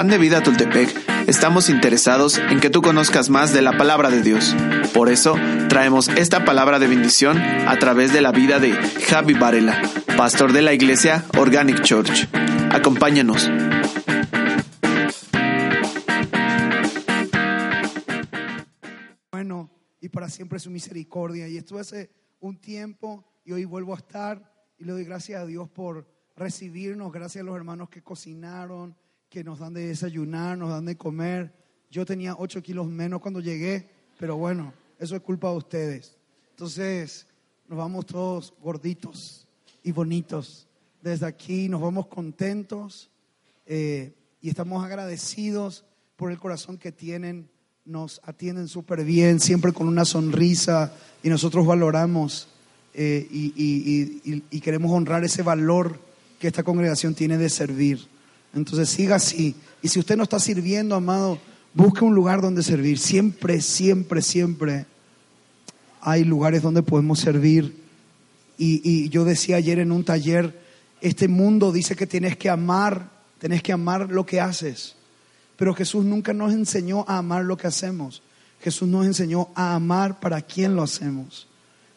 Pan 0.00 0.08
de 0.08 0.16
Vida 0.16 0.42
Tultepec 0.42 1.28
estamos 1.28 1.68
interesados 1.68 2.38
en 2.38 2.58
que 2.58 2.70
tú 2.70 2.80
conozcas 2.80 3.28
más 3.28 3.52
de 3.52 3.60
la 3.60 3.76
palabra 3.76 4.08
de 4.08 4.22
Dios. 4.22 4.56
Por 4.94 5.10
eso 5.10 5.34
traemos 5.68 6.08
esta 6.08 6.46
palabra 6.46 6.78
de 6.78 6.86
bendición 6.86 7.36
a 7.36 7.78
través 7.78 8.10
de 8.10 8.22
la 8.22 8.32
vida 8.32 8.58
de 8.60 8.72
Javi 8.72 9.34
Varela, 9.34 9.78
pastor 10.16 10.54
de 10.54 10.62
la 10.62 10.72
iglesia 10.72 11.26
Organic 11.36 11.82
Church. 11.82 12.30
Acompáñanos. 12.72 13.50
Bueno, 19.30 19.70
y 20.00 20.08
para 20.08 20.30
siempre 20.30 20.58
su 20.60 20.70
misericordia. 20.70 21.46
Y 21.46 21.58
estuve 21.58 21.80
hace 21.80 22.10
un 22.40 22.58
tiempo 22.58 23.22
y 23.44 23.52
hoy 23.52 23.66
vuelvo 23.66 23.92
a 23.92 23.98
estar 23.98 24.50
y 24.78 24.84
le 24.84 24.92
doy 24.92 25.04
gracias 25.04 25.42
a 25.42 25.44
Dios 25.44 25.68
por 25.68 26.08
recibirnos, 26.36 27.12
gracias 27.12 27.42
a 27.42 27.44
los 27.44 27.54
hermanos 27.54 27.90
que 27.90 28.02
cocinaron, 28.02 28.96
que 29.30 29.44
nos 29.44 29.60
dan 29.60 29.72
de 29.72 29.86
desayunar, 29.86 30.58
nos 30.58 30.70
dan 30.70 30.84
de 30.84 30.96
comer. 30.96 31.52
Yo 31.88 32.04
tenía 32.04 32.34
8 32.36 32.62
kilos 32.62 32.88
menos 32.88 33.20
cuando 33.20 33.40
llegué, 33.40 33.88
pero 34.18 34.36
bueno, 34.36 34.72
eso 34.98 35.14
es 35.14 35.22
culpa 35.22 35.50
de 35.50 35.56
ustedes. 35.56 36.16
Entonces, 36.50 37.26
nos 37.68 37.78
vamos 37.78 38.06
todos 38.06 38.52
gorditos 38.60 39.46
y 39.84 39.92
bonitos. 39.92 40.66
Desde 41.00 41.26
aquí 41.26 41.68
nos 41.68 41.80
vamos 41.80 42.08
contentos 42.08 43.08
eh, 43.66 44.12
y 44.42 44.48
estamos 44.48 44.84
agradecidos 44.84 45.84
por 46.16 46.32
el 46.32 46.38
corazón 46.38 46.76
que 46.76 46.90
tienen. 46.90 47.48
Nos 47.84 48.20
atienden 48.24 48.66
súper 48.66 49.04
bien, 49.04 49.38
siempre 49.38 49.72
con 49.72 49.86
una 49.86 50.04
sonrisa 50.04 50.92
y 51.22 51.28
nosotros 51.28 51.64
valoramos 51.64 52.48
eh, 52.92 53.28
y, 53.30 54.60
queremos 54.60 54.90
honrar 54.90 55.22
ese 55.22 55.42
valor 55.42 56.00
que 56.40 56.48
esta 56.48 56.64
congregación 56.64 57.14
tiene 57.14 57.38
de 57.38 57.48
servir. 57.48 58.08
Entonces 58.54 58.88
siga 58.88 59.16
así. 59.16 59.54
Y 59.82 59.88
si 59.88 59.98
usted 59.98 60.16
no 60.16 60.24
está 60.24 60.38
sirviendo, 60.38 60.94
amado, 60.94 61.38
busque 61.74 62.04
un 62.04 62.14
lugar 62.14 62.40
donde 62.40 62.62
servir. 62.62 62.98
Siempre, 62.98 63.60
siempre, 63.60 64.22
siempre 64.22 64.86
hay 66.00 66.24
lugares 66.24 66.62
donde 66.62 66.82
podemos 66.82 67.20
servir. 67.20 67.78
Y, 68.58 69.08
yo 69.08 69.24
decía 69.24 69.56
ayer 69.56 69.78
en 69.78 69.90
un 69.90 70.04
taller, 70.04 70.60
este 71.00 71.28
mundo 71.28 71.72
dice 71.72 71.96
que 71.96 72.06
tienes 72.06 72.36
que 72.36 72.50
amar, 72.50 73.10
tienes 73.38 73.62
que 73.62 73.72
amar 73.72 74.10
lo 74.10 74.26
que 74.26 74.40
haces. 74.40 74.96
Pero 75.56 75.74
Jesús 75.74 76.04
nunca 76.04 76.34
nos 76.34 76.52
enseñó 76.52 77.04
a 77.08 77.18
amar 77.18 77.44
lo 77.44 77.56
que 77.56 77.66
hacemos. 77.66 78.22
Jesús 78.60 78.86
nos 78.88 79.06
enseñó 79.06 79.48
a 79.54 79.74
amar 79.74 80.20
para 80.20 80.42
quién 80.42 80.74
lo 80.74 80.82
hacemos. 80.82 81.46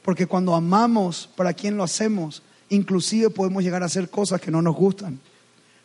Porque 0.03 0.25
cuando 0.25 0.55
amamos 0.55 1.29
para 1.35 1.53
quién 1.53 1.75
lo 1.75 1.83
hacemos, 1.83 2.43
inclusive 2.69 3.29
podemos 3.29 3.63
llegar 3.63 3.83
a 3.83 3.87
hacer 3.87 4.09
cosas 4.09 4.39
que 4.39 4.51
no 4.51 4.61
nos 4.61 4.75
gustan. 4.75 5.19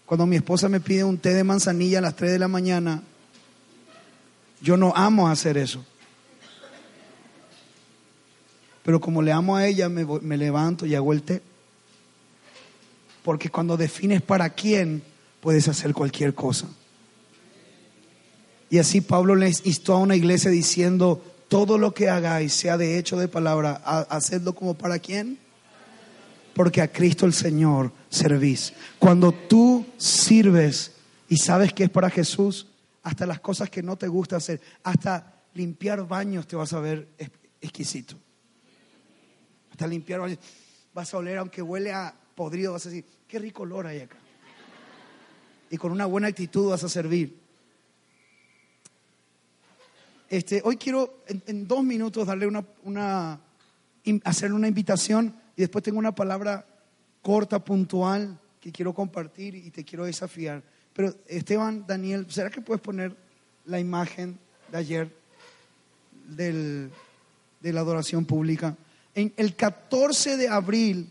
Cuando 0.08 0.24
mi 0.24 0.36
esposa 0.36 0.70
me 0.70 0.80
pide 0.80 1.04
un 1.04 1.18
té 1.18 1.34
de 1.34 1.44
manzanilla 1.44 1.98
a 1.98 2.00
las 2.00 2.16
3 2.16 2.32
de 2.32 2.38
la 2.38 2.48
mañana, 2.48 3.02
yo 4.62 4.78
no 4.78 4.90
amo 4.96 5.28
hacer 5.28 5.58
eso. 5.58 5.84
Pero 8.82 9.00
como 9.02 9.20
le 9.20 9.32
amo 9.32 9.54
a 9.54 9.66
ella, 9.66 9.90
me, 9.90 10.06
me 10.22 10.38
levanto 10.38 10.86
y 10.86 10.94
hago 10.94 11.12
el 11.12 11.22
té. 11.22 11.42
Porque 13.22 13.50
cuando 13.50 13.76
defines 13.76 14.22
para 14.22 14.48
quién, 14.48 15.02
puedes 15.42 15.68
hacer 15.68 15.92
cualquier 15.92 16.34
cosa. 16.34 16.68
Y 18.70 18.78
así 18.78 19.02
Pablo 19.02 19.34
les 19.34 19.66
instó 19.66 19.92
a 19.92 19.98
una 19.98 20.16
iglesia 20.16 20.50
diciendo, 20.50 21.22
todo 21.48 21.76
lo 21.76 21.92
que 21.92 22.08
hagáis, 22.08 22.54
sea 22.54 22.78
de 22.78 22.96
hecho 22.98 23.18
de 23.18 23.28
palabra, 23.28 23.82
ha- 23.84 24.06
hacedlo 24.08 24.54
como 24.54 24.72
para 24.72 24.98
quién. 24.98 25.38
Porque 26.58 26.82
a 26.82 26.90
Cristo 26.90 27.24
el 27.24 27.32
Señor 27.32 27.92
servís. 28.08 28.74
Cuando 28.98 29.30
tú 29.30 29.86
sirves 29.96 30.90
y 31.28 31.36
sabes 31.36 31.72
que 31.72 31.84
es 31.84 31.88
para 31.88 32.10
Jesús, 32.10 32.66
hasta 33.04 33.26
las 33.26 33.38
cosas 33.38 33.70
que 33.70 33.80
no 33.80 33.96
te 33.96 34.08
gusta 34.08 34.38
hacer, 34.38 34.60
hasta 34.82 35.40
limpiar 35.54 36.04
baños 36.08 36.48
te 36.48 36.56
vas 36.56 36.72
a 36.72 36.80
ver 36.80 37.10
ex- 37.16 37.30
exquisito. 37.60 38.16
Hasta 39.70 39.86
limpiar 39.86 40.18
baños 40.18 40.40
vas 40.92 41.14
a 41.14 41.18
oler, 41.18 41.38
aunque 41.38 41.62
huele 41.62 41.92
a 41.92 42.12
podrido, 42.34 42.72
vas 42.72 42.86
a 42.86 42.88
decir, 42.88 43.04
qué 43.28 43.38
rico 43.38 43.62
olor 43.62 43.86
hay 43.86 44.00
acá. 44.00 44.16
Y 45.70 45.76
con 45.76 45.92
una 45.92 46.06
buena 46.06 46.26
actitud 46.26 46.70
vas 46.70 46.82
a 46.82 46.88
servir. 46.88 47.38
Este, 50.28 50.60
hoy 50.64 50.76
quiero 50.76 51.22
en, 51.28 51.40
en 51.46 51.68
dos 51.68 51.84
minutos 51.84 52.26
darle 52.26 52.48
una, 52.48 52.64
una, 52.82 53.38
hacerle 54.24 54.56
una 54.56 54.66
invitación 54.66 55.46
y 55.58 55.62
después 55.62 55.82
tengo 55.82 55.98
una 55.98 56.14
palabra 56.14 56.64
corta, 57.20 57.58
puntual, 57.58 58.38
que 58.60 58.70
quiero 58.70 58.94
compartir 58.94 59.56
y 59.56 59.72
te 59.72 59.84
quiero 59.84 60.04
desafiar. 60.04 60.62
Pero 60.92 61.12
Esteban, 61.26 61.84
Daniel, 61.84 62.26
¿será 62.30 62.48
que 62.48 62.60
puedes 62.60 62.80
poner 62.80 63.16
la 63.66 63.80
imagen 63.80 64.38
de 64.70 64.78
ayer 64.78 65.16
del, 66.28 66.92
de 67.60 67.72
la 67.72 67.80
adoración 67.80 68.24
pública? 68.24 68.76
En 69.16 69.32
el 69.36 69.56
14 69.56 70.36
de 70.36 70.46
abril, 70.46 71.10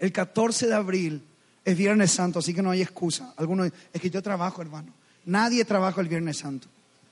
el 0.00 0.10
14 0.10 0.66
de 0.66 0.74
abril 0.74 1.22
es 1.64 1.78
Viernes 1.78 2.10
Santo, 2.10 2.40
así 2.40 2.52
que 2.52 2.62
no 2.62 2.72
hay 2.72 2.82
excusa. 2.82 3.32
Algunos, 3.36 3.70
es 3.92 4.00
que 4.00 4.10
yo 4.10 4.20
trabajo, 4.22 4.60
hermano. 4.60 4.92
Nadie 5.24 5.64
trabaja 5.64 6.00
el 6.00 6.08
Viernes 6.08 6.38
Santo. 6.38 6.66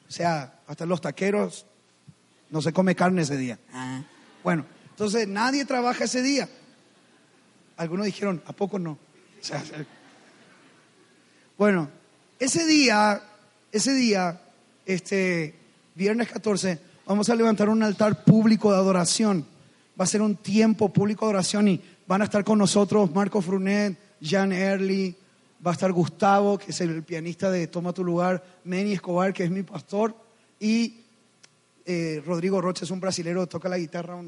O 0.09 0.11
sea, 0.11 0.53
hasta 0.67 0.85
los 0.85 1.01
taqueros 1.01 1.65
no 2.51 2.61
se 2.61 2.73
come 2.73 2.97
carne 2.97 3.23
ese 3.23 3.37
día. 3.37 3.57
Bueno, 4.43 4.65
entonces 4.99 5.29
nadie 5.29 5.65
trabaja 5.65 6.07
ese 6.07 6.23
día. 6.23 6.49
Algunos 7.77 8.07
dijeron, 8.07 8.43
¿a 8.47 8.53
poco 8.53 8.81
no? 8.81 8.99
Bueno, 11.57 11.89
ese 12.41 12.67
día, 12.67 13.23
ese 13.71 13.95
día, 13.95 14.41
este 14.85 15.55
viernes 15.95 16.27
14, 16.27 16.81
vamos 17.07 17.29
a 17.29 17.37
levantar 17.37 17.69
un 17.69 17.85
altar 17.85 18.25
público 18.25 18.73
de 18.73 18.79
adoración. 18.79 19.47
Va 19.99 20.03
a 20.03 20.09
ser 20.09 20.21
un 20.21 20.35
tiempo 20.35 20.93
público 20.93 21.27
de 21.27 21.31
adoración 21.31 21.69
y 21.69 21.81
van 22.09 22.23
a 22.23 22.25
estar 22.25 22.43
con 22.43 22.59
nosotros 22.59 23.15
Marco 23.15 23.41
Frunet, 23.41 23.97
Jan 24.21 24.53
Early, 24.53 25.15
va 25.65 25.71
a 25.71 25.75
estar 25.75 25.93
Gustavo, 25.93 26.59
que 26.59 26.73
es 26.73 26.81
el 26.81 27.05
pianista 27.05 27.53
de 27.53 27.69
Toma 27.69 27.93
tu 27.93 28.03
lugar, 28.03 28.45
Manny 28.65 28.95
Escobar, 28.95 29.33
que 29.33 29.45
es 29.45 29.51
mi 29.53 29.63
pastor, 29.63 30.17
y 30.59 31.05
eh, 31.91 32.23
Rodrigo 32.23 32.61
Rocha 32.61 32.85
es 32.85 32.91
un 32.91 33.01
brasilero, 33.01 33.47
toca 33.47 33.67
la 33.67 33.79
guitarra, 33.79 34.21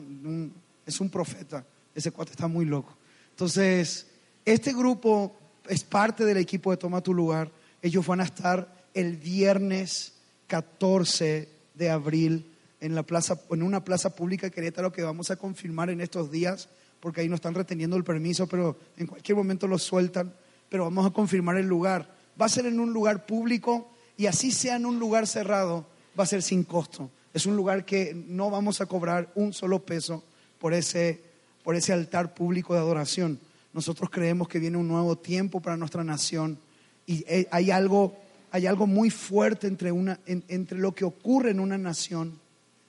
es 0.86 0.98
un 0.98 1.10
profeta. 1.10 1.62
Ese 1.94 2.10
cuate 2.10 2.30
está 2.30 2.48
muy 2.48 2.64
loco. 2.64 2.96
Entonces, 3.32 4.06
este 4.46 4.72
grupo 4.72 5.36
es 5.68 5.84
parte 5.84 6.24
del 6.24 6.38
equipo 6.38 6.70
de 6.70 6.78
Toma 6.78 7.02
tu 7.02 7.12
lugar. 7.12 7.52
Ellos 7.82 8.06
van 8.06 8.20
a 8.20 8.24
estar 8.24 8.86
el 8.94 9.18
viernes 9.18 10.14
14 10.46 11.50
de 11.74 11.90
abril 11.90 12.50
en, 12.80 12.94
la 12.94 13.02
plaza, 13.02 13.38
en 13.50 13.62
una 13.62 13.84
plaza 13.84 14.16
pública 14.16 14.46
de 14.46 14.52
Querétaro 14.52 14.90
que 14.90 15.02
vamos 15.02 15.30
a 15.30 15.36
confirmar 15.36 15.90
en 15.90 16.00
estos 16.00 16.30
días, 16.30 16.70
porque 16.98 17.20
ahí 17.20 17.28
nos 17.28 17.40
están 17.40 17.54
reteniendo 17.54 17.94
el 17.98 18.04
permiso, 18.04 18.46
pero 18.46 18.78
en 18.96 19.06
cualquier 19.06 19.36
momento 19.36 19.66
lo 19.66 19.78
sueltan. 19.78 20.32
Pero 20.70 20.84
vamos 20.84 21.04
a 21.04 21.10
confirmar 21.10 21.58
el 21.58 21.66
lugar. 21.66 22.10
Va 22.40 22.46
a 22.46 22.48
ser 22.48 22.64
en 22.64 22.80
un 22.80 22.94
lugar 22.94 23.26
público 23.26 23.92
y 24.16 24.24
así 24.24 24.50
sea 24.50 24.76
en 24.76 24.86
un 24.86 24.98
lugar 24.98 25.26
cerrado, 25.26 25.84
va 26.18 26.24
a 26.24 26.26
ser 26.26 26.40
sin 26.40 26.64
costo. 26.64 27.10
Es 27.32 27.46
un 27.46 27.56
lugar 27.56 27.84
que 27.84 28.14
no 28.14 28.50
vamos 28.50 28.80
a 28.80 28.86
cobrar 28.86 29.30
un 29.34 29.52
solo 29.52 29.84
peso 29.84 30.22
por 30.58 30.74
ese, 30.74 31.20
por 31.62 31.76
ese 31.76 31.92
altar 31.92 32.34
público 32.34 32.74
de 32.74 32.80
adoración. 32.80 33.38
Nosotros 33.72 34.10
creemos 34.10 34.48
que 34.48 34.58
viene 34.58 34.76
un 34.76 34.88
nuevo 34.88 35.16
tiempo 35.16 35.60
para 35.60 35.76
nuestra 35.76 36.02
nación 36.02 36.58
y 37.06 37.24
eh, 37.28 37.46
hay 37.52 37.70
algo, 37.70 38.16
hay 38.50 38.66
algo 38.66 38.86
muy 38.86 39.10
fuerte 39.10 39.66
entre, 39.68 39.92
una, 39.92 40.18
en- 40.26 40.44
entre 40.48 40.78
lo 40.78 40.92
que 40.92 41.04
ocurre 41.04 41.50
en 41.52 41.60
una 41.60 41.78
nación 41.78 42.38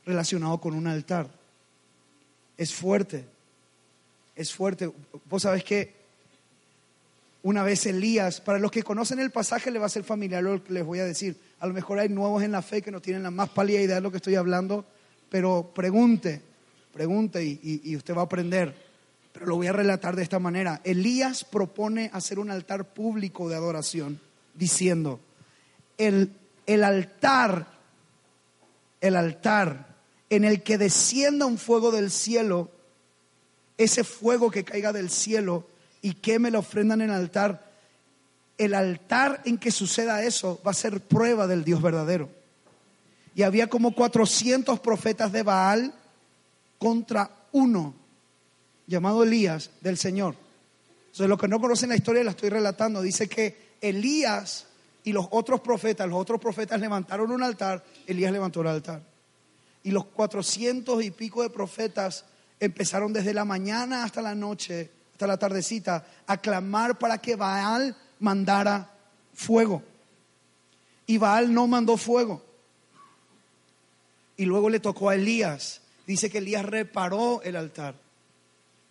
relacionado 0.05 0.59
con 0.59 0.73
un 0.73 0.87
altar. 0.87 1.29
Es 2.57 2.73
fuerte, 2.73 3.25
es 4.35 4.51
fuerte. 4.53 4.91
Vos 5.29 5.43
sabés 5.43 5.63
que 5.63 5.93
una 7.43 7.63
vez 7.63 7.85
Elías, 7.85 8.41
para 8.41 8.59
los 8.59 8.71
que 8.71 8.83
conocen 8.83 9.19
el 9.19 9.31
pasaje 9.31 9.71
le 9.71 9.79
va 9.79 9.85
a 9.85 9.89
ser 9.89 10.03
familiar 10.03 10.43
lo 10.43 10.63
que 10.63 10.73
les 10.73 10.83
voy 10.85 10.99
a 10.99 11.05
decir. 11.05 11.37
A 11.61 11.67
lo 11.67 11.73
mejor 11.73 11.99
hay 11.99 12.09
nuevos 12.09 12.41
en 12.41 12.51
la 12.51 12.63
fe 12.63 12.81
que 12.81 12.89
no 12.89 13.01
tienen 13.01 13.21
la 13.21 13.29
más 13.29 13.49
pálida 13.49 13.79
idea 13.79 13.95
de 13.95 14.01
lo 14.01 14.09
que 14.09 14.17
estoy 14.17 14.33
hablando, 14.33 14.83
pero 15.29 15.71
pregunte, 15.75 16.41
pregunte 16.91 17.43
y, 17.43 17.95
usted 17.95 18.15
va 18.15 18.21
a 18.21 18.25
aprender. 18.25 18.75
pero 19.31 19.45
lo 19.45 19.57
voy 19.57 19.67
a 19.67 19.71
relatar 19.71 20.15
de 20.15 20.23
esta 20.23 20.39
manera. 20.39 20.81
Elías 20.83 21.43
propone 21.43 22.09
hacer 22.13 22.39
un 22.39 22.49
altar 22.49 22.93
público 22.93 23.47
de 23.47 23.55
adoración, 23.55 24.19
diciendo, 24.55 25.19
el, 25.99 26.33
el 26.65 26.83
altar, 26.83 27.67
el 28.99 29.15
altar 29.15 29.95
en 30.31 30.45
el 30.45 30.63
que 30.63 30.79
descienda 30.79 31.45
un 31.45 31.59
fuego 31.59 31.91
del 31.91 32.09
cielo, 32.09 32.71
ese 33.77 34.03
fuego 34.03 34.49
que 34.49 34.63
caiga 34.63 34.91
del 34.91 35.11
cielo 35.11 35.67
y 36.01 36.15
queme 36.15 36.49
la 36.49 36.59
ofrenda 36.59 36.95
en 36.95 37.01
el 37.01 37.11
altar, 37.11 37.70
el 38.61 38.75
altar 38.75 39.41
en 39.45 39.57
que 39.57 39.71
suceda 39.71 40.23
eso 40.23 40.61
va 40.65 40.71
a 40.71 40.75
ser 40.75 41.01
prueba 41.01 41.47
del 41.47 41.63
Dios 41.63 41.81
verdadero. 41.81 42.29
Y 43.33 43.41
había 43.41 43.67
como 43.67 43.95
400 43.95 44.79
profetas 44.79 45.31
de 45.31 45.41
Baal 45.41 45.93
contra 46.77 47.31
uno 47.53 47.95
llamado 48.85 49.23
Elías 49.23 49.71
del 49.81 49.97
Señor. 49.97 50.35
Entonces, 51.05 51.27
los 51.27 51.39
que 51.39 51.47
no 51.47 51.59
conocen 51.59 51.89
la 51.89 51.95
historia 51.95 52.23
la 52.23 52.31
estoy 52.31 52.49
relatando. 52.49 53.01
Dice 53.01 53.27
que 53.27 53.71
Elías 53.81 54.67
y 55.03 55.11
los 55.11 55.27
otros 55.31 55.61
profetas, 55.61 56.07
los 56.07 56.19
otros 56.19 56.39
profetas 56.39 56.79
levantaron 56.79 57.31
un 57.31 57.41
altar, 57.41 57.83
Elías 58.05 58.31
levantó 58.31 58.61
el 58.61 58.67
altar. 58.67 59.01
Y 59.83 59.89
los 59.89 60.05
cuatrocientos 60.05 61.03
y 61.03 61.09
pico 61.09 61.41
de 61.41 61.49
profetas 61.49 62.25
empezaron 62.59 63.11
desde 63.11 63.33
la 63.33 63.43
mañana 63.43 64.03
hasta 64.03 64.21
la 64.21 64.35
noche, 64.35 64.91
hasta 65.13 65.25
la 65.25 65.37
tardecita, 65.37 66.05
a 66.27 66.37
clamar 66.37 66.99
para 66.99 67.17
que 67.17 67.35
Baal 67.35 67.97
mandara 68.21 68.89
fuego. 69.33 69.83
Y 71.05 71.17
Baal 71.17 71.53
no 71.53 71.67
mandó 71.67 71.97
fuego. 71.97 72.41
Y 74.37 74.45
luego 74.45 74.69
le 74.69 74.79
tocó 74.79 75.09
a 75.09 75.15
Elías. 75.15 75.81
Dice 76.07 76.29
que 76.29 76.37
Elías 76.37 76.65
reparó 76.65 77.41
el 77.43 77.55
altar. 77.57 77.95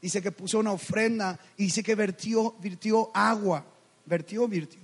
Dice 0.02 0.22
que 0.22 0.32
puso 0.32 0.58
una 0.58 0.72
ofrenda 0.72 1.38
y 1.56 1.64
dice 1.64 1.82
que 1.82 1.94
vertió, 1.94 2.54
virtió 2.60 3.10
agua. 3.14 3.64
Vertió, 4.04 4.46
virtió. 4.48 4.80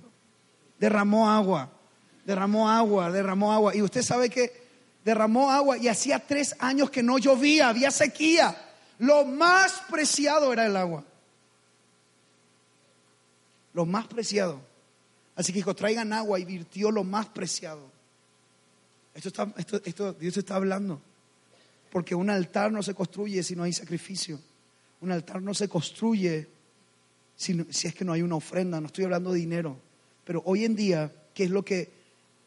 Derramó 0.79 1.29
agua. 1.29 1.69
Derramó 2.25 2.69
agua, 2.69 3.11
derramó 3.11 3.53
agua. 3.53 3.75
Y 3.75 3.81
usted 3.81 4.01
sabe 4.01 4.29
que 4.29 4.67
derramó 5.03 5.49
agua 5.51 5.77
y 5.77 5.87
hacía 5.87 6.19
tres 6.19 6.55
años 6.59 6.89
que 6.89 7.01
no 7.01 7.17
llovía, 7.17 7.69
había 7.69 7.91
sequía. 7.91 8.55
Lo 8.99 9.25
más 9.25 9.83
preciado 9.89 10.51
era 10.51 10.65
el 10.65 10.75
agua. 10.75 11.03
Lo 13.77 13.85
más 13.85 14.07
preciado. 14.07 14.59
Así 15.35 15.53
que 15.53 15.59
dijo, 15.59 15.75
traigan 15.75 16.11
agua 16.11 16.39
y 16.39 16.45
virtió 16.45 16.89
lo 16.89 17.03
más 17.03 17.27
preciado. 17.27 17.91
Esto, 19.13 19.27
está, 19.27 19.53
esto, 19.55 19.79
esto 19.85 20.13
Dios 20.13 20.35
está 20.35 20.55
hablando. 20.55 20.99
Porque 21.91 22.15
un 22.15 22.31
altar 22.31 22.71
no 22.71 22.81
se 22.81 22.95
construye 22.95 23.43
si 23.43 23.55
no 23.55 23.61
hay 23.61 23.73
sacrificio. 23.73 24.39
Un 24.99 25.11
altar 25.11 25.43
no 25.43 25.53
se 25.53 25.69
construye 25.69 26.47
si, 27.35 27.67
si 27.69 27.87
es 27.87 27.93
que 27.93 28.03
no 28.03 28.13
hay 28.13 28.23
una 28.23 28.37
ofrenda. 28.37 28.81
No 28.81 28.87
estoy 28.87 29.03
hablando 29.03 29.31
de 29.31 29.37
dinero. 29.41 29.77
Pero 30.25 30.41
hoy 30.47 30.65
en 30.65 30.75
día, 30.75 31.13
¿qué 31.35 31.43
es 31.43 31.51
lo 31.51 31.63
que 31.63 31.91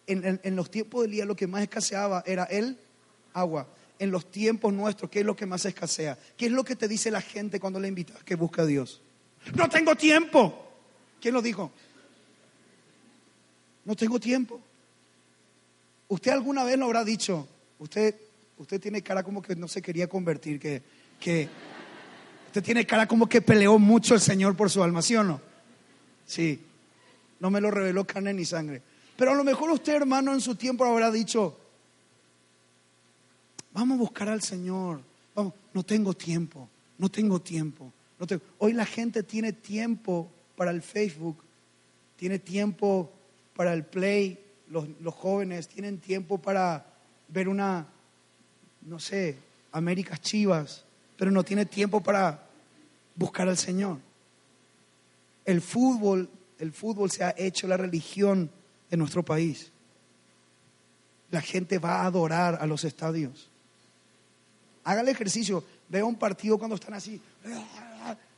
en, 0.08 0.40
en, 0.42 0.56
los 0.56 0.68
tiempos 0.68 1.02
del 1.02 1.12
día 1.12 1.24
lo 1.26 1.36
que 1.36 1.46
más 1.46 1.62
escaseaba 1.62 2.24
era 2.26 2.42
el 2.46 2.76
agua? 3.34 3.68
En 4.00 4.10
los 4.10 4.32
tiempos 4.32 4.72
nuestros, 4.72 5.08
¿qué 5.08 5.20
es 5.20 5.26
lo 5.26 5.36
que 5.36 5.46
más 5.46 5.64
escasea? 5.64 6.18
¿Qué 6.36 6.46
es 6.46 6.52
lo 6.52 6.64
que 6.64 6.74
te 6.74 6.88
dice 6.88 7.08
la 7.08 7.20
gente 7.20 7.60
cuando 7.60 7.78
le 7.78 7.86
invitas 7.86 8.20
que 8.24 8.34
busca 8.34 8.62
a 8.62 8.66
Dios? 8.66 9.00
No 9.54 9.68
tengo 9.68 9.94
tiempo. 9.94 10.66
¿Quién 11.20 11.34
lo 11.34 11.42
dijo? 11.42 11.70
No 13.84 13.94
tengo 13.94 14.18
tiempo. 14.18 14.60
Usted 16.08 16.32
alguna 16.32 16.64
vez 16.64 16.78
lo 16.78 16.86
habrá 16.86 17.04
dicho. 17.04 17.46
Usted, 17.78 18.14
usted 18.58 18.80
tiene 18.80 19.02
cara 19.02 19.22
como 19.22 19.42
que 19.42 19.54
no 19.54 19.68
se 19.68 19.80
quería 19.80 20.08
convertir, 20.08 20.58
que, 20.58 20.82
que 21.18 21.48
Usted 22.50 22.64
tiene 22.64 22.84
cara 22.84 23.06
como 23.06 23.28
que 23.28 23.40
peleó 23.40 23.78
mucho 23.78 24.12
el 24.12 24.20
Señor 24.20 24.56
por 24.56 24.68
su 24.70 24.82
alma, 24.82 25.02
¿sí 25.02 25.14
o 25.14 25.22
no? 25.22 25.40
Sí. 26.26 26.60
No 27.38 27.48
me 27.48 27.60
lo 27.60 27.70
reveló 27.70 28.04
carne 28.04 28.34
ni 28.34 28.44
sangre. 28.44 28.82
Pero 29.16 29.30
a 29.30 29.34
lo 29.36 29.44
mejor 29.44 29.70
usted, 29.70 29.94
hermano, 29.94 30.34
en 30.34 30.40
su 30.40 30.56
tiempo 30.56 30.84
habrá 30.84 31.12
dicho, 31.12 31.56
vamos 33.72 33.94
a 33.94 34.00
buscar 34.00 34.28
al 34.30 34.42
Señor. 34.42 35.00
No 35.72 35.84
tengo 35.84 36.12
tiempo, 36.14 36.68
no 36.98 37.08
tengo 37.08 37.40
tiempo. 37.40 37.92
Hoy 38.58 38.72
la 38.72 38.84
gente 38.84 39.22
tiene 39.22 39.52
tiempo 39.52 40.28
para 40.60 40.72
el 40.72 40.82
Facebook, 40.82 41.42
tiene 42.16 42.38
tiempo 42.38 43.10
para 43.56 43.72
el 43.72 43.82
Play, 43.82 44.38
los, 44.68 44.86
los 45.00 45.14
jóvenes 45.14 45.66
tienen 45.68 45.96
tiempo 45.96 46.36
para 46.36 46.84
ver 47.28 47.48
una, 47.48 47.86
no 48.82 48.98
sé, 48.98 49.38
Américas 49.72 50.20
Chivas 50.20 50.84
pero 51.16 51.30
no 51.30 51.42
tiene 51.44 51.64
tiempo 51.64 52.02
para 52.02 52.46
buscar 53.16 53.48
al 53.48 53.56
Señor. 53.56 53.96
El 55.46 55.62
fútbol, 55.62 56.28
el 56.58 56.72
fútbol 56.72 57.10
se 57.10 57.24
ha 57.24 57.34
hecho 57.38 57.66
la 57.66 57.78
religión 57.78 58.50
de 58.90 58.98
nuestro 58.98 59.24
país. 59.24 59.72
La 61.30 61.40
gente 61.40 61.78
va 61.78 62.02
a 62.02 62.04
adorar 62.04 62.58
a 62.60 62.66
los 62.66 62.84
estadios. 62.84 63.48
Haga 64.84 65.00
el 65.00 65.08
ejercicio, 65.08 65.64
vea 65.88 66.04
un 66.04 66.16
partido 66.16 66.58
cuando 66.58 66.74
están 66.74 66.92
así 66.92 67.18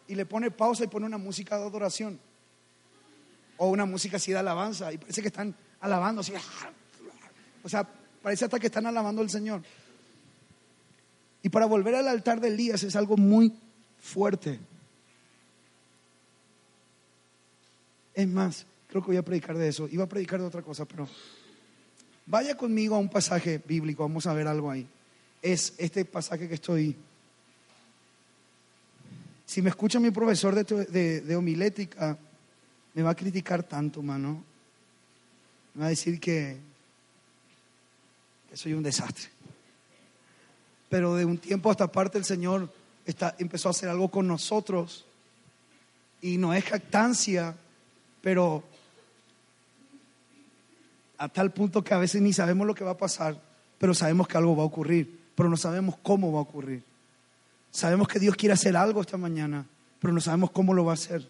y 0.08 0.14
le 0.14 0.26
pone 0.26 0.50
pausa 0.50 0.84
y 0.84 0.88
pone 0.88 1.06
una 1.06 1.19
música 1.19 1.58
de 1.58 1.64
adoración 1.64 2.19
o 3.56 3.69
una 3.69 3.84
música 3.84 4.16
así 4.16 4.32
de 4.32 4.38
alabanza 4.38 4.93
y 4.93 4.99
parece 4.99 5.22
que 5.22 5.28
están 5.28 5.54
alabando 5.81 6.20
así. 6.20 6.32
O 7.62 7.69
sea, 7.69 7.88
parece 8.22 8.44
hasta 8.44 8.58
que 8.58 8.66
están 8.66 8.87
alabando 8.87 9.22
al 9.22 9.31
Señor. 9.31 9.62
Y 11.43 11.49
para 11.49 11.66
volver 11.66 11.94
al 11.94 12.08
altar 12.08 12.40
de 12.40 12.49
Elías 12.49 12.82
es 12.82 12.96
algo 12.96 13.16
muy 13.16 13.52
fuerte. 14.00 14.58
Es 18.14 18.28
más, 18.28 18.66
creo 18.88 19.02
que 19.02 19.08
voy 19.08 19.16
a 19.16 19.25
predicar 19.25 19.56
de 19.56 19.69
eso. 19.69 19.88
Iba 19.90 20.05
a 20.05 20.08
predicar 20.08 20.40
de 20.40 20.46
otra 20.46 20.62
cosa, 20.62 20.84
pero 20.84 21.08
vaya 22.26 22.56
conmigo 22.56 22.94
a 22.94 22.98
un 22.98 23.08
pasaje 23.08 23.62
bíblico, 23.66 24.02
vamos 24.02 24.26
a 24.26 24.34
ver 24.34 24.46
algo 24.46 24.70
ahí. 24.70 24.87
Es 25.40 25.75
este 25.78 26.05
pasaje 26.05 26.48
que 26.48 26.55
estoy... 26.55 26.96
Si 29.46 29.60
me 29.62 29.70
escucha 29.70 30.00
mi 30.00 30.10
profesor 30.10 30.54
de, 30.54 31.20
de, 31.20 31.36
homilética, 31.36 32.16
me 32.94 33.02
va 33.02 33.10
a 33.10 33.14
criticar 33.14 33.62
tanto, 33.62 34.02
mano. 34.02 34.42
Me 35.74 35.80
va 35.80 35.86
a 35.86 35.90
decir 35.90 36.18
que, 36.20 36.58
soy 38.54 38.74
un 38.74 38.82
desastre 38.82 39.32
pero 40.92 41.14
de 41.14 41.24
un 41.24 41.38
tiempo 41.38 41.70
hasta 41.70 41.90
parte 41.90 42.18
el 42.18 42.24
Señor 42.26 42.70
está, 43.06 43.34
empezó 43.38 43.68
a 43.68 43.70
hacer 43.70 43.88
algo 43.88 44.10
con 44.10 44.28
nosotros 44.28 45.06
y 46.20 46.36
no 46.36 46.52
es 46.52 46.64
jactancia, 46.64 47.56
pero 48.20 48.62
a 51.17 51.31
tal 51.31 51.50
punto 51.50 51.82
que 51.82 51.94
a 51.94 51.96
veces 51.96 52.20
ni 52.20 52.34
sabemos 52.34 52.67
lo 52.67 52.74
que 52.74 52.84
va 52.84 52.90
a 52.90 52.98
pasar, 52.98 53.40
pero 53.78 53.94
sabemos 53.94 54.28
que 54.28 54.36
algo 54.36 54.55
va 54.55 54.64
a 54.64 54.67
ocurrir, 54.67 55.19
pero 55.34 55.48
no 55.48 55.56
sabemos 55.56 55.96
cómo 56.02 56.31
va 56.31 56.40
a 56.40 56.43
ocurrir. 56.43 56.82
Sabemos 57.72 58.06
que 58.06 58.20
Dios 58.20 58.36
quiere 58.36 58.52
hacer 58.52 58.76
algo 58.76 59.00
esta 59.00 59.17
mañana, 59.17 59.67
pero 59.98 60.12
no 60.12 60.20
sabemos 60.20 60.50
cómo 60.50 60.74
lo 60.74 60.84
va 60.84 60.93
a 60.93 60.94
hacer. 60.94 61.26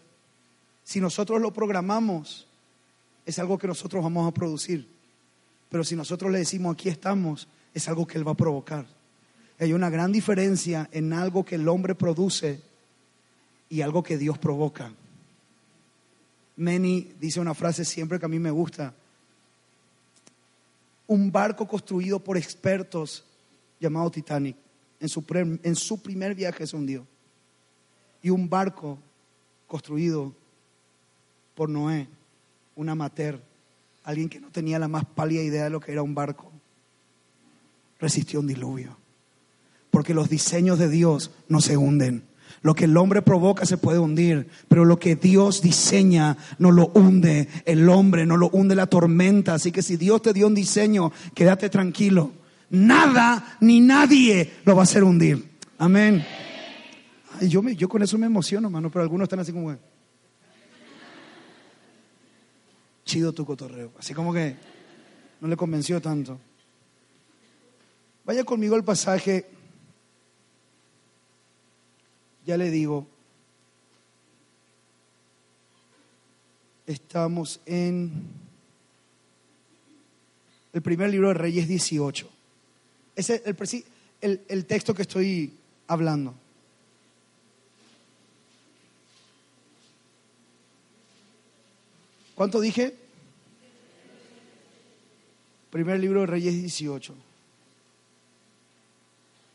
Si 0.83 0.99
nosotros 0.99 1.41
lo 1.41 1.53
programamos, 1.53 2.45
es 3.25 3.39
algo 3.39 3.57
que 3.57 3.65
nosotros 3.65 4.03
vamos 4.03 4.27
a 4.27 4.33
producir. 4.33 4.85
Pero 5.69 5.85
si 5.85 5.95
nosotros 5.95 6.29
le 6.31 6.39
decimos 6.39 6.73
aquí 6.73 6.89
estamos, 6.89 7.47
es 7.73 7.87
algo 7.87 8.05
que 8.05 8.17
Él 8.17 8.27
va 8.27 8.33
a 8.33 8.35
provocar. 8.37 8.85
Hay 9.57 9.71
una 9.71 9.89
gran 9.89 10.11
diferencia 10.11 10.89
en 10.91 11.13
algo 11.13 11.45
que 11.45 11.55
el 11.55 11.67
hombre 11.69 11.95
produce 11.95 12.61
y 13.69 13.81
algo 13.81 14.03
que 14.03 14.17
Dios 14.17 14.37
provoca. 14.37 14.91
Many 16.57 17.13
dice 17.21 17.39
una 17.39 17.53
frase 17.53 17.85
siempre 17.85 18.19
que 18.19 18.25
a 18.25 18.29
mí 18.29 18.37
me 18.37 18.51
gusta. 18.51 18.93
Un 21.07 21.31
barco 21.31 21.65
construido 21.65 22.19
por 22.19 22.35
expertos 22.35 23.23
llamado 23.79 24.11
Titanic 24.11 24.57
en 24.99 25.09
su, 25.09 25.23
en 25.63 25.75
su 25.75 26.01
primer 26.01 26.35
viaje 26.35 26.65
se 26.67 26.75
hundió. 26.75 27.05
Y 28.21 28.29
un 28.29 28.49
barco 28.49 28.99
construido 29.67 30.33
por 31.55 31.69
Noé, 31.69 32.07
un 32.75 32.89
amateur, 32.89 33.41
alguien 34.03 34.29
que 34.29 34.39
no 34.39 34.49
tenía 34.49 34.79
la 34.79 34.87
más 34.87 35.05
pálida 35.05 35.41
idea 35.41 35.65
de 35.65 35.69
lo 35.69 35.79
que 35.79 35.91
era 35.91 36.03
un 36.03 36.15
barco, 36.15 36.51
resistió 37.99 38.39
un 38.39 38.47
diluvio. 38.47 38.97
Porque 39.91 40.13
los 40.13 40.29
diseños 40.29 40.79
de 40.79 40.89
Dios 40.89 41.31
no 41.47 41.61
se 41.61 41.77
hunden. 41.77 42.23
Lo 42.61 42.75
que 42.75 42.85
el 42.85 42.95
hombre 42.97 43.21
provoca 43.21 43.65
se 43.65 43.77
puede 43.77 43.99
hundir, 43.99 44.47
pero 44.67 44.85
lo 44.85 44.97
que 44.97 45.15
Dios 45.15 45.61
diseña 45.61 46.37
no 46.59 46.71
lo 46.71 46.91
hunde 46.95 47.49
el 47.65 47.89
hombre, 47.89 48.25
no 48.25 48.37
lo 48.37 48.49
hunde 48.49 48.75
la 48.75 48.87
tormenta. 48.87 49.53
Así 49.53 49.71
que 49.71 49.81
si 49.81 49.97
Dios 49.97 50.21
te 50.21 50.33
dio 50.33 50.47
un 50.47 50.55
diseño, 50.55 51.11
quédate 51.33 51.69
tranquilo 51.69 52.31
nada 52.73 53.57
ni 53.61 53.79
nadie 53.79 54.61
lo 54.65 54.75
va 54.75 54.81
a 54.81 54.83
hacer 54.83 55.03
hundir. 55.03 55.43
Amén. 55.77 56.25
Yo, 57.41 57.61
me, 57.61 57.75
yo 57.75 57.87
con 57.87 58.01
eso 58.01 58.17
me 58.17 58.25
emociono, 58.25 58.67
hermano, 58.67 58.89
pero 58.89 59.03
algunos 59.03 59.25
están 59.25 59.39
así 59.39 59.51
como... 59.53 59.77
Chido 63.05 63.31
tu 63.31 63.45
cotorreo. 63.45 63.93
Así 63.99 64.13
como 64.13 64.33
que 64.33 64.55
no 65.39 65.47
le 65.47 65.55
convenció 65.55 66.01
tanto. 66.01 66.39
Vaya 68.25 68.43
conmigo 68.43 68.75
al 68.75 68.83
pasaje. 68.83 69.45
Ya 72.45 72.57
le 72.57 72.71
digo. 72.71 73.07
Estamos 76.87 77.61
en 77.65 78.11
el 80.71 80.81
primer 80.81 81.09
libro 81.09 81.27
de 81.27 81.33
Reyes 81.35 81.67
18. 81.67 82.32
Es 83.15 83.29
el, 83.29 84.41
el 84.47 84.65
texto 84.65 84.93
que 84.93 85.03
estoy 85.03 85.53
hablando. 85.87 86.33
¿Cuánto 92.35 92.59
dije? 92.59 92.95
Primer 95.69 95.99
libro 95.99 96.21
de 96.21 96.27
Reyes 96.27 96.53
18. 96.53 97.15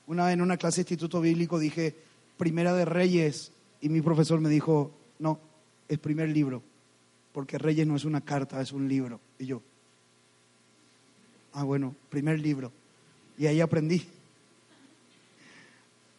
Una 0.09 0.27
vez 0.27 0.35
en 0.35 0.41
una 0.41 0.57
clase 0.57 0.77
de 0.77 0.83
instituto 0.83 1.21
bíblico 1.21 1.59
dije 1.59 1.95
Primera 2.37 2.73
de 2.73 2.85
Reyes 2.85 3.51
y 3.81 3.89
mi 3.89 4.01
profesor 4.01 4.41
me 4.41 4.49
dijo, 4.49 4.93
no, 5.19 5.41
es 5.89 5.99
primer 5.99 6.29
libro, 6.29 6.63
porque 7.33 7.59
Reyes 7.59 7.87
no 7.87 7.97
es 7.97 8.05
una 8.05 8.21
carta, 8.21 8.61
es 8.61 8.73
un 8.73 8.89
libro. 8.89 9.21
Y 9.39 9.47
yo, 9.47 9.63
ah, 11.53 11.65
bueno, 11.65 11.95
primer 12.11 12.39
libro. 12.39 12.73
Y 13.39 13.47
ahí 13.47 13.61
aprendí. 13.61 14.05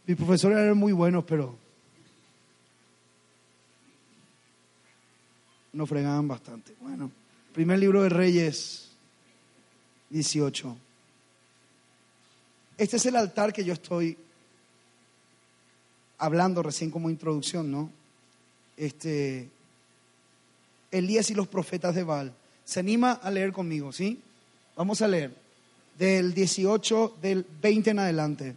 Mis 0.08 0.18
profesores 0.18 0.58
eran 0.58 0.78
muy 0.78 0.94
buenos, 0.94 1.24
pero 1.26 1.56
nos 5.74 5.88
fregaban 5.88 6.28
bastante. 6.28 6.74
Bueno, 6.80 7.12
primer 7.54 7.78
libro 7.78 8.02
de 8.04 8.10
Reyes 8.10 8.90
18. 10.10 10.78
Este 12.78 12.98
es 12.98 13.06
el 13.06 13.16
altar 13.18 13.54
que 13.54 13.64
yo 13.64 13.74
estoy 13.74 14.18
hablando 16.18 16.64
recién 16.64 16.90
como 16.90 17.10
introducción, 17.10 17.70
¿no? 17.70 17.92
Este, 18.78 19.50
Elías 20.90 21.30
y 21.30 21.34
los 21.34 21.48
profetas 21.48 21.94
de 21.96 22.04
Baal. 22.04 22.34
¿Se 22.64 22.80
anima 22.80 23.12
a 23.12 23.30
leer 23.30 23.52
conmigo, 23.52 23.92
sí? 23.92 24.22
Vamos 24.76 25.02
a 25.02 25.08
leer. 25.08 25.49
Del 26.00 26.34
18, 26.34 27.18
del 27.22 27.46
20 27.62 27.90
en 27.92 28.00
adelante. 28.00 28.56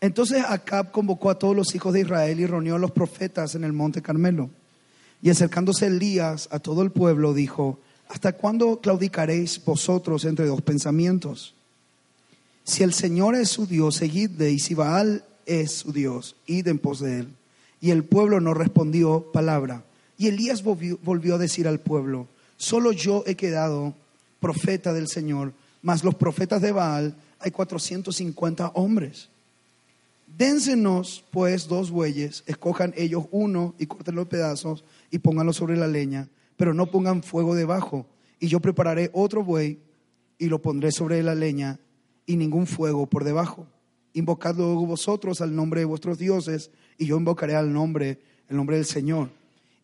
Entonces 0.00 0.44
Acab 0.46 0.92
convocó 0.92 1.30
a 1.30 1.38
todos 1.38 1.56
los 1.56 1.74
hijos 1.74 1.92
de 1.92 2.02
Israel 2.02 2.38
y 2.38 2.46
reunió 2.46 2.76
a 2.76 2.78
los 2.78 2.92
profetas 2.92 3.56
en 3.56 3.64
el 3.64 3.72
monte 3.72 4.02
Carmelo. 4.02 4.50
Y 5.20 5.30
acercándose 5.30 5.86
Elías 5.86 6.48
a 6.52 6.60
todo 6.60 6.82
el 6.82 6.92
pueblo, 6.92 7.34
dijo, 7.34 7.80
¿hasta 8.08 8.32
cuándo 8.32 8.80
claudicaréis 8.80 9.64
vosotros 9.64 10.24
entre 10.24 10.46
dos 10.46 10.62
pensamientos? 10.62 11.54
Si 12.62 12.82
el 12.82 12.92
Señor 12.92 13.34
es 13.34 13.48
su 13.48 13.66
Dios, 13.66 13.96
seguidle, 13.96 14.50
y 14.50 14.58
si 14.58 14.74
Baal 14.74 15.24
es 15.46 15.72
su 15.72 15.92
Dios, 15.92 16.36
id 16.46 16.68
en 16.68 16.78
pos 16.78 17.00
de 17.00 17.20
él. 17.20 17.28
Y 17.80 17.90
el 17.90 18.04
pueblo 18.04 18.40
no 18.40 18.54
respondió 18.54 19.32
palabra. 19.32 19.84
Y 20.18 20.28
Elías 20.28 20.62
volvió, 20.62 20.98
volvió 21.02 21.34
a 21.34 21.38
decir 21.38 21.66
al 21.68 21.80
pueblo, 21.80 22.28
solo 22.56 22.92
yo 22.92 23.22
he 23.26 23.34
quedado 23.34 23.94
profeta 24.40 24.92
del 24.92 25.08
Señor, 25.08 25.52
mas 25.82 26.04
los 26.04 26.14
profetas 26.14 26.62
de 26.62 26.72
Baal 26.72 27.16
hay 27.38 27.50
450 27.50 28.68
hombres. 28.74 29.28
Dénsenos 30.36 31.24
pues 31.30 31.68
dos 31.68 31.90
bueyes, 31.90 32.42
escojan 32.46 32.92
ellos 32.96 33.24
uno 33.30 33.74
y 33.78 33.86
corten 33.86 34.16
los 34.16 34.26
pedazos 34.26 34.84
y 35.10 35.18
pónganlo 35.18 35.52
sobre 35.52 35.76
la 35.76 35.86
leña, 35.86 36.28
pero 36.56 36.74
no 36.74 36.86
pongan 36.86 37.22
fuego 37.22 37.54
debajo. 37.54 38.06
Y 38.38 38.48
yo 38.48 38.60
prepararé 38.60 39.10
otro 39.14 39.42
buey 39.42 39.78
y 40.38 40.46
lo 40.46 40.60
pondré 40.60 40.92
sobre 40.92 41.22
la 41.22 41.34
leña 41.34 41.78
y 42.26 42.36
ningún 42.36 42.66
fuego 42.66 43.06
por 43.06 43.24
debajo. 43.24 43.66
Invocad 44.12 44.56
luego 44.56 44.84
vosotros 44.84 45.40
al 45.40 45.54
nombre 45.54 45.80
de 45.80 45.86
vuestros 45.86 46.18
dioses 46.18 46.70
y 46.98 47.06
yo 47.06 47.16
invocaré 47.16 47.54
al 47.54 47.72
nombre, 47.72 48.18
el 48.48 48.56
nombre 48.56 48.76
del 48.76 48.86
Señor. 48.86 49.30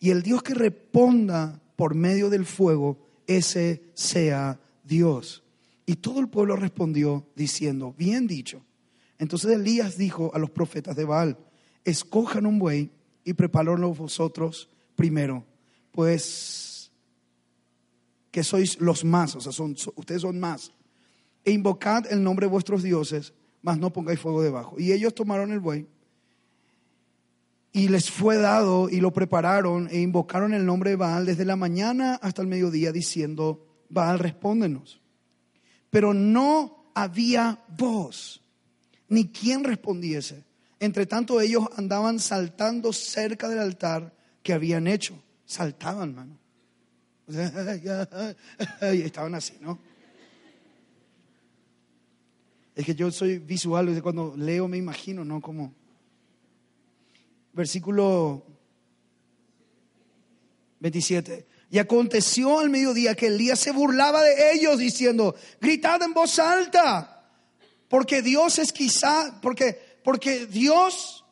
Y 0.00 0.11
el 0.11 0.23
Dios 0.23 0.43
que 0.43 0.55
responda 0.55 1.62
por 1.76 1.95
medio 1.95 2.31
del 2.31 2.45
fuego, 2.47 2.99
ese 3.26 3.83
sea 3.95 4.61
Dios. 4.85 5.43
Y 5.87 5.97
todo 5.97 6.21
el 6.21 6.29
pueblo 6.29 6.57
respondió 6.57 7.26
diciendo, 7.35 7.95
bien 7.99 8.26
dicho. 8.26 8.62
Entonces 9.19 9.52
Elías 9.52 9.97
dijo 9.97 10.31
a 10.35 10.38
los 10.38 10.50
profetas 10.50 10.97
de 10.97 11.05
Baal, 11.05 11.38
escojan 11.85 12.47
un 12.47 12.59
buey 12.59 12.91
y 13.25 13.33
prepárenlo 13.35 13.95
vosotros 13.95 14.69
primero, 14.97 15.45
pues 15.93 16.91
que 18.31 18.43
sois 18.43 18.81
los 18.81 19.05
más, 19.05 19.37
o 19.37 19.41
sea, 19.41 19.52
son, 19.52 19.76
so- 19.76 19.93
ustedes 19.97 20.23
son 20.23 20.41
más. 20.41 20.73
E 21.45 21.50
invocad 21.52 22.11
el 22.11 22.23
nombre 22.23 22.47
de 22.47 22.50
vuestros 22.50 22.83
dioses, 22.83 23.35
mas 23.61 23.79
no 23.79 23.93
pongáis 23.93 24.19
fuego 24.21 24.43
debajo. 24.43 24.76
Y 24.79 24.93
ellos 24.93 25.14
tomaron 25.14 25.52
el 25.52 25.61
buey 25.61 25.87
y 27.73 27.88
les 27.88 28.11
fue 28.11 28.37
dado 28.37 28.91
y 28.91 29.00
lo 29.00 29.12
prepararon 29.12 29.88
e 29.91 30.00
invocaron 30.00 30.52
el 30.52 30.67
nombre 30.67 30.91
de 30.91 30.97
Baal 30.97 31.25
desde 31.25 31.47
la 31.47 31.57
mañana 31.57 32.17
hasta 32.17 32.43
el 32.43 32.49
mediodía 32.49 32.93
diciendo, 32.93 33.67
Baal, 33.88 34.19
respóndenos. 34.19 35.00
Pero 35.88 36.12
no 36.12 36.91
había 36.95 37.64
voz, 37.69 38.43
ni 39.09 39.29
quien 39.29 39.64
respondiese. 39.64 40.45
Entre 40.81 41.07
tanto 41.07 41.41
ellos 41.41 41.67
andaban 41.76 42.19
saltando 42.19 42.93
cerca 42.93 43.49
del 43.49 43.61
altar 43.61 44.14
que 44.43 44.52
habían 44.52 44.87
hecho. 44.87 45.23
Saltaban, 45.47 46.14
mano. 46.14 46.38
O 47.26 47.33
sea, 47.33 48.95
y 48.95 49.00
estaban 49.00 49.35
así, 49.35 49.55
¿no? 49.61 49.79
Es 52.75 52.85
que 52.85 52.95
yo 52.95 53.11
soy 53.11 53.38
visual, 53.38 54.02
cuando 54.02 54.35
leo 54.37 54.67
me 54.67 54.79
imagino, 54.79 55.25
¿no? 55.25 55.41
Como 55.41 55.75
versículo 57.52 58.47
27. 60.80 61.47
Y 61.71 61.78
aconteció 61.78 62.59
al 62.59 62.71
mediodía 62.71 63.14
que 63.14 63.28
Elías 63.28 63.59
se 63.59 63.73
burlaba 63.73 64.23
de 64.23 64.52
ellos 64.52 64.78
diciendo, 64.78 65.35
gritad 65.61 66.02
en 66.02 66.12
voz 66.12 66.38
alta, 66.38 67.30
porque 67.88 68.21
Dios 68.21 68.59
es 68.59 68.73
quizá, 68.73 69.38
porque, 69.40 69.99
porque 70.04 70.47
Dios 70.47 71.25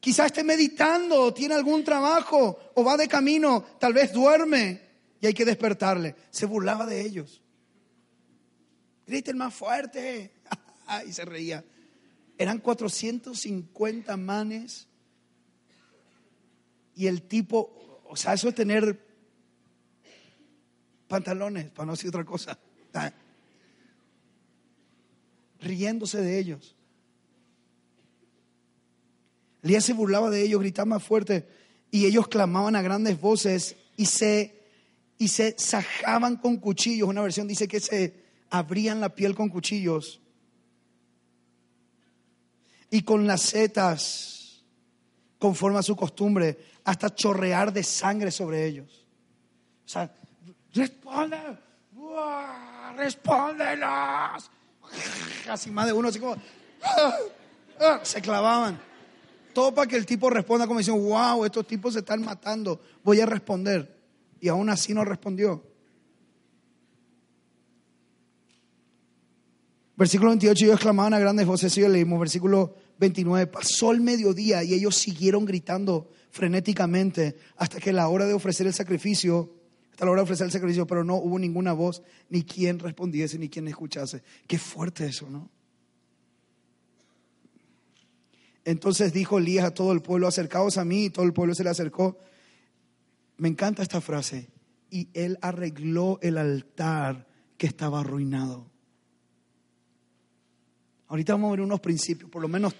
quizá 0.00 0.26
esté 0.26 0.44
meditando, 0.44 1.22
o 1.22 1.34
tiene 1.34 1.54
algún 1.54 1.84
trabajo, 1.84 2.58
o 2.74 2.84
va 2.84 2.96
de 2.96 3.08
camino, 3.08 3.64
tal 3.78 3.94
vez 3.94 4.12
duerme 4.12 4.82
y 5.20 5.26
hay 5.26 5.34
que 5.34 5.44
despertarle. 5.44 6.14
Se 6.30 6.46
burlaba 6.46 6.86
de 6.86 7.00
ellos. 7.00 7.42
Griten 9.06 9.38
más 9.38 9.54
fuerte. 9.54 10.32
y 11.06 11.12
se 11.12 11.24
reía. 11.24 11.64
Eran 12.36 12.58
450 12.58 14.16
manes 14.16 14.86
y 16.98 17.06
el 17.06 17.22
tipo, 17.22 18.02
o 18.08 18.16
sea, 18.16 18.32
eso 18.32 18.48
es 18.48 18.56
tener 18.56 19.00
pantalones, 21.06 21.70
para 21.70 21.86
no 21.86 21.92
decir 21.92 22.08
otra 22.08 22.24
cosa. 22.24 22.58
Riéndose 25.60 26.20
de 26.20 26.40
ellos. 26.40 26.74
Elías 29.62 29.84
se 29.84 29.92
burlaba 29.92 30.28
de 30.28 30.42
ellos, 30.42 30.60
gritaba 30.60 30.86
más 30.86 31.04
fuerte 31.04 31.46
y 31.92 32.04
ellos 32.04 32.26
clamaban 32.26 32.74
a 32.74 32.82
grandes 32.82 33.20
voces 33.20 33.76
y 33.96 34.06
se, 34.06 34.60
y 35.18 35.28
se 35.28 35.54
sajaban 35.56 36.34
con 36.34 36.56
cuchillos. 36.56 37.08
Una 37.08 37.22
versión 37.22 37.46
dice 37.46 37.68
que 37.68 37.78
se 37.78 38.24
abrían 38.50 39.00
la 39.00 39.14
piel 39.14 39.36
con 39.36 39.50
cuchillos 39.50 40.20
y 42.90 43.02
con 43.02 43.28
las 43.28 43.42
setas, 43.42 44.64
conforme 45.38 45.78
a 45.78 45.84
su 45.84 45.94
costumbre, 45.94 46.58
hasta 46.88 47.14
chorrear 47.14 47.70
de 47.70 47.82
sangre 47.82 48.30
sobre 48.30 48.64
ellos. 48.64 49.06
O 49.84 49.88
sea, 49.88 50.10
responde, 50.72 51.36
¡Buah! 51.92 52.94
respóndenos. 52.96 54.50
Así 55.50 55.70
más 55.70 55.84
de 55.84 55.92
uno, 55.92 56.08
así 56.08 56.18
como, 56.18 56.36
¡ah! 56.82 57.12
¡ah! 57.78 58.00
se 58.02 58.22
clavaban. 58.22 58.80
Todo 59.52 59.74
para 59.74 59.86
que 59.86 59.96
el 59.96 60.06
tipo 60.06 60.30
responda 60.30 60.66
como 60.66 60.78
diciendo, 60.78 61.02
wow, 61.02 61.44
estos 61.44 61.66
tipos 61.66 61.92
se 61.92 61.98
están 61.98 62.22
matando, 62.22 62.80
voy 63.04 63.20
a 63.20 63.26
responder. 63.26 63.94
Y 64.40 64.48
aún 64.48 64.70
así 64.70 64.94
no 64.94 65.04
respondió. 65.04 65.62
Versículo 69.94 70.30
28, 70.30 70.64
ellos 70.64 70.80
clamaban 70.80 71.12
a 71.12 71.18
grandes 71.18 71.46
voces, 71.46 71.76
y 71.76 71.86
leímos. 71.86 72.18
Versículo 72.18 72.74
29, 72.98 73.46
pasó 73.48 73.92
el 73.92 74.00
mediodía 74.00 74.64
y 74.64 74.72
ellos 74.72 74.96
siguieron 74.96 75.44
gritando 75.44 76.12
frenéticamente 76.30 77.36
hasta 77.56 77.80
que 77.80 77.92
la 77.92 78.08
hora 78.08 78.26
de 78.26 78.34
ofrecer 78.34 78.66
el 78.66 78.74
sacrificio, 78.74 79.54
hasta 79.90 80.04
la 80.04 80.12
hora 80.12 80.20
de 80.20 80.24
ofrecer 80.24 80.46
el 80.46 80.52
sacrificio, 80.52 80.86
pero 80.86 81.04
no 81.04 81.16
hubo 81.16 81.38
ninguna 81.38 81.72
voz, 81.72 82.02
ni 82.28 82.42
quien 82.42 82.78
respondiese, 82.78 83.38
ni 83.38 83.48
quien 83.48 83.68
escuchase. 83.68 84.22
Qué 84.46 84.58
fuerte 84.58 85.06
eso, 85.06 85.28
¿no? 85.28 85.50
Entonces 88.64 89.12
dijo 89.12 89.38
Elías 89.38 89.64
a 89.64 89.74
todo 89.74 89.92
el 89.92 90.02
pueblo, 90.02 90.26
acercaos 90.28 90.76
a 90.76 90.84
mí, 90.84 91.06
y 91.06 91.10
todo 91.10 91.24
el 91.24 91.32
pueblo 91.32 91.54
se 91.54 91.64
le 91.64 91.70
acercó. 91.70 92.18
Me 93.38 93.48
encanta 93.48 93.82
esta 93.82 94.00
frase. 94.00 94.50
Y 94.90 95.08
él 95.14 95.38
arregló 95.40 96.18
el 96.22 96.38
altar 96.38 97.26
que 97.56 97.66
estaba 97.66 98.00
arruinado. 98.00 98.70
Ahorita 101.08 101.32
vamos 101.32 101.48
a 101.48 101.50
ver 101.52 101.60
unos 101.62 101.80
principios, 101.80 102.30
por 102.30 102.42
lo 102.42 102.48
menos 102.48 102.74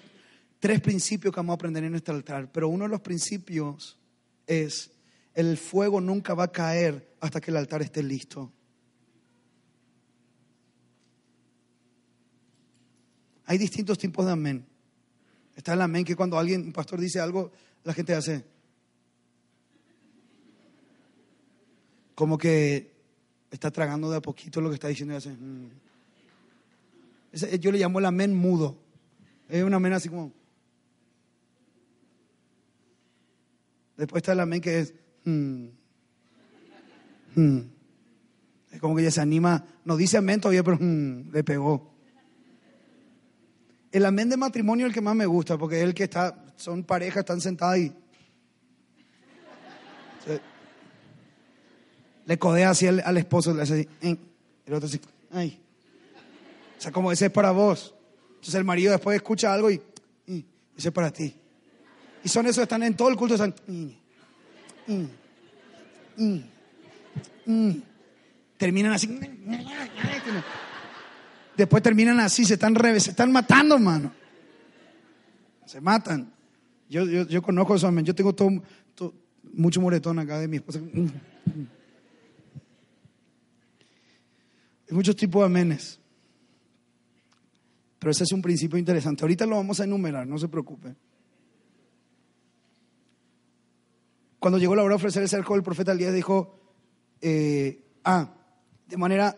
tres 0.59 0.81
principios 0.81 1.33
que 1.33 1.39
vamos 1.39 1.53
a 1.53 1.55
aprender 1.55 1.83
en 1.83 1.95
este 1.95 2.11
altar, 2.11 2.51
pero 2.51 2.69
uno 2.69 2.85
de 2.85 2.89
los 2.89 3.01
principios 3.01 3.97
es 4.45 4.91
el 5.33 5.57
fuego 5.57 6.01
nunca 6.01 6.33
va 6.33 6.45
a 6.45 6.51
caer 6.51 7.15
hasta 7.21 7.39
que 7.39 7.51
el 7.51 7.57
altar 7.57 7.81
esté 7.81 8.03
listo. 8.03 8.51
Hay 13.45 13.57
distintos 13.57 13.97
tipos 13.97 14.25
de 14.25 14.31
amén. 14.31 14.65
Está 15.55 15.73
el 15.73 15.81
amén 15.81 16.05
que 16.05 16.15
cuando 16.15 16.37
alguien, 16.37 16.61
un 16.65 16.73
pastor 16.73 16.99
dice 16.99 17.19
algo, 17.19 17.51
la 17.83 17.93
gente 17.93 18.13
hace 18.13 18.45
como 22.15 22.37
que 22.37 22.91
está 23.49 23.71
tragando 23.71 24.11
de 24.11 24.17
a 24.17 24.21
poquito 24.21 24.59
lo 24.59 24.69
que 24.69 24.75
está 24.75 24.89
diciendo 24.89 25.13
y 25.13 25.17
hace. 25.17 25.29
"Mm". 25.31 25.69
Yo 27.59 27.71
le 27.71 27.79
llamo 27.79 27.99
el 27.99 28.05
amén 28.05 28.35
mudo. 28.35 28.77
Es 29.47 29.63
un 29.63 29.73
amén 29.73 29.93
así 29.93 30.09
como. 30.09 30.33
Después 33.99 34.21
está 34.21 34.31
el 34.31 34.39
amén 34.39 34.61
que 34.61 34.79
es. 34.79 34.93
"Mm". 35.25 35.65
Mm. 37.35 37.59
Es 38.71 38.79
como 38.79 38.95
que 38.95 39.01
ella 39.01 39.11
se 39.11 39.19
anima. 39.19 39.65
No 39.83 39.97
dice 39.97 40.17
amén 40.17 40.39
todavía, 40.39 40.63
pero 40.63 40.77
"Mm", 40.79 41.31
le 41.33 41.43
pegó. 41.43 41.93
El 43.91 44.05
amén 44.05 44.29
de 44.29 44.37
matrimonio 44.37 44.85
es 44.85 44.91
el 44.91 44.93
que 44.93 45.01
más 45.01 45.15
me 45.15 45.25
gusta, 45.25 45.57
porque 45.57 45.81
el 45.81 45.93
que 45.93 46.03
está, 46.05 46.45
son 46.55 46.83
parejas, 46.83 47.17
están 47.21 47.41
sentadas. 47.41 47.79
Se- 50.25 50.41
le 52.25 52.37
codea 52.39 52.69
así 52.69 52.87
al, 52.87 53.01
al 53.03 53.17
esposo, 53.17 53.53
le 53.53 53.63
hace 53.63 53.73
así, 53.73 53.87
"Eh", 54.01 54.15
el 54.65 54.73
otro 54.73 54.87
así, 54.87 55.01
ay. 55.31 55.59
O 56.77 56.81
sea, 56.81 56.91
como 56.93 57.11
ese 57.11 57.25
es 57.25 57.31
para 57.31 57.51
vos. 57.51 57.93
Entonces 58.35 58.55
el 58.55 58.63
marido 58.63 58.93
después 58.93 59.17
escucha 59.17 59.53
algo 59.53 59.69
y, 59.69 59.81
y 60.27 60.45
ese 60.77 60.87
es 60.87 60.93
para 60.93 61.11
ti. 61.11 61.35
Y 62.23 62.29
son 62.29 62.45
esos, 62.47 62.61
están 62.63 62.83
en 62.83 62.95
todo 62.95 63.09
el 63.09 63.15
culto, 63.15 63.35
están, 63.35 63.53
"Mm, 63.67 63.87
mm, 64.87 65.07
mm, 66.17 66.39
mm". 67.45 67.81
terminan 68.57 68.91
así. 68.93 69.19
Después 71.55 71.83
terminan 71.83 72.19
así, 72.19 72.45
se 72.45 72.53
están, 72.55 72.75
re- 72.75 72.99
se 72.99 73.11
están 73.11 73.31
matando, 73.31 73.75
hermano. 73.75 74.13
Se 75.65 75.79
matan. 75.81 76.31
Yo, 76.89 77.05
yo, 77.05 77.27
yo 77.27 77.41
conozco 77.41 77.75
eso. 77.75 77.91
Yo 78.01 78.15
tengo 78.15 78.33
todo, 78.33 78.49
todo- 78.95 79.13
mucho 79.53 79.79
moretón 79.81 80.19
acá 80.19 80.39
de 80.39 80.47
mi 80.47 80.57
esposa. 80.57 80.79
Hay 84.89 84.95
muchos 84.95 85.15
tipos 85.15 85.41
de 85.41 85.45
amenes. 85.45 85.99
Pero 87.99 88.11
ese 88.11 88.23
es 88.23 88.31
un 88.31 88.41
principio 88.41 88.77
interesante. 88.79 89.23
Ahorita 89.23 89.45
lo 89.45 89.57
vamos 89.57 89.79
a 89.79 89.83
enumerar, 89.83 90.25
no 90.25 90.37
se 90.37 90.47
preocupe. 90.47 90.95
Cuando 94.39 94.57
llegó 94.57 94.75
la 94.75 94.83
hora 94.83 94.93
de 94.93 94.97
ofrecer 94.97 95.21
el 95.23 95.29
cerco, 95.29 95.55
el 95.55 95.63
profeta 95.63 95.91
Elías 95.91 96.13
dijo, 96.13 96.59
eh, 97.21 97.83
ah, 98.05 98.33
de 98.87 98.97
manera, 98.97 99.37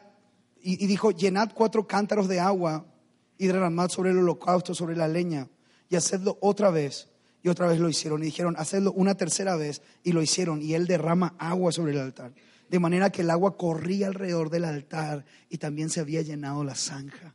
y, 0.61 0.83
y 0.83 0.87
dijo, 0.87 1.11
llenad 1.11 1.51
cuatro 1.53 1.87
cántaros 1.87 2.27
de 2.27 2.39
agua 2.39 2.85
y 3.37 3.47
derramad 3.47 3.89
sobre 3.89 4.11
el 4.11 4.19
holocausto, 4.19 4.75
sobre 4.75 4.95
la 4.95 5.07
leña, 5.07 5.47
y 5.89 5.95
hacedlo 5.95 6.37
otra 6.41 6.69
vez. 6.69 7.07
Y 7.43 7.49
otra 7.49 7.67
vez 7.67 7.79
lo 7.79 7.89
hicieron. 7.89 8.21
Y 8.21 8.25
dijeron, 8.25 8.55
hacedlo 8.55 8.91
una 8.91 9.15
tercera 9.15 9.55
vez. 9.55 9.81
Y 10.03 10.11
lo 10.11 10.21
hicieron. 10.21 10.61
Y 10.61 10.75
él 10.75 10.85
derrama 10.85 11.33
agua 11.39 11.71
sobre 11.71 11.91
el 11.93 11.97
altar. 11.99 12.33
De 12.69 12.77
manera 12.77 13.09
que 13.09 13.23
el 13.23 13.31
agua 13.31 13.57
corría 13.57 14.05
alrededor 14.05 14.51
del 14.51 14.65
altar 14.65 15.25
y 15.49 15.57
también 15.57 15.89
se 15.89 16.01
había 16.01 16.21
llenado 16.21 16.63
la 16.63 16.75
zanja. 16.75 17.33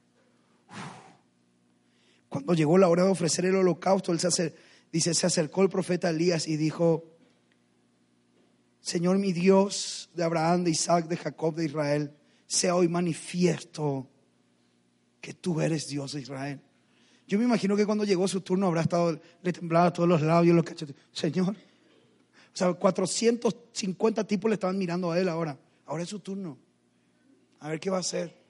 Cuando 2.29 2.55
llegó 2.55 2.79
la 2.79 2.89
hora 2.89 3.03
de 3.03 3.11
ofrecer 3.11 3.47
el 3.47 3.57
holocausto, 3.57 4.13
él 4.13 4.21
se 4.21 4.29
acer- 4.29 4.55
dice, 4.93 5.13
se 5.13 5.27
acercó 5.27 5.63
el 5.63 5.69
profeta 5.69 6.09
Elías 6.09 6.47
y 6.47 6.57
dijo, 6.57 7.16
Señor 8.87 9.19
mi 9.19 9.33
Dios 9.33 10.11
de 10.15 10.23
Abraham, 10.23 10.63
de 10.63 10.71
Isaac, 10.71 11.09
de 11.09 11.17
Jacob, 11.17 11.57
de 11.57 11.65
Israel, 11.65 12.13
sea 12.47 12.77
hoy 12.77 12.87
manifiesto 12.87 14.09
que 15.21 15.35
tú 15.35 15.61
eres 15.61 15.89
Dios 15.89 16.13
de 16.13 16.21
Israel. 16.21 16.61
Yo 17.27 17.37
me 17.37 17.45
imagino 17.47 17.75
que 17.75 17.85
cuando 17.85 18.05
llegó 18.05 18.29
su 18.29 18.43
turno 18.43 18.69
habrá 18.69 18.83
estado, 18.83 19.21
le 19.43 19.53
temblaba 19.53 19.93
todos 19.93 20.09
los 20.09 20.23
labios, 20.23 20.55
los 20.55 20.65
cachetes. 20.65 20.95
Señor, 21.11 21.49
o 21.57 22.57
sea, 22.57 22.73
450 22.75 24.23
tipos 24.25 24.49
le 24.49 24.55
estaban 24.55 24.79
mirando 24.79 25.11
a 25.11 25.19
él 25.19 25.29
ahora. 25.29 25.59
Ahora 25.87 26.05
es 26.05 26.09
su 26.09 26.21
turno. 26.21 26.57
A 27.59 27.69
ver 27.69 27.81
qué 27.81 27.91
va 27.91 27.97
a 27.97 28.01
hacer. 28.01 28.41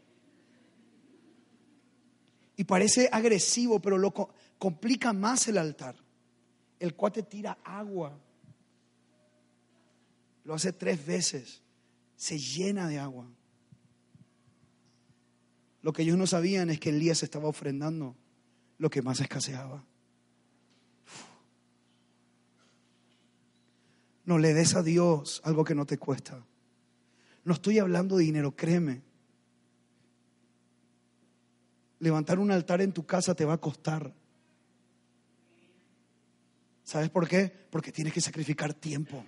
Y 2.57 2.65
parece 2.65 3.09
agresivo, 3.11 3.81
pero 3.81 3.97
lo 3.97 4.11
co- 4.13 4.29
complica 4.59 5.15
más 5.15 5.49
el 5.49 5.57
altar. 5.57 5.97
El 6.79 6.95
cuate 6.95 7.23
tira 7.23 7.57
agua. 7.65 8.21
Lo 10.47 10.55
hace 10.55 10.73
tres 10.73 11.05
veces. 11.05 11.61
Se 12.15 12.39
llena 12.39 12.89
de 12.89 13.01
agua. 13.01 13.29
Lo 15.83 15.93
que 15.93 16.03
ellos 16.03 16.17
no 16.17 16.27
sabían 16.27 16.71
es 16.71 16.79
que 16.79 16.91
Elías 16.91 17.23
estaba 17.25 17.49
ofrendando 17.49 18.17
lo 18.79 18.89
que 18.89 19.03
más 19.03 19.21
escaseaba. 19.21 19.85
No 24.25 24.39
le 24.39 24.55
des 24.55 24.75
a 24.77 24.83
Dios 24.83 25.43
algo 25.45 25.65
que 25.65 25.75
no 25.75 25.85
te 25.85 25.99
cuesta. 25.99 26.45
No 27.45 27.53
estoy 27.53 27.81
hablando 27.81 28.17
de 28.17 28.25
dinero, 28.25 28.55
créeme. 28.55 29.03
Levantar 31.99 32.39
un 32.39 32.53
altar 32.53 32.81
en 32.81 32.93
tu 32.93 33.05
casa 33.05 33.35
te 33.35 33.45
va 33.45 33.55
a 33.55 33.61
costar. 33.61 34.15
¿Sabes 36.85 37.11
por 37.11 37.29
qué? 37.29 37.53
Porque 37.71 37.91
tienes 37.91 38.13
que 38.13 38.21
sacrificar 38.21 38.75
tiempo. 38.75 39.25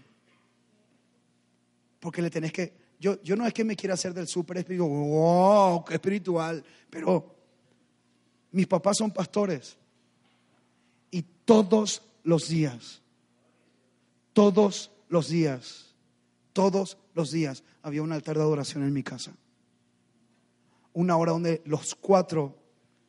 Porque 2.00 2.22
le 2.22 2.30
tenés 2.30 2.52
que... 2.52 2.88
Yo, 3.00 3.22
yo 3.22 3.36
no 3.36 3.46
es 3.46 3.54
que 3.54 3.64
me 3.64 3.76
quiera 3.76 3.94
hacer 3.94 4.12
del 4.12 4.26
súper 4.26 4.58
espiritual, 4.58 4.90
wow, 4.90 5.84
espiritual, 5.88 6.64
pero 6.90 7.36
mis 8.50 8.66
papás 8.66 8.96
son 8.98 9.12
pastores 9.12 9.76
y 11.10 11.22
todos 11.44 12.02
los 12.24 12.48
días, 12.48 13.00
todos 14.32 14.90
los 15.08 15.28
días, 15.28 15.94
todos 16.52 16.98
los 17.14 17.30
días 17.30 17.62
había 17.82 18.02
un 18.02 18.12
altar 18.12 18.36
de 18.36 18.42
adoración 18.42 18.82
en 18.82 18.92
mi 18.92 19.02
casa. 19.02 19.32
Una 20.92 21.16
hora 21.16 21.32
donde 21.32 21.62
los 21.64 21.94
cuatro, 21.94 22.56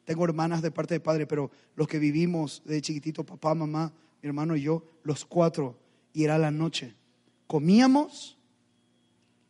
tengo 0.06 0.24
hermanas 0.26 0.62
de 0.62 0.72
parte 0.72 0.96
de 0.96 1.00
padre, 1.00 1.28
pero 1.28 1.52
los 1.76 1.88
que 1.88 2.00
vivimos 2.00 2.62
de 2.66 2.82
chiquitito, 2.82 3.26
papá, 3.26 3.56
mamá, 3.56 3.92
mi 4.22 4.28
hermano 4.28 4.56
y 4.56 4.62
yo, 4.62 4.84
los 5.04 5.26
cuatro, 5.26 5.78
y 6.14 6.24
era 6.24 6.38
la 6.38 6.52
noche. 6.52 6.96
Comíamos 7.48 8.38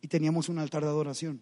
y 0.00 0.08
teníamos 0.08 0.48
un 0.48 0.58
altar 0.58 0.82
de 0.82 0.88
adoración. 0.88 1.40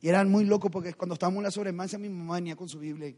Y 0.00 0.08
eran 0.08 0.30
muy 0.30 0.44
locos 0.44 0.70
porque 0.70 0.94
cuando 0.94 1.14
estábamos 1.14 1.38
en 1.38 1.44
la 1.44 1.50
sobremancia 1.50 1.98
mi 1.98 2.08
mamá 2.08 2.34
venía 2.34 2.56
con 2.56 2.68
su 2.68 2.78
Biblia. 2.78 3.14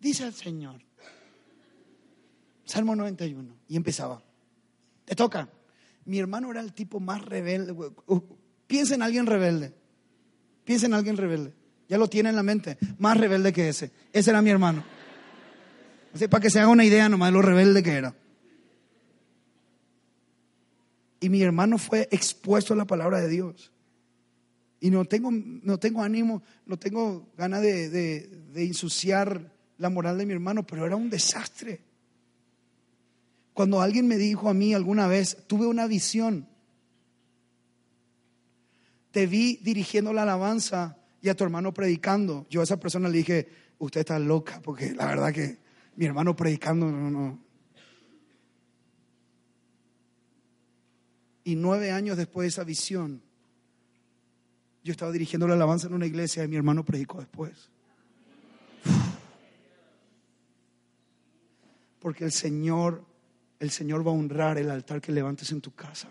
Dice 0.00 0.26
el 0.26 0.34
Señor. 0.34 0.80
Salmo 2.64 2.94
91. 2.94 3.56
Y 3.68 3.76
empezaba. 3.76 4.22
Te 5.04 5.14
toca. 5.14 5.48
Mi 6.04 6.18
hermano 6.18 6.50
era 6.50 6.60
el 6.60 6.72
tipo 6.72 7.00
más 7.00 7.24
rebelde. 7.24 7.72
güey. 7.72 7.90
Uh, 8.06 8.20
Piensa 8.66 8.94
en 8.94 9.02
alguien 9.02 9.26
rebelde. 9.26 9.72
Piensa 10.64 10.86
en 10.86 10.94
alguien 10.94 11.16
rebelde. 11.16 11.54
Ya 11.88 11.98
lo 11.98 12.08
tiene 12.08 12.30
en 12.30 12.36
la 12.36 12.42
mente. 12.42 12.78
Más 12.98 13.16
rebelde 13.16 13.52
que 13.52 13.68
ese. 13.68 13.92
Ese 14.12 14.30
era 14.30 14.42
mi 14.42 14.50
hermano. 14.50 14.84
Así, 16.12 16.28
para 16.28 16.40
que 16.40 16.50
se 16.50 16.58
haga 16.58 16.68
una 16.68 16.84
idea 16.84 17.08
nomás 17.08 17.28
de 17.28 17.32
lo 17.32 17.42
rebelde 17.42 17.82
que 17.82 17.92
era. 17.92 18.14
Y 21.20 21.28
mi 21.28 21.42
hermano 21.42 21.78
fue 21.78 22.08
expuesto 22.10 22.74
a 22.74 22.76
la 22.76 22.84
palabra 22.86 23.20
de 23.20 23.28
Dios. 23.28 23.72
Y 24.80 24.90
no 24.90 25.04
tengo, 25.04 25.30
no 25.32 25.78
tengo 25.78 26.02
ánimo, 26.02 26.42
no 26.66 26.78
tengo 26.78 27.32
ganas 27.36 27.62
de, 27.62 27.88
de- 27.88 28.64
ensuciar 28.64 29.52
la 29.78 29.90
moral 29.90 30.18
de 30.18 30.26
mi 30.26 30.32
hermano, 30.32 30.66
pero 30.66 30.86
era 30.86 30.96
un 30.96 31.10
desastre. 31.10 31.80
Cuando 33.52 33.80
alguien 33.80 34.06
me 34.06 34.16
dijo 34.16 34.48
a 34.48 34.54
mí 34.54 34.74
alguna 34.74 35.06
vez, 35.06 35.44
tuve 35.46 35.66
una 35.66 35.86
visión, 35.86 36.46
te 39.10 39.26
vi 39.26 39.58
dirigiendo 39.62 40.12
la 40.12 40.22
alabanza 40.22 40.98
y 41.22 41.30
a 41.30 41.34
tu 41.34 41.44
hermano 41.44 41.72
predicando. 41.72 42.46
Yo 42.50 42.60
a 42.60 42.64
esa 42.64 42.78
persona 42.78 43.08
le 43.08 43.18
dije, 43.18 43.48
usted 43.78 44.00
está 44.00 44.18
loca, 44.18 44.60
porque 44.62 44.92
la 44.92 45.06
verdad 45.06 45.32
que 45.32 45.58
mi 45.96 46.04
hermano 46.04 46.36
predicando, 46.36 46.90
no, 46.90 47.10
no. 47.10 47.45
Y 51.46 51.54
nueve 51.54 51.92
años 51.92 52.16
después 52.16 52.42
de 52.42 52.48
esa 52.48 52.64
visión, 52.64 53.22
yo 54.82 54.90
estaba 54.90 55.12
dirigiendo 55.12 55.46
la 55.46 55.54
alabanza 55.54 55.86
en 55.86 55.94
una 55.94 56.04
iglesia 56.04 56.42
y 56.42 56.48
mi 56.48 56.56
hermano 56.56 56.84
predicó 56.84 57.20
después. 57.20 57.70
Porque 62.00 62.24
el 62.24 62.32
Señor, 62.32 63.04
el 63.60 63.70
Señor 63.70 64.04
va 64.04 64.10
a 64.10 64.14
honrar 64.14 64.58
el 64.58 64.68
altar 64.72 65.00
que 65.00 65.12
levantes 65.12 65.52
en 65.52 65.60
tu 65.60 65.72
casa. 65.72 66.10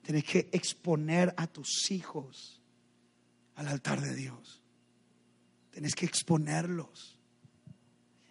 Tienes 0.00 0.24
que 0.24 0.48
exponer 0.52 1.34
a 1.36 1.46
tus 1.46 1.90
hijos 1.90 2.62
al 3.56 3.68
altar 3.68 4.00
de 4.00 4.14
Dios. 4.14 4.62
Tenés 5.70 5.94
que 5.94 6.06
exponerlos. 6.06 7.18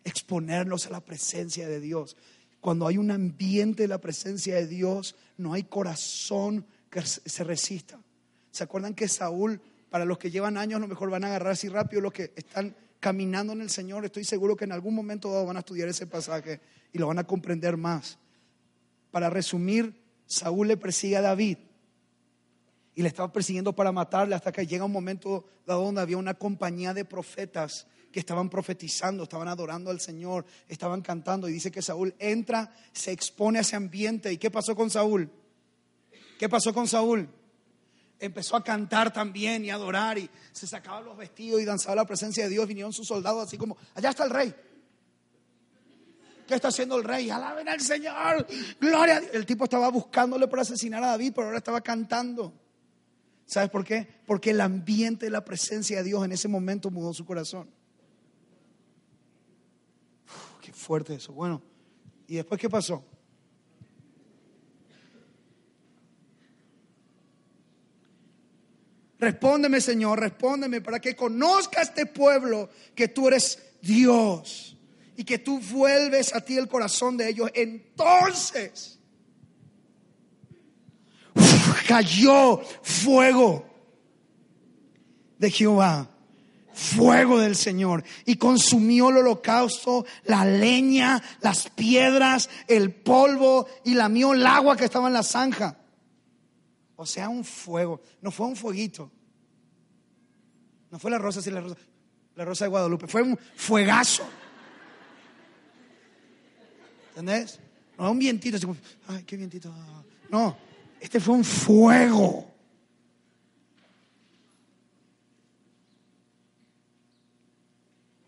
Exponerlos 0.03 0.87
a 0.87 0.89
la 0.89 1.05
presencia 1.05 1.67
de 1.67 1.79
Dios. 1.79 2.17
Cuando 2.63 2.87
hay 2.87 2.97
un 2.97 3.11
ambiente 3.11 3.83
de 3.83 3.89
la 3.89 3.97
presencia 3.97 4.55
de 4.55 4.67
Dios, 4.67 5.17
no 5.37 5.51
hay 5.51 5.63
corazón 5.63 6.65
que 6.89 7.01
se 7.01 7.43
resista. 7.43 7.99
¿Se 8.51 8.63
acuerdan 8.63 8.93
que 8.93 9.09
Saúl, 9.09 9.59
para 9.89 10.05
los 10.05 10.17
que 10.17 10.31
llevan 10.31 10.55
años, 10.55 10.77
a 10.77 10.79
lo 10.79 10.87
mejor 10.87 11.09
van 11.09 11.25
a 11.25 11.27
agarrar 11.27 11.51
así 11.51 11.67
rápido, 11.67 12.01
los 12.01 12.13
que 12.13 12.31
están 12.37 12.73
caminando 13.01 13.51
en 13.51 13.59
el 13.59 13.69
Señor, 13.69 14.05
estoy 14.05 14.23
seguro 14.23 14.55
que 14.55 14.63
en 14.63 14.71
algún 14.71 14.95
momento 14.95 15.45
van 15.45 15.57
a 15.57 15.59
estudiar 15.59 15.89
ese 15.89 16.07
pasaje 16.07 16.61
y 16.93 16.99
lo 16.99 17.07
van 17.07 17.19
a 17.19 17.25
comprender 17.25 17.75
más. 17.75 18.17
Para 19.11 19.29
resumir, 19.29 20.01
Saúl 20.25 20.69
le 20.69 20.77
persigue 20.77 21.17
a 21.17 21.21
David 21.21 21.57
y 22.95 23.01
le 23.01 23.07
estaba 23.07 23.31
persiguiendo 23.31 23.73
para 23.73 23.91
matarle 23.91 24.35
hasta 24.35 24.51
que 24.51 24.67
llega 24.67 24.85
un 24.85 24.91
momento 24.91 25.45
dado 25.65 25.83
donde 25.83 26.01
había 26.01 26.17
una 26.17 26.35
compañía 26.35 26.93
de 26.93 27.05
profetas 27.05 27.87
que 28.11 28.19
estaban 28.19 28.49
profetizando, 28.49 29.23
estaban 29.23 29.47
adorando 29.47 29.89
al 29.89 29.99
Señor, 29.99 30.45
estaban 30.67 31.01
cantando 31.01 31.49
y 31.49 31.53
dice 31.53 31.71
que 31.71 31.81
Saúl 31.81 32.13
entra, 32.19 32.71
se 32.93 33.11
expone 33.11 33.57
a 33.57 33.61
ese 33.61 33.75
ambiente. 33.75 34.31
¿Y 34.31 34.37
qué 34.37 34.51
pasó 34.51 34.75
con 34.75 34.91
Saúl? 34.91 35.29
¿Qué 36.37 36.47
pasó 36.47 36.73
con 36.73 36.87
Saúl? 36.87 37.27
Empezó 38.19 38.55
a 38.55 38.63
cantar 38.63 39.11
también 39.11 39.65
y 39.65 39.71
a 39.71 39.75
adorar 39.75 40.19
y 40.19 40.29
se 40.51 40.67
sacaba 40.67 41.01
los 41.01 41.17
vestidos 41.17 41.59
y 41.59 41.65
danzaba 41.65 41.95
la 41.95 42.05
presencia 42.05 42.43
de 42.43 42.51
Dios. 42.51 42.67
Vinieron 42.67 42.93
sus 42.93 43.07
soldados 43.07 43.47
así 43.47 43.57
como, 43.57 43.75
allá 43.95 44.11
está 44.11 44.23
el 44.25 44.29
rey. 44.29 44.53
¿Qué 46.47 46.55
está 46.55 46.67
haciendo 46.67 46.97
el 46.97 47.03
rey? 47.03 47.29
Alaben 47.31 47.67
al 47.67 47.81
Señor. 47.81 48.45
Gloria. 48.79 49.21
El 49.33 49.45
tipo 49.45 49.63
estaba 49.63 49.89
buscándole 49.89 50.47
para 50.47 50.61
asesinar 50.61 51.03
a 51.03 51.07
David, 51.07 51.33
pero 51.33 51.47
ahora 51.47 51.57
estaba 51.57 51.81
cantando. 51.81 52.53
¿Sabes 53.45 53.69
por 53.69 53.83
qué? 53.83 54.07
Porque 54.25 54.51
el 54.51 54.61
ambiente 54.61 55.25
de 55.25 55.31
la 55.31 55.43
presencia 55.43 55.97
de 55.97 56.03
Dios 56.03 56.23
en 56.25 56.31
ese 56.31 56.47
momento 56.47 56.89
mudó 56.89 57.13
su 57.13 57.25
corazón. 57.25 57.69
qué 60.61 60.71
fuerte 60.71 61.15
eso. 61.15 61.33
Bueno, 61.33 61.61
¿y 62.27 62.35
después 62.35 62.59
qué 62.59 62.69
pasó? 62.69 63.03
Respóndeme, 69.19 69.79
Señor, 69.79 70.19
respóndeme 70.19 70.81
para 70.81 70.99
que 70.99 71.15
conozca 71.15 71.81
este 71.81 72.05
pueblo 72.05 72.69
que 72.93 73.07
tú 73.07 73.29
eres 73.29 73.57
Dios 73.81 74.75
y 75.15 75.23
que 75.23 75.37
tú 75.37 75.59
vuelves 75.59 76.35
a 76.35 76.41
ti 76.41 76.57
el 76.57 76.67
corazón 76.67 77.15
de 77.15 77.29
ellos. 77.29 77.49
Entonces 77.53 78.99
cayó 81.87 82.59
fuego 82.81 83.65
de 85.37 85.51
Jehová, 85.51 86.09
fuego 86.73 87.39
del 87.39 87.55
Señor, 87.55 88.03
y 88.25 88.35
consumió 88.35 89.09
el 89.09 89.17
holocausto, 89.17 90.05
la 90.25 90.45
leña, 90.45 91.21
las 91.41 91.69
piedras, 91.69 92.49
el 92.67 92.93
polvo, 92.93 93.67
y 93.83 93.93
lamió 93.93 94.33
el 94.33 94.45
agua 94.45 94.77
que 94.77 94.85
estaba 94.85 95.07
en 95.07 95.13
la 95.13 95.23
zanja. 95.23 95.77
O 96.95 97.05
sea, 97.05 97.29
un 97.29 97.43
fuego, 97.43 98.01
no 98.21 98.31
fue 98.31 98.47
un 98.47 98.55
fueguito. 98.55 99.11
No 100.91 100.99
fue 100.99 101.11
la 101.11 101.17
rosa, 101.17 101.41
sí, 101.41 101.49
la 101.49 101.61
rosa, 101.61 101.75
la 102.35 102.45
rosa 102.45 102.65
de 102.65 102.69
Guadalupe, 102.69 103.07
fue 103.07 103.21
un 103.23 103.37
fuegazo. 103.55 104.23
¿Entendés? 107.09 107.59
No, 107.97 108.11
un 108.11 108.19
vientito, 108.19 108.57
así 108.57 108.65
como, 108.65 108.77
ay, 109.07 109.23
qué 109.23 109.37
vientito. 109.37 109.73
No, 110.29 110.57
este 111.03 111.19
fue 111.19 111.35
un 111.35 111.43
fuego. 111.43 112.49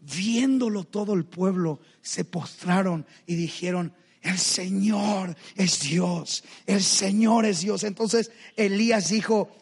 Viéndolo 0.01 0.83
todo 0.83 1.13
el 1.13 1.23
pueblo, 1.23 1.79
se 2.01 2.25
postraron 2.25 3.05
y 3.25 3.35
dijeron, 3.35 3.93
el 4.21 4.37
Señor 4.37 5.37
es 5.55 5.79
Dios, 5.79 6.43
el 6.65 6.83
Señor 6.83 7.45
es 7.45 7.61
Dios. 7.61 7.85
Entonces 7.85 8.29
Elías 8.57 9.07
dijo, 9.07 9.55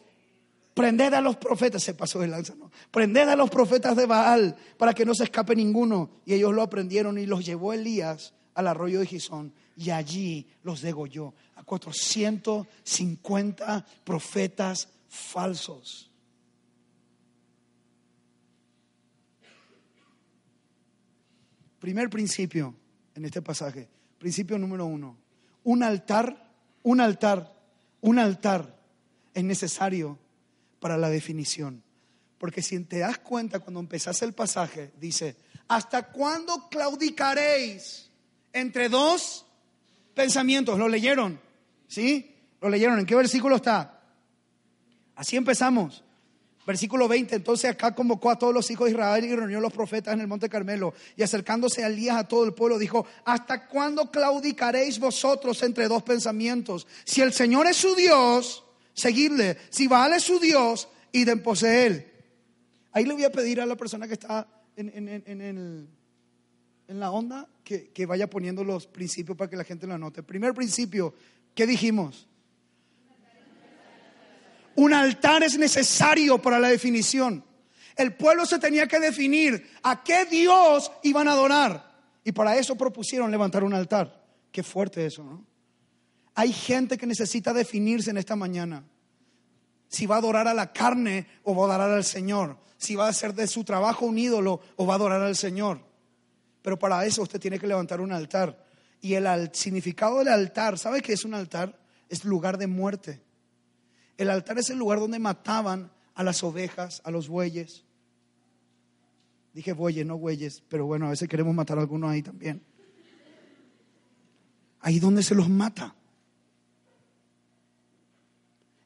prended 0.74 1.14
a 1.14 1.20
los 1.20 1.36
profetas, 1.36 1.84
se 1.84 1.94
pasó 1.94 2.18
de 2.18 2.26
lanza. 2.26 2.54
Prended 2.90 3.28
a 3.28 3.36
los 3.36 3.48
profetas 3.48 3.94
de 3.94 4.06
Baal 4.06 4.56
para 4.76 4.92
que 4.92 5.06
no 5.06 5.14
se 5.14 5.22
escape 5.22 5.54
ninguno. 5.54 6.10
Y 6.26 6.34
ellos 6.34 6.52
lo 6.52 6.62
aprendieron 6.62 7.16
y 7.18 7.26
los 7.26 7.46
llevó 7.46 7.72
Elías 7.72 8.34
al 8.54 8.66
arroyo 8.66 8.98
de 8.98 9.06
Gisón 9.06 9.52
y 9.76 9.90
allí 9.90 10.48
los 10.62 10.80
degolló 10.80 11.34
a 11.56 11.64
450 11.64 13.84
profetas 14.04 14.88
falsos. 15.08 16.10
Primer 21.78 22.08
principio 22.08 22.74
en 23.14 23.26
este 23.26 23.42
pasaje, 23.42 23.86
principio 24.18 24.58
número 24.58 24.86
uno, 24.86 25.18
un 25.64 25.82
altar, 25.82 26.50
un 26.82 27.00
altar, 27.00 27.54
un 28.00 28.18
altar 28.18 28.74
es 29.34 29.44
necesario 29.44 30.18
para 30.80 30.96
la 30.96 31.10
definición. 31.10 31.82
Porque 32.38 32.62
si 32.62 32.80
te 32.80 32.98
das 32.98 33.18
cuenta 33.18 33.60
cuando 33.60 33.80
empezás 33.80 34.22
el 34.22 34.32
pasaje, 34.32 34.92
dice, 34.98 35.36
¿hasta 35.68 36.10
cuándo 36.10 36.68
claudicaréis 36.70 38.10
entre 38.52 38.88
dos 38.88 39.44
pensamientos? 40.14 40.78
¿Lo 40.78 40.88
leyeron? 40.88 41.40
¿Sí? 41.86 42.34
¿Lo 42.60 42.68
leyeron? 42.68 42.98
¿En 42.98 43.06
qué 43.06 43.14
versículo 43.14 43.56
está? 43.56 44.00
Así 45.14 45.36
empezamos. 45.36 46.02
Versículo 46.66 47.08
20, 47.08 47.36
entonces 47.36 47.70
acá 47.70 47.94
convocó 47.94 48.30
a 48.30 48.38
todos 48.38 48.54
los 48.54 48.70
hijos 48.70 48.86
de 48.86 48.92
Israel 48.92 49.22
y 49.22 49.36
reunió 49.36 49.58
a 49.58 49.60
los 49.60 49.72
profetas 49.72 50.14
en 50.14 50.20
el 50.20 50.26
monte 50.26 50.48
Carmelo. 50.48 50.94
Y 51.14 51.22
acercándose 51.22 51.84
a 51.84 51.88
Elías 51.88 52.16
a 52.16 52.26
todo 52.26 52.46
el 52.46 52.54
pueblo, 52.54 52.78
dijo, 52.78 53.06
¿hasta 53.26 53.66
cuándo 53.66 54.10
claudicaréis 54.10 54.98
vosotros 54.98 55.62
entre 55.62 55.88
dos 55.88 56.02
pensamientos? 56.02 56.86
Si 57.04 57.20
el 57.20 57.34
Señor 57.34 57.66
es 57.66 57.76
su 57.76 57.94
Dios, 57.94 58.64
seguidle. 58.94 59.58
Si 59.68 59.88
Baal 59.88 60.14
es 60.14 60.22
su 60.22 60.38
Dios, 60.38 60.88
id 61.12 61.28
en 61.28 61.42
pos 61.42 61.62
él. 61.62 62.10
Ahí 62.92 63.04
le 63.04 63.12
voy 63.12 63.24
a 63.24 63.32
pedir 63.32 63.60
a 63.60 63.66
la 63.66 63.76
persona 63.76 64.08
que 64.08 64.14
está 64.14 64.48
en, 64.76 64.90
en 65.08 65.88
la 66.88 67.10
onda 67.10 67.48
que, 67.62 67.90
que 67.90 68.06
vaya 68.06 68.28
poniendo 68.28 68.62
los 68.64 68.86
principios 68.86 69.36
para 69.36 69.50
que 69.50 69.56
la 69.56 69.64
gente 69.64 69.86
lo 69.86 69.94
anote. 69.94 70.22
Primer 70.22 70.54
principio, 70.54 71.14
¿qué 71.54 71.66
dijimos? 71.66 72.28
Un 74.76 74.92
altar 74.92 75.42
es 75.42 75.56
necesario 75.56 76.40
para 76.40 76.58
la 76.58 76.68
definición. 76.68 77.44
El 77.96 78.14
pueblo 78.14 78.44
se 78.44 78.58
tenía 78.58 78.88
que 78.88 78.98
definir 78.98 79.70
a 79.82 80.02
qué 80.02 80.24
Dios 80.24 80.90
iban 81.02 81.28
a 81.28 81.32
adorar. 81.32 81.94
Y 82.24 82.32
para 82.32 82.56
eso 82.56 82.74
propusieron 82.74 83.30
levantar 83.30 83.62
un 83.62 83.74
altar. 83.74 84.24
Qué 84.50 84.62
fuerte 84.62 85.06
eso, 85.06 85.22
¿no? 85.22 85.44
Hay 86.34 86.52
gente 86.52 86.98
que 86.98 87.06
necesita 87.06 87.52
definirse 87.52 88.10
en 88.10 88.16
esta 88.16 88.34
mañana. 88.34 88.84
Si 89.88 90.06
va 90.06 90.16
a 90.16 90.18
adorar 90.18 90.48
a 90.48 90.54
la 90.54 90.72
carne 90.72 91.26
o 91.44 91.54
va 91.54 91.62
a 91.62 91.76
adorar 91.76 91.90
al 91.92 92.04
Señor. 92.04 92.56
Si 92.76 92.96
va 92.96 93.06
a 93.06 93.10
hacer 93.10 93.34
de 93.34 93.46
su 93.46 93.62
trabajo 93.62 94.06
un 94.06 94.18
ídolo 94.18 94.60
o 94.74 94.86
va 94.86 94.94
a 94.94 94.96
adorar 94.96 95.22
al 95.22 95.36
Señor. 95.36 95.80
Pero 96.64 96.78
para 96.78 97.04
eso 97.04 97.20
usted 97.20 97.38
tiene 97.38 97.58
que 97.58 97.66
levantar 97.66 98.00
un 98.00 98.10
altar. 98.10 98.66
Y 99.02 99.12
el 99.12 99.50
significado 99.52 100.20
del 100.20 100.28
altar, 100.28 100.78
¿sabe 100.78 101.02
qué 101.02 101.12
es 101.12 101.26
un 101.26 101.34
altar? 101.34 101.78
Es 102.08 102.24
lugar 102.24 102.56
de 102.56 102.66
muerte. 102.66 103.20
El 104.16 104.30
altar 104.30 104.56
es 104.56 104.70
el 104.70 104.78
lugar 104.78 104.98
donde 104.98 105.18
mataban 105.18 105.92
a 106.14 106.22
las 106.22 106.42
ovejas, 106.42 107.02
a 107.04 107.10
los 107.10 107.28
bueyes. 107.28 107.84
Dije 109.52 109.74
bueyes, 109.74 110.06
no 110.06 110.16
bueyes, 110.16 110.62
pero 110.70 110.86
bueno, 110.86 111.06
a 111.06 111.10
veces 111.10 111.28
queremos 111.28 111.54
matar 111.54 111.76
a 111.76 111.82
algunos 111.82 112.10
ahí 112.10 112.22
también. 112.22 112.62
Ahí 114.80 115.00
donde 115.00 115.22
se 115.22 115.34
los 115.34 115.50
mata. 115.50 115.94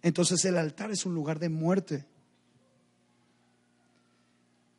Entonces 0.02 0.44
el 0.46 0.56
altar 0.56 0.90
es 0.90 1.06
un 1.06 1.14
lugar 1.14 1.38
de 1.38 1.48
muerte. 1.48 2.04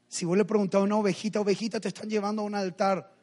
Si 0.10 0.26
vos 0.26 0.36
le 0.36 0.44
preguntás 0.44 0.82
a 0.82 0.84
una 0.84 0.98
ovejita, 0.98 1.40
ovejita, 1.40 1.80
te 1.80 1.88
están 1.88 2.10
llevando 2.10 2.42
a 2.42 2.46
un 2.46 2.56
altar. 2.56 3.14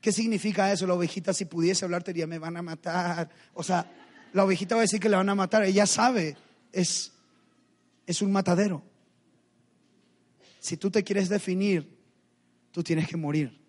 ¿Qué 0.00 0.10
significa 0.10 0.72
eso? 0.72 0.86
La 0.86 0.94
ovejita, 0.94 1.32
si 1.32 1.44
pudiese 1.44 1.84
hablar, 1.84 2.02
te 2.02 2.12
diría, 2.12 2.26
me 2.26 2.38
van 2.38 2.56
a 2.56 2.62
matar. 2.62 3.30
O 3.54 3.62
sea, 3.62 3.86
la 4.32 4.44
ovejita 4.44 4.74
va 4.74 4.80
a 4.80 4.82
decir 4.82 4.98
que 4.98 5.08
le 5.08 5.16
van 5.16 5.28
a 5.28 5.36
matar. 5.36 5.62
Ella 5.62 5.86
sabe, 5.86 6.36
es, 6.72 7.12
es 8.06 8.20
un 8.22 8.32
matadero. 8.32 8.82
Si 10.58 10.76
tú 10.76 10.90
te 10.90 11.04
quieres 11.04 11.28
definir, 11.28 11.96
tú 12.72 12.82
tienes 12.82 13.06
que 13.06 13.16
morir. 13.16 13.60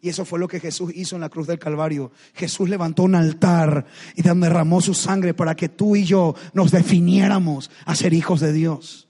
Y 0.00 0.08
eso 0.08 0.24
fue 0.24 0.38
lo 0.38 0.48
que 0.48 0.60
Jesús 0.60 0.92
hizo 0.94 1.16
en 1.16 1.20
la 1.20 1.28
cruz 1.28 1.48
del 1.48 1.58
Calvario. 1.58 2.12
Jesús 2.34 2.70
levantó 2.70 3.02
un 3.02 3.16
altar 3.16 3.86
y 4.14 4.22
derramó 4.22 4.80
su 4.80 4.94
sangre 4.94 5.34
para 5.34 5.56
que 5.56 5.68
tú 5.68 5.96
y 5.96 6.04
yo 6.04 6.36
nos 6.54 6.70
definiéramos 6.70 7.70
a 7.84 7.94
ser 7.96 8.14
hijos 8.14 8.40
de 8.40 8.52
Dios. 8.52 9.09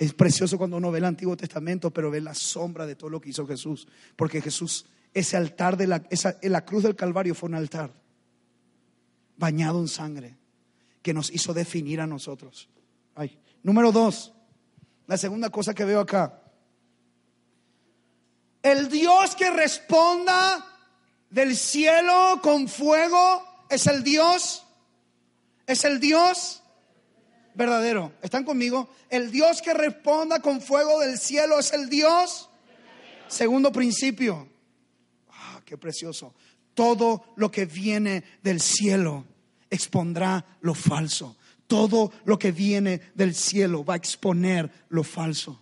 Es 0.00 0.14
precioso 0.14 0.56
cuando 0.56 0.78
uno 0.78 0.90
ve 0.90 0.98
el 0.98 1.04
Antiguo 1.04 1.36
Testamento, 1.36 1.90
pero 1.90 2.10
ve 2.10 2.22
la 2.22 2.32
sombra 2.32 2.86
de 2.86 2.96
todo 2.96 3.10
lo 3.10 3.20
que 3.20 3.28
hizo 3.28 3.46
Jesús. 3.46 3.86
Porque 4.16 4.40
Jesús 4.40 4.86
ese 5.12 5.36
altar 5.36 5.76
de 5.76 5.86
la, 5.86 6.02
esa, 6.08 6.38
la 6.40 6.64
cruz 6.64 6.84
del 6.84 6.96
Calvario 6.96 7.34
fue 7.34 7.50
un 7.50 7.54
altar 7.56 7.92
bañado 9.36 9.78
en 9.78 9.88
sangre 9.88 10.38
que 11.02 11.12
nos 11.12 11.30
hizo 11.30 11.52
definir 11.52 12.00
a 12.00 12.06
nosotros. 12.06 12.70
Ay. 13.14 13.38
Número 13.62 13.92
dos, 13.92 14.32
La 15.06 15.18
segunda 15.18 15.50
cosa 15.50 15.74
que 15.74 15.84
veo 15.84 16.00
acá. 16.00 16.44
El 18.62 18.88
Dios 18.88 19.36
que 19.36 19.50
responda 19.50 20.66
del 21.28 21.54
cielo 21.54 22.40
con 22.42 22.68
fuego 22.68 23.44
es 23.68 23.86
el 23.86 24.02
Dios, 24.02 24.64
es 25.66 25.84
el 25.84 26.00
Dios 26.00 26.59
verdadero. 27.54 28.12
¿Están 28.22 28.44
conmigo? 28.44 28.90
El 29.08 29.30
Dios 29.30 29.62
que 29.62 29.74
responda 29.74 30.40
con 30.40 30.60
fuego 30.60 31.00
del 31.00 31.18
cielo 31.18 31.58
es 31.58 31.72
el 31.72 31.88
Dios. 31.88 32.48
Segundo 33.28 33.72
principio. 33.72 34.48
Ah, 35.28 35.60
qué 35.64 35.78
precioso. 35.78 36.34
Todo 36.74 37.24
lo 37.36 37.50
que 37.50 37.66
viene 37.66 38.24
del 38.42 38.60
cielo 38.60 39.24
expondrá 39.68 40.44
lo 40.60 40.74
falso. 40.74 41.36
Todo 41.66 42.12
lo 42.24 42.38
que 42.38 42.52
viene 42.52 43.00
del 43.14 43.34
cielo 43.34 43.84
va 43.84 43.94
a 43.94 43.98
exponer 43.98 44.70
lo 44.88 45.04
falso 45.04 45.60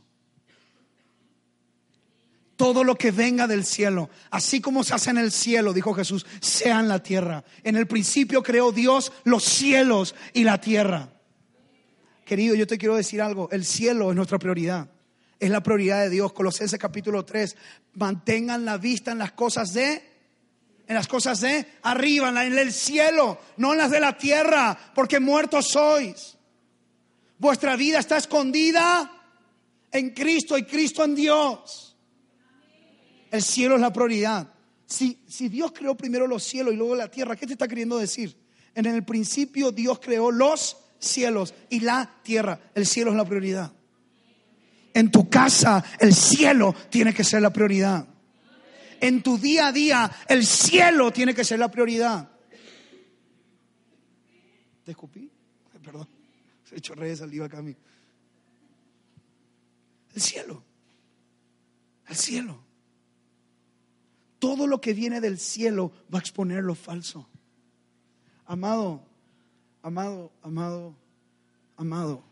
todo 2.58 2.82
lo 2.82 2.96
que 2.96 3.12
venga 3.12 3.46
del 3.46 3.64
cielo, 3.64 4.10
así 4.30 4.60
como 4.60 4.82
se 4.82 4.92
hace 4.92 5.10
en 5.10 5.18
el 5.18 5.30
cielo, 5.30 5.72
dijo 5.72 5.94
Jesús, 5.94 6.26
sea 6.40 6.80
en 6.80 6.88
la 6.88 7.00
tierra. 7.00 7.44
En 7.62 7.76
el 7.76 7.86
principio 7.86 8.42
creó 8.42 8.72
Dios 8.72 9.12
los 9.22 9.44
cielos 9.44 10.16
y 10.34 10.42
la 10.42 10.60
tierra. 10.60 11.08
Querido, 12.28 12.54
yo 12.54 12.66
te 12.66 12.76
quiero 12.76 12.94
decir 12.94 13.22
algo, 13.22 13.48
el 13.52 13.64
cielo 13.64 14.10
es 14.10 14.16
nuestra 14.16 14.38
prioridad. 14.38 14.86
Es 15.40 15.48
la 15.48 15.62
prioridad 15.62 16.02
de 16.02 16.10
Dios. 16.10 16.34
Colosenses 16.34 16.78
capítulo 16.78 17.24
3, 17.24 17.56
mantengan 17.94 18.66
la 18.66 18.76
vista 18.76 19.12
en 19.12 19.18
las 19.18 19.32
cosas 19.32 19.72
de 19.72 20.02
en 20.86 20.94
las 20.94 21.08
cosas 21.08 21.40
de 21.40 21.66
arriba, 21.82 22.28
en 22.28 22.58
el 22.58 22.72
cielo, 22.72 23.38
no 23.56 23.72
en 23.72 23.78
las 23.78 23.90
de 23.90 24.00
la 24.00 24.18
tierra, 24.18 24.78
porque 24.94 25.20
muertos 25.20 25.68
sois. 25.68 26.36
Vuestra 27.38 27.76
vida 27.76 27.98
está 27.98 28.18
escondida 28.18 29.10
en 29.90 30.10
Cristo 30.10 30.58
y 30.58 30.64
Cristo 30.64 31.04
en 31.04 31.14
Dios. 31.14 31.96
El 33.30 33.42
cielo 33.42 33.76
es 33.76 33.80
la 33.80 33.92
prioridad. 33.92 34.52
Si, 34.84 35.18
si 35.26 35.48
Dios 35.48 35.72
creó 35.72 35.94
primero 35.94 36.26
los 36.26 36.42
cielos 36.42 36.74
y 36.74 36.76
luego 36.76 36.94
la 36.94 37.10
tierra, 37.10 37.36
¿qué 37.36 37.46
te 37.46 37.54
está 37.54 37.68
queriendo 37.68 37.96
decir? 37.96 38.36
En 38.74 38.84
el 38.84 39.02
principio 39.02 39.72
Dios 39.72 39.98
creó 39.98 40.30
los 40.30 40.76
cielos 40.98 41.54
y 41.70 41.80
la 41.80 42.10
tierra. 42.22 42.60
El 42.74 42.86
cielo 42.86 43.10
es 43.10 43.16
la 43.16 43.24
prioridad. 43.24 43.72
En 44.94 45.10
tu 45.10 45.28
casa 45.28 45.84
el 46.00 46.14
cielo 46.14 46.74
tiene 46.90 47.14
que 47.14 47.24
ser 47.24 47.42
la 47.42 47.52
prioridad. 47.52 48.06
En 49.00 49.22
tu 49.22 49.38
día 49.38 49.68
a 49.68 49.72
día 49.72 50.10
el 50.28 50.44
cielo 50.44 51.12
tiene 51.12 51.34
que 51.34 51.44
ser 51.44 51.58
la 51.58 51.70
prioridad. 51.70 52.28
¿Te 54.84 54.92
escupí? 54.92 55.30
Perdón. 55.84 56.08
Se 56.64 56.76
hecho 56.76 56.94
redes 56.94 57.20
saliva 57.20 57.46
acá 57.46 57.58
a 57.58 57.62
mí. 57.62 57.74
El 60.14 60.20
cielo. 60.20 60.62
El 62.08 62.16
cielo. 62.16 62.64
Todo 64.38 64.66
lo 64.66 64.80
que 64.80 64.94
viene 64.94 65.20
del 65.20 65.38
cielo 65.38 65.92
va 66.12 66.18
a 66.18 66.20
exponer 66.20 66.62
lo 66.62 66.74
falso. 66.74 67.28
Amado, 68.46 69.07
amado, 69.82 70.30
amado, 70.42 70.94
amado. 71.76 72.22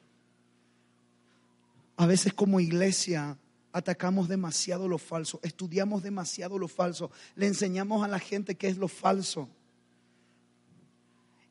A 1.96 2.06
veces 2.06 2.32
como 2.32 2.60
iglesia 2.60 3.38
atacamos 3.72 4.28
demasiado 4.28 4.88
lo 4.88 4.98
falso, 4.98 5.38
estudiamos 5.42 6.02
demasiado 6.02 6.58
lo 6.58 6.68
falso, 6.68 7.10
le 7.34 7.46
enseñamos 7.46 8.04
a 8.04 8.08
la 8.08 8.18
gente 8.18 8.54
qué 8.54 8.68
es 8.68 8.78
lo 8.78 8.88
falso. 8.88 9.48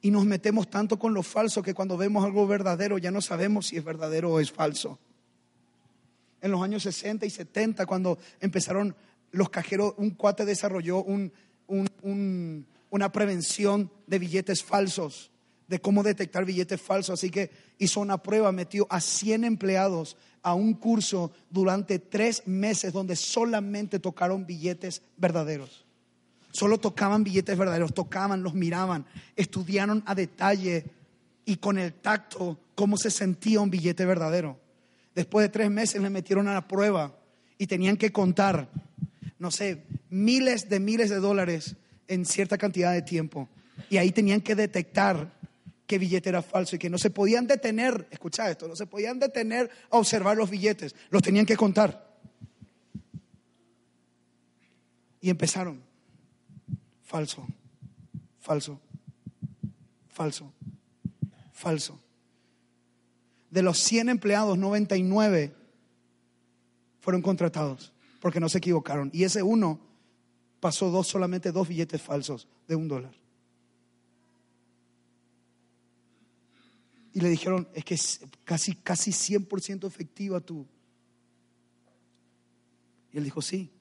Y 0.02 0.12
nos 0.12 0.26
metemos 0.26 0.70
tanto 0.70 1.00
con 1.00 1.14
lo 1.14 1.24
falso 1.24 1.64
que 1.64 1.74
cuando 1.74 1.98
vemos 1.98 2.24
algo 2.24 2.46
verdadero 2.46 2.98
ya 2.98 3.10
no 3.12 3.22
sabemos 3.22 3.68
si 3.68 3.78
es 3.78 3.84
verdadero 3.84 4.34
o 4.34 4.40
es 4.40 4.52
falso. 4.52 5.00
En 6.42 6.52
los 6.52 6.62
años 6.62 6.84
60 6.84 7.26
y 7.26 7.30
70, 7.32 7.88
cuando 7.88 8.20
empezaron 8.40 8.96
los 9.32 9.50
cajeros, 9.50 9.96
un 9.98 10.12
cuate 10.12 10.46
desarrolló 10.46 11.04
una 11.68 13.12
prevención 13.12 13.92
de 14.06 14.20
billetes 14.20 14.64
falsos, 14.64 15.32
de 15.68 15.80
cómo 15.80 16.04
detectar 16.04 16.46
billetes 16.46 16.82
falsos. 16.82 17.20
Así 17.20 17.30
que 17.30 17.50
hizo 17.78 18.00
una 18.00 18.18
prueba, 18.18 18.52
metió 18.52 18.88
a 18.90 19.02
100 19.02 19.44
empleados 19.44 20.18
a 20.42 20.54
un 20.54 20.74
curso 20.74 21.32
durante 21.50 22.00
tres 22.00 22.44
meses 22.46 22.94
donde 22.94 23.16
solamente 23.16 24.00
tocaron 24.00 24.46
billetes 24.46 25.02
verdaderos. 25.18 25.86
Solo 26.52 26.78
tocaban 26.78 27.24
billetes 27.24 27.58
verdaderos, 27.58 27.94
tocaban, 27.94 28.44
los 28.44 28.54
miraban, 28.54 29.06
estudiaron 29.36 30.04
a 30.06 30.16
detalle 30.16 30.86
y 31.46 31.58
con 31.58 31.78
el 31.78 31.94
tacto 31.94 32.58
cómo 32.76 32.98
se 32.98 33.12
sentía 33.12 33.60
un 33.60 33.70
billete 33.70 34.06
verdadero. 34.06 34.58
Después 35.14 35.44
de 35.44 35.50
tres 35.50 35.70
meses 35.70 36.02
le 36.02 36.10
metieron 36.10 36.48
a 36.48 36.54
la 36.54 36.68
prueba 36.68 37.18
y 37.58 37.68
tenían 37.68 37.98
que 37.98 38.12
contar 38.12 38.70
no 39.38 39.52
sé, 39.52 39.84
miles 40.10 40.70
de 40.70 40.80
miles 40.80 41.10
de 41.10 41.18
dólares 41.18 41.76
en 42.08 42.26
cierta 42.26 42.58
cantidad 42.58 42.94
de 42.94 43.02
tiempo. 43.02 43.50
Y 43.90 43.98
ahí 43.98 44.12
tenían 44.12 44.42
que 44.42 44.56
detectar 44.56 45.32
qué 45.88 45.98
billete 45.98 46.30
era 46.30 46.42
falso 46.42 46.76
y 46.76 46.80
que 46.80 46.90
no 46.90 46.98
se 46.98 47.10
podían 47.10 47.48
detener, 47.48 48.08
escucha 48.12 48.50
esto, 48.50 48.68
no 48.68 48.76
se 48.76 48.88
podían 48.88 49.20
detener 49.20 49.70
a 49.90 49.98
observar 49.98 50.38
los 50.38 50.50
billetes, 50.50 50.96
los 51.10 51.22
tenían 51.22 51.46
que 51.46 51.56
contar. 51.56 52.16
Y 55.22 55.30
empezaron, 55.30 55.82
falso, 57.04 57.48
falso, 58.40 58.80
falso, 60.10 60.54
falso. 61.52 62.00
De 63.50 63.62
los 63.62 63.80
100 63.80 64.10
empleados, 64.10 64.58
99 64.58 65.54
fueron 67.00 67.22
contratados 67.22 67.94
porque 68.20 68.40
no 68.40 68.50
se 68.50 68.58
equivocaron. 68.58 69.12
Y 69.14 69.24
ese 69.24 69.44
uno 69.44 69.80
pasó 70.60 70.90
dos, 70.90 71.08
solamente 71.08 71.52
dos 71.52 71.68
billetes 71.68 72.02
falsos 72.02 72.48
de 72.68 72.76
un 72.76 72.88
dólar. 72.88 73.14
Y 77.16 77.22
le 77.22 77.30
dijeron, 77.30 77.66
es 77.74 77.86
que 77.86 77.94
es 77.94 78.20
casi, 78.44 78.76
casi 78.76 79.12
100% 79.12 79.88
efectiva 79.88 80.42
tú. 80.42 80.68
Y 83.14 83.18
él 83.18 83.24
dijo, 83.24 83.42
sí. 83.42 83.72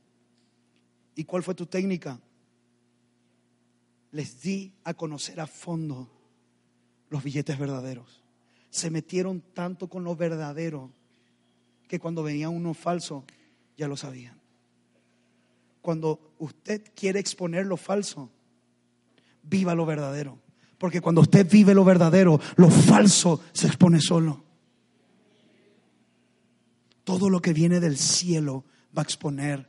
¿Y 1.17 1.25
cuál 1.25 1.43
fue 1.43 1.57
tu 1.57 1.67
técnica? 1.67 2.21
Les 4.13 4.41
di 4.41 4.73
a 4.85 4.95
conocer 4.95 5.41
a 5.41 5.49
fondo 5.49 6.09
los 7.11 7.25
billetes 7.25 7.59
verdaderos. 7.59 8.23
Se 8.71 8.89
metieron 8.89 9.41
tanto 9.41 9.89
con 9.89 10.05
lo 10.05 10.15
verdadero 10.15 10.93
que 11.89 11.99
cuando 11.99 12.23
venía 12.23 12.49
uno 12.51 12.73
falso, 12.73 13.25
ya 13.77 13.89
lo 13.89 13.97
sabían. 13.97 14.41
Cuando 15.83 16.37
usted 16.39 16.85
quiere 16.95 17.19
exponer 17.19 17.67
lo 17.67 17.77
falso, 17.77 18.31
viva 19.43 19.75
lo 19.75 19.87
verdadero. 19.87 20.44
Porque 20.85 21.01
cuando 21.01 21.23
usted 21.23 21.51
vive 21.51 21.73
lo 21.73 21.83
verdadero, 21.83 22.39
lo 22.57 22.69
falso 22.69 23.41
se 23.55 23.69
expone 23.69 24.03
solo. 24.03 24.45
Todo 27.05 27.31
lo 27.31 27.41
que 27.41 27.55
viene 27.55 27.81
del 27.81 27.97
cielo 27.97 28.67
va 28.95 29.01
a 29.01 29.05
exponer. 29.05 29.67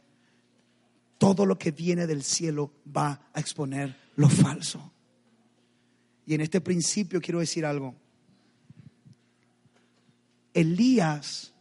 Todo 1.17 1.45
lo 1.45 1.57
que 1.57 1.71
viene 1.71 2.05
del 2.05 2.21
cielo 2.21 2.73
va 2.93 3.29
a 3.31 3.39
exponer 3.39 3.95
lo 4.17 4.27
falso. 4.27 4.91
Y 6.25 6.33
en 6.33 6.41
este 6.41 6.59
principio 6.59 7.21
quiero 7.21 7.39
decir 7.39 7.65
algo. 7.65 7.95
Elías, 10.53 11.53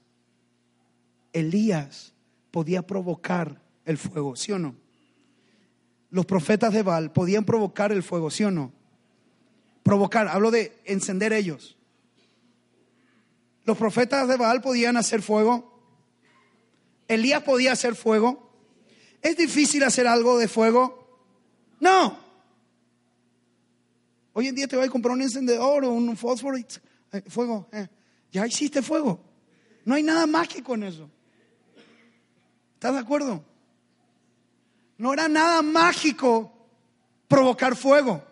Elías 1.32 2.12
podía 2.50 2.84
provocar 2.84 3.62
el 3.84 3.98
fuego, 3.98 4.34
¿sí 4.34 4.50
o 4.50 4.58
no? 4.58 4.74
Los 6.10 6.26
profetas 6.26 6.74
de 6.74 6.82
Baal 6.82 7.12
podían 7.12 7.44
provocar 7.44 7.92
el 7.92 8.02
fuego, 8.02 8.32
¿sí 8.32 8.42
o 8.42 8.50
no? 8.50 8.72
Provocar, 9.84 10.28
hablo 10.28 10.50
de 10.50 10.80
encender 10.86 11.34
ellos. 11.34 11.76
Los 13.64 13.76
profetas 13.76 14.26
de 14.26 14.38
Baal 14.38 14.62
podían 14.62 14.96
hacer 14.96 15.20
fuego. 15.20 15.72
Elías 17.06 17.42
podía 17.42 17.72
hacer 17.72 17.94
fuego. 17.94 18.50
¿Es 19.20 19.36
difícil 19.36 19.82
hacer 19.84 20.06
algo 20.06 20.38
de 20.38 20.48
fuego? 20.48 21.22
No. 21.80 22.18
Hoy 24.32 24.48
en 24.48 24.54
día 24.54 24.66
te 24.66 24.76
voy 24.76 24.86
a 24.86 24.90
comprar 24.90 25.12
un 25.12 25.20
encendedor 25.20 25.84
o 25.84 25.92
un 25.92 26.16
fósforo 26.16 26.56
y 26.56 26.66
eh, 27.12 27.22
fuego. 27.28 27.68
Eh, 27.70 27.86
ya 28.32 28.46
hiciste 28.46 28.80
fuego. 28.80 29.20
No 29.84 29.94
hay 29.94 30.02
nada 30.02 30.26
mágico 30.26 30.74
en 30.74 30.84
eso. 30.84 31.10
¿Estás 32.72 32.94
de 32.94 33.00
acuerdo? 33.00 33.44
No 34.96 35.12
era 35.12 35.28
nada 35.28 35.60
mágico 35.60 36.50
provocar 37.28 37.76
fuego. 37.76 38.24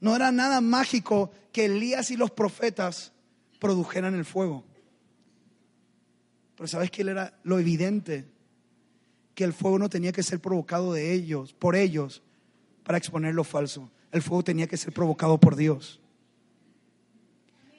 No 0.00 0.16
era 0.16 0.32
nada 0.32 0.60
mágico 0.60 1.30
que 1.52 1.66
Elías 1.66 2.10
y 2.10 2.16
los 2.16 2.30
profetas 2.30 3.12
produjeran 3.58 4.14
el 4.14 4.24
fuego. 4.24 4.64
Pero 6.56 6.66
sabes 6.66 6.90
que 6.90 7.02
era 7.02 7.38
lo 7.42 7.58
evidente 7.58 8.26
que 9.34 9.44
el 9.44 9.52
fuego 9.52 9.78
no 9.78 9.88
tenía 9.88 10.12
que 10.12 10.22
ser 10.22 10.40
provocado 10.40 10.92
de 10.92 11.12
ellos, 11.12 11.54
por 11.54 11.76
ellos, 11.76 12.22
para 12.82 12.98
exponer 12.98 13.34
lo 13.34 13.44
falso. 13.44 13.90
El 14.12 14.22
fuego 14.22 14.42
tenía 14.42 14.66
que 14.66 14.76
ser 14.76 14.92
provocado 14.92 15.38
por 15.38 15.56
Dios. 15.56 16.00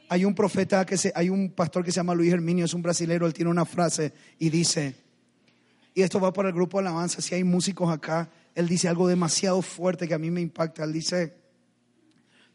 Hay 0.09 0.25
un 0.25 0.35
profeta 0.35 0.85
que 0.85 0.97
se, 0.97 1.11
hay 1.15 1.29
un 1.29 1.51
pastor 1.51 1.83
que 1.83 1.91
se 1.91 1.97
llama 1.97 2.15
Luis 2.15 2.33
Herminio, 2.33 2.65
es 2.65 2.73
un 2.73 2.81
brasilero, 2.81 3.25
él 3.25 3.33
tiene 3.33 3.51
una 3.51 3.65
frase 3.65 4.13
y 4.39 4.49
dice, 4.49 4.95
y 5.93 6.01
esto 6.01 6.19
va 6.19 6.33
para 6.33 6.49
el 6.49 6.55
grupo 6.55 6.77
de 6.77 6.87
alabanza, 6.87 7.21
si 7.21 7.35
hay 7.35 7.43
músicos 7.43 7.91
acá, 7.91 8.29
él 8.55 8.67
dice 8.67 8.87
algo 8.87 9.07
demasiado 9.07 9.61
fuerte 9.61 10.07
que 10.07 10.13
a 10.13 10.19
mí 10.19 10.31
me 10.31 10.41
impacta. 10.41 10.83
Él 10.83 10.93
dice, 10.93 11.40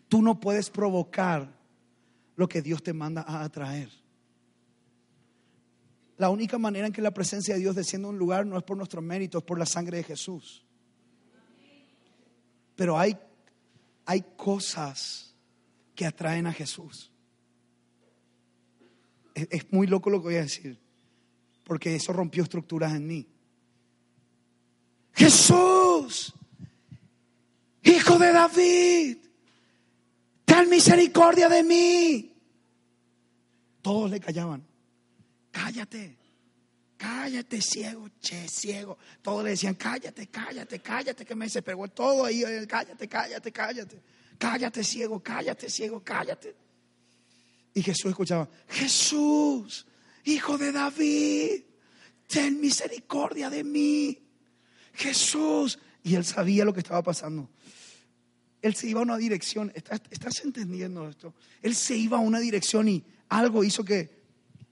tú 0.09 0.23
no 0.23 0.41
puedes 0.41 0.71
provocar 0.71 1.55
lo 2.37 2.49
que 2.49 2.63
Dios 2.63 2.83
te 2.83 2.93
manda 2.93 3.23
a 3.23 3.43
atraer. 3.45 3.91
La 6.19 6.31
única 6.31 6.59
manera 6.59 6.87
en 6.87 6.93
que 6.93 7.03
la 7.03 7.13
presencia 7.13 7.55
de 7.55 7.61
Dios 7.61 7.77
desciende 7.77 8.07
a 8.07 8.11
un 8.11 8.19
lugar 8.19 8.47
no 8.47 8.57
es 8.57 8.65
por 8.65 8.77
nuestros 8.77 9.05
méritos, 9.05 9.43
es 9.43 9.47
por 9.47 9.59
la 9.59 9.67
sangre 9.67 9.99
de 9.99 10.05
Jesús. 10.05 10.65
Pero 12.75 12.99
hay, 12.99 13.17
hay 14.05 14.25
cosas 14.37 15.35
que 15.95 16.07
atraen 16.07 16.47
a 16.47 16.53
Jesús 16.53 17.11
es, 19.37 19.71
muy 19.73 19.87
loco 19.87 20.11
lo 20.11 20.19
que 20.19 20.29
voy 20.29 20.37
a 20.37 20.43
decir, 20.43 20.79
porque 21.65 21.95
eso 21.95 22.13
rompió 22.13 22.43
estructuras 22.43 22.95
en 22.95 23.07
mí. 23.07 23.29
Jesús, 25.13 26.33
hijo 27.83 28.19
de 28.19 28.33
David, 28.33 29.19
ten 30.47 30.71
misericordia 30.71 31.51
de 31.51 31.63
mí. 31.63 32.33
Todos 33.83 34.11
le 34.11 34.19
callaban. 34.19 34.67
Cállate, 35.51 36.17
cállate, 36.97 37.61
ciego, 37.61 38.09
che, 38.21 38.49
ciego. 38.49 38.97
Todos 39.21 39.45
le 39.45 39.51
decían, 39.51 39.75
cállate, 39.75 40.29
cállate, 40.29 40.81
cállate, 40.81 41.25
que 41.27 41.35
me 41.35 41.49
pegó 41.49 41.89
todo 41.89 42.25
ahí. 42.25 42.43
Cállate, 42.67 43.07
cállate, 43.07 43.53
cállate. 43.53 44.03
Cállate, 44.39 44.83
ciego, 44.83 45.23
cállate, 45.23 45.69
ciego, 45.69 46.03
cállate. 46.03 46.55
Y 47.75 47.83
Jesús 47.83 48.07
escuchaba, 48.07 48.49
Jesús, 48.69 49.87
hijo 50.25 50.57
de 50.57 50.73
David, 50.73 51.63
ten 52.27 52.61
misericordia 52.61 53.51
de 53.51 53.65
mí. 53.65 54.19
Jesús. 54.95 55.79
Y 56.03 56.15
él 56.15 56.25
sabía 56.25 56.65
lo 56.65 56.73
que 56.73 56.81
estaba 56.81 57.03
pasando. 57.03 57.51
Él 58.67 58.75
se 58.75 58.89
iba 58.89 58.99
a 58.99 59.05
una 59.05 59.17
dirección. 59.17 59.71
¿Estás, 59.77 60.03
¿Estás, 60.11 60.45
entendiendo 60.45 61.09
esto? 61.09 61.35
Él 61.63 61.77
se 61.77 61.97
iba 61.97 62.17
a 62.17 62.21
una 62.21 62.41
dirección 62.41 62.89
y 62.89 63.05
algo 63.29 63.63
hizo 63.63 63.85
que, 63.85 64.25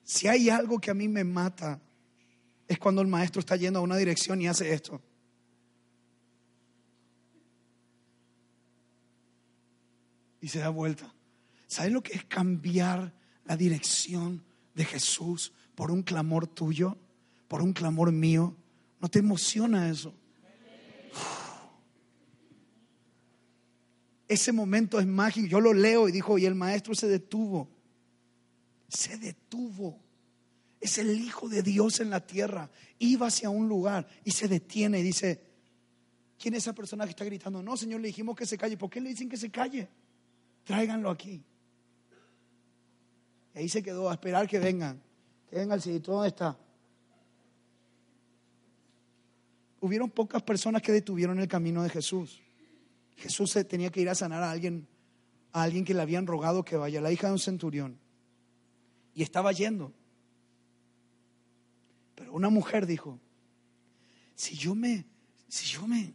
si 0.02 0.26
hay 0.26 0.50
algo 0.50 0.80
que 0.80 0.90
a 0.90 0.94
mí 0.94 1.06
me 1.06 1.22
mata, 1.22 1.80
es 2.66 2.78
cuando 2.80 3.02
el 3.02 3.06
maestro 3.06 3.38
está 3.38 3.54
yendo 3.54 3.78
a 3.78 3.82
una 3.82 3.96
dirección 3.96 4.42
y 4.42 4.48
hace 4.48 4.74
esto. 4.74 5.00
Y 10.40 10.48
se 10.48 10.58
da 10.58 10.70
vuelta. 10.70 11.14
¿Sabes 11.68 11.92
lo 11.92 12.02
que 12.02 12.14
es 12.14 12.24
cambiar 12.24 13.14
la 13.44 13.56
dirección 13.56 14.44
de 14.74 14.84
Jesús 14.84 15.52
por 15.76 15.92
un 15.92 16.02
clamor 16.02 16.48
tuyo, 16.48 16.98
por 17.46 17.62
un 17.62 17.72
clamor 17.72 18.10
mío? 18.10 18.56
¿No 19.00 19.08
te 19.08 19.20
emociona 19.20 19.88
eso? 19.88 20.12
Ese 24.34 24.50
momento 24.50 24.98
es 24.98 25.06
mágico. 25.06 25.46
Yo 25.46 25.60
lo 25.60 25.72
leo 25.72 26.08
y 26.08 26.12
dijo, 26.12 26.36
y 26.38 26.44
el 26.44 26.56
maestro 26.56 26.92
se 26.96 27.06
detuvo. 27.06 27.70
Se 28.88 29.16
detuvo. 29.16 30.02
Es 30.80 30.98
el 30.98 31.20
Hijo 31.20 31.48
de 31.48 31.62
Dios 31.62 32.00
en 32.00 32.10
la 32.10 32.26
tierra. 32.26 32.68
Iba 32.98 33.28
hacia 33.28 33.48
un 33.48 33.68
lugar 33.68 34.08
y 34.24 34.32
se 34.32 34.48
detiene 34.48 34.98
y 34.98 35.02
dice, 35.04 35.40
¿quién 36.36 36.54
es 36.54 36.64
esa 36.64 36.72
persona 36.72 37.04
que 37.04 37.10
está 37.10 37.24
gritando? 37.24 37.62
No, 37.62 37.76
Señor, 37.76 38.00
le 38.00 38.08
dijimos 38.08 38.34
que 38.34 38.44
se 38.44 38.58
calle. 38.58 38.76
¿Por 38.76 38.90
qué 38.90 39.00
le 39.00 39.10
dicen 39.10 39.28
que 39.28 39.36
se 39.36 39.52
calle? 39.52 39.88
Tráiganlo 40.64 41.10
aquí. 41.10 41.40
Y 43.54 43.58
ahí 43.58 43.68
se 43.68 43.84
quedó 43.84 44.10
a 44.10 44.14
esperar 44.14 44.48
que 44.48 44.58
vengan. 44.58 45.00
Que 45.48 45.58
venga 45.58 45.76
el 45.76 45.80
sitio. 45.80 46.12
¿Dónde 46.12 46.30
está? 46.30 46.58
Hubieron 49.80 50.10
pocas 50.10 50.42
personas 50.42 50.82
que 50.82 50.90
detuvieron 50.90 51.38
el 51.38 51.46
camino 51.46 51.84
de 51.84 51.90
Jesús. 51.90 52.43
Jesús 53.16 53.56
tenía 53.68 53.90
que 53.90 54.00
ir 54.00 54.08
a 54.08 54.14
sanar 54.14 54.42
a 54.42 54.50
alguien, 54.50 54.86
a 55.52 55.62
alguien 55.62 55.84
que 55.84 55.94
le 55.94 56.02
habían 56.02 56.26
rogado 56.26 56.64
que 56.64 56.76
vaya, 56.76 57.00
la 57.00 57.12
hija 57.12 57.28
de 57.28 57.34
un 57.34 57.38
centurión. 57.38 57.98
Y 59.14 59.22
estaba 59.22 59.52
yendo. 59.52 59.92
Pero 62.14 62.32
una 62.32 62.48
mujer 62.48 62.86
dijo, 62.86 63.20
si 64.34 64.56
yo 64.56 64.74
me, 64.74 65.06
si 65.48 65.66
yo 65.66 65.86
me 65.86 66.14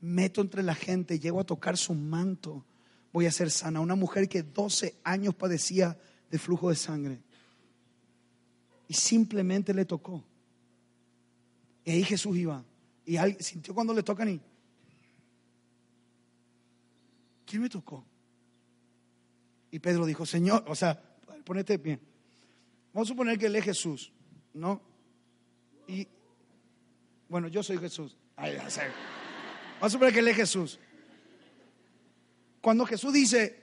meto 0.00 0.40
entre 0.40 0.62
la 0.62 0.74
gente, 0.74 1.18
llego 1.18 1.40
a 1.40 1.44
tocar 1.44 1.76
su 1.76 1.94
manto, 1.94 2.64
voy 3.12 3.26
a 3.26 3.32
ser 3.32 3.50
sana. 3.50 3.80
Una 3.80 3.94
mujer 3.94 4.28
que 4.28 4.42
12 4.42 4.96
años 5.04 5.34
padecía 5.34 5.98
de 6.30 6.38
flujo 6.38 6.70
de 6.70 6.76
sangre. 6.76 7.22
Y 8.88 8.94
simplemente 8.94 9.72
le 9.72 9.84
tocó. 9.84 10.24
Y 11.84 11.92
ahí 11.92 12.04
Jesús 12.04 12.36
iba. 12.36 12.64
Y 13.06 13.16
sintió 13.40 13.74
cuando 13.74 13.94
le 13.94 14.02
tocan 14.02 14.28
y... 14.28 14.40
¿Quién 17.46 17.62
me 17.62 17.68
tocó? 17.68 18.04
Y 19.70 19.78
Pedro 19.78 20.06
dijo, 20.06 20.24
Señor, 20.24 20.64
o 20.66 20.74
sea, 20.74 21.00
ponete 21.44 21.76
bien. 21.78 22.00
Vamos 22.92 23.08
a 23.08 23.12
suponer 23.12 23.38
que 23.38 23.46
él 23.46 23.56
es 23.56 23.64
Jesús, 23.64 24.12
¿no? 24.52 24.80
Y, 25.88 26.06
bueno, 27.28 27.48
yo 27.48 27.62
soy 27.62 27.78
Jesús. 27.78 28.16
Vamos 28.36 28.78
a 29.80 29.90
suponer 29.90 30.12
que 30.12 30.20
él 30.20 30.28
es 30.28 30.36
Jesús. 30.36 30.78
Cuando 32.60 32.86
Jesús 32.86 33.12
dice, 33.12 33.60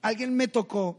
alguien 0.00 0.34
me 0.34 0.48
tocó, 0.48 0.98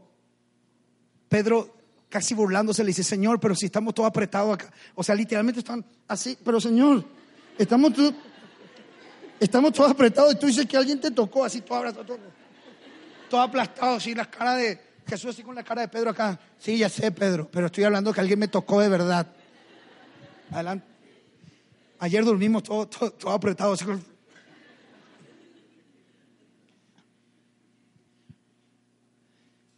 Pedro 1.28 1.74
casi 2.08 2.32
burlándose 2.32 2.84
le 2.84 2.88
dice, 2.88 3.02
Señor, 3.02 3.40
pero 3.40 3.56
si 3.56 3.66
estamos 3.66 3.92
todos 3.92 4.08
apretados 4.08 4.54
acá. 4.54 4.72
O 4.94 5.02
sea, 5.02 5.16
literalmente 5.16 5.58
están 5.58 5.84
así, 6.06 6.38
pero 6.44 6.60
Señor, 6.60 7.04
estamos 7.58 7.92
todos, 7.92 8.14
estamos 9.40 9.72
todos 9.72 9.90
apretados 9.90 10.34
y 10.34 10.38
tú 10.38 10.46
dices 10.46 10.66
que 10.66 10.76
alguien 10.76 11.00
te 11.00 11.10
tocó 11.10 11.44
así, 11.44 11.60
todo 11.60 11.78
abrazado, 11.78 12.04
todo, 12.04 12.18
todo 13.28 13.40
aplastado, 13.40 13.96
así, 13.96 14.14
las 14.14 14.28
caras 14.28 14.58
de 14.58 14.80
Jesús 15.06 15.30
así 15.30 15.42
con 15.42 15.54
la 15.54 15.62
cara 15.62 15.82
de 15.82 15.88
Pedro 15.88 16.10
acá. 16.10 16.38
Sí, 16.58 16.78
ya 16.78 16.88
sé, 16.88 17.10
Pedro, 17.10 17.48
pero 17.50 17.66
estoy 17.66 17.84
hablando 17.84 18.12
que 18.12 18.20
alguien 18.20 18.38
me 18.38 18.48
tocó 18.48 18.80
de 18.80 18.88
verdad. 18.88 19.26
Adelante. 20.50 20.86
Ayer 21.98 22.24
dormimos 22.24 22.62
todos 22.62 22.90
todo, 22.90 23.10
todo 23.12 23.32
apretados. 23.32 23.84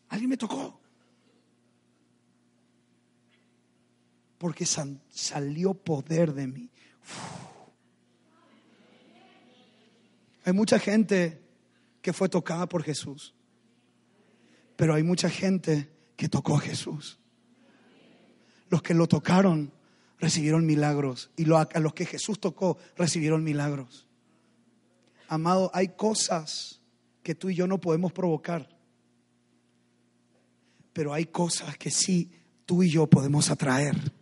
Alguien 0.09 0.31
me 0.31 0.37
tocó. 0.37 0.81
Porque 4.39 4.67
salió 4.67 5.75
poder 5.75 6.33
de 6.33 6.47
mí. 6.47 6.71
Hay 10.47 10.55
mucha 10.55 10.79
gente 10.79 11.43
que 12.01 12.15
fue 12.15 12.31
tocada 12.31 12.67
por 12.67 12.83
Jesús. 12.83 13.35
Pero 14.77 14.95
hay 14.95 15.03
mucha 15.03 15.29
gente 15.29 15.91
que 16.17 16.31
tocó 16.31 16.57
a 16.57 16.61
Jesús. 16.61 17.19
Los 18.71 18.81
que 18.81 18.95
lo 18.95 19.07
tocaron 19.07 19.75
recibieron 20.19 20.65
milagros. 20.65 21.31
Y 21.37 21.45
a 21.53 21.81
los 21.81 21.93
que 21.93 22.07
Jesús 22.07 22.41
tocó 22.41 22.79
recibieron 22.97 23.45
milagros. 23.45 24.07
Amado, 25.29 25.71
hay 25.75 25.89
cosas 25.89 26.81
que 27.23 27.35
tú 27.35 27.51
y 27.51 27.55
yo 27.55 27.67
no 27.67 27.79
podemos 27.79 28.15
provocar 28.15 28.75
pero 30.97 31.13
hay 31.13 31.27
cosas 31.27 31.77
que 31.77 31.91
sí 31.91 32.31
tú 32.65 32.83
y 32.83 32.89
yo 32.89 33.07
podemos 33.07 33.51
atraer. 33.51 34.15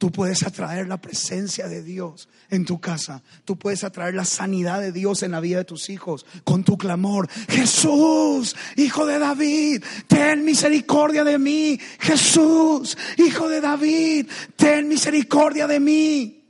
Tú 0.00 0.10
puedes 0.10 0.42
atraer 0.44 0.88
la 0.88 0.96
presencia 0.96 1.68
de 1.68 1.82
Dios 1.82 2.30
en 2.48 2.64
tu 2.64 2.80
casa. 2.80 3.22
Tú 3.44 3.58
puedes 3.58 3.84
atraer 3.84 4.14
la 4.14 4.24
sanidad 4.24 4.80
de 4.80 4.92
Dios 4.92 5.22
en 5.22 5.32
la 5.32 5.40
vida 5.40 5.58
de 5.58 5.66
tus 5.66 5.90
hijos 5.90 6.24
con 6.42 6.64
tu 6.64 6.78
clamor. 6.78 7.28
Jesús, 7.50 8.56
hijo 8.76 9.04
de 9.04 9.18
David, 9.18 9.84
ten 10.06 10.42
misericordia 10.42 11.22
de 11.22 11.38
mí. 11.38 11.78
Jesús, 11.98 12.96
hijo 13.18 13.46
de 13.50 13.60
David, 13.60 14.26
ten 14.56 14.88
misericordia 14.88 15.66
de 15.66 15.80
mí. 15.80 16.46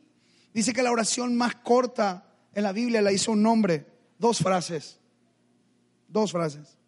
Dice 0.55 0.73
que 0.73 0.85
la 0.85 0.93
oración 0.93 1.37
más 1.37 1.57
corta 1.57 2.25
en 2.55 2.63
la 2.63 2.71
Biblia 2.71 3.03
la 3.03 3.11
hizo 3.11 3.33
un 3.33 3.45
hombre. 3.47 3.85
Dos 4.17 4.39
frases. 4.39 5.01
Dos 6.07 6.31
frases 6.31 6.79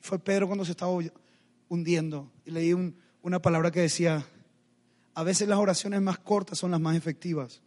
fue 0.00 0.18
Pedro 0.18 0.48
cuando 0.48 0.64
se 0.64 0.72
estaba 0.72 0.92
hundiendo. 1.68 2.32
Y 2.44 2.50
leí 2.50 2.74
una 3.22 3.40
palabra 3.40 3.70
que 3.70 3.82
decía, 3.82 4.26
a 5.16 5.22
veces 5.22 5.48
las 5.48 5.58
oraciones 5.58 6.02
más 6.02 6.18
cortas 6.18 6.58
son 6.58 6.70
las 6.70 6.80
más 6.80 6.94
efectivas. 6.94 7.62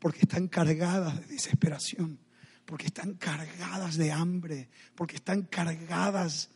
Porque 0.00 0.22
están 0.22 0.48
cargadas 0.48 1.20
de 1.20 1.26
desesperación, 1.26 2.18
porque 2.64 2.86
están 2.86 3.14
cargadas 3.14 3.96
de 3.96 4.10
hambre, 4.10 4.68
porque 4.96 5.16
están 5.16 5.42
cargadas 5.42 6.50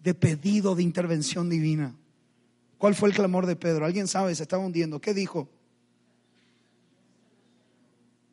de 0.00 0.14
pedido 0.14 0.76
de 0.76 0.84
intervención 0.84 1.50
divina. 1.50 1.92
¿Cuál 2.78 2.94
fue 2.94 3.08
el 3.08 3.16
clamor 3.16 3.46
de 3.46 3.56
Pedro? 3.56 3.84
¿Alguien 3.84 4.06
sabe? 4.06 4.32
Se 4.36 4.44
estaba 4.44 4.64
hundiendo. 4.64 5.00
¿Qué 5.00 5.12
dijo? 5.12 5.48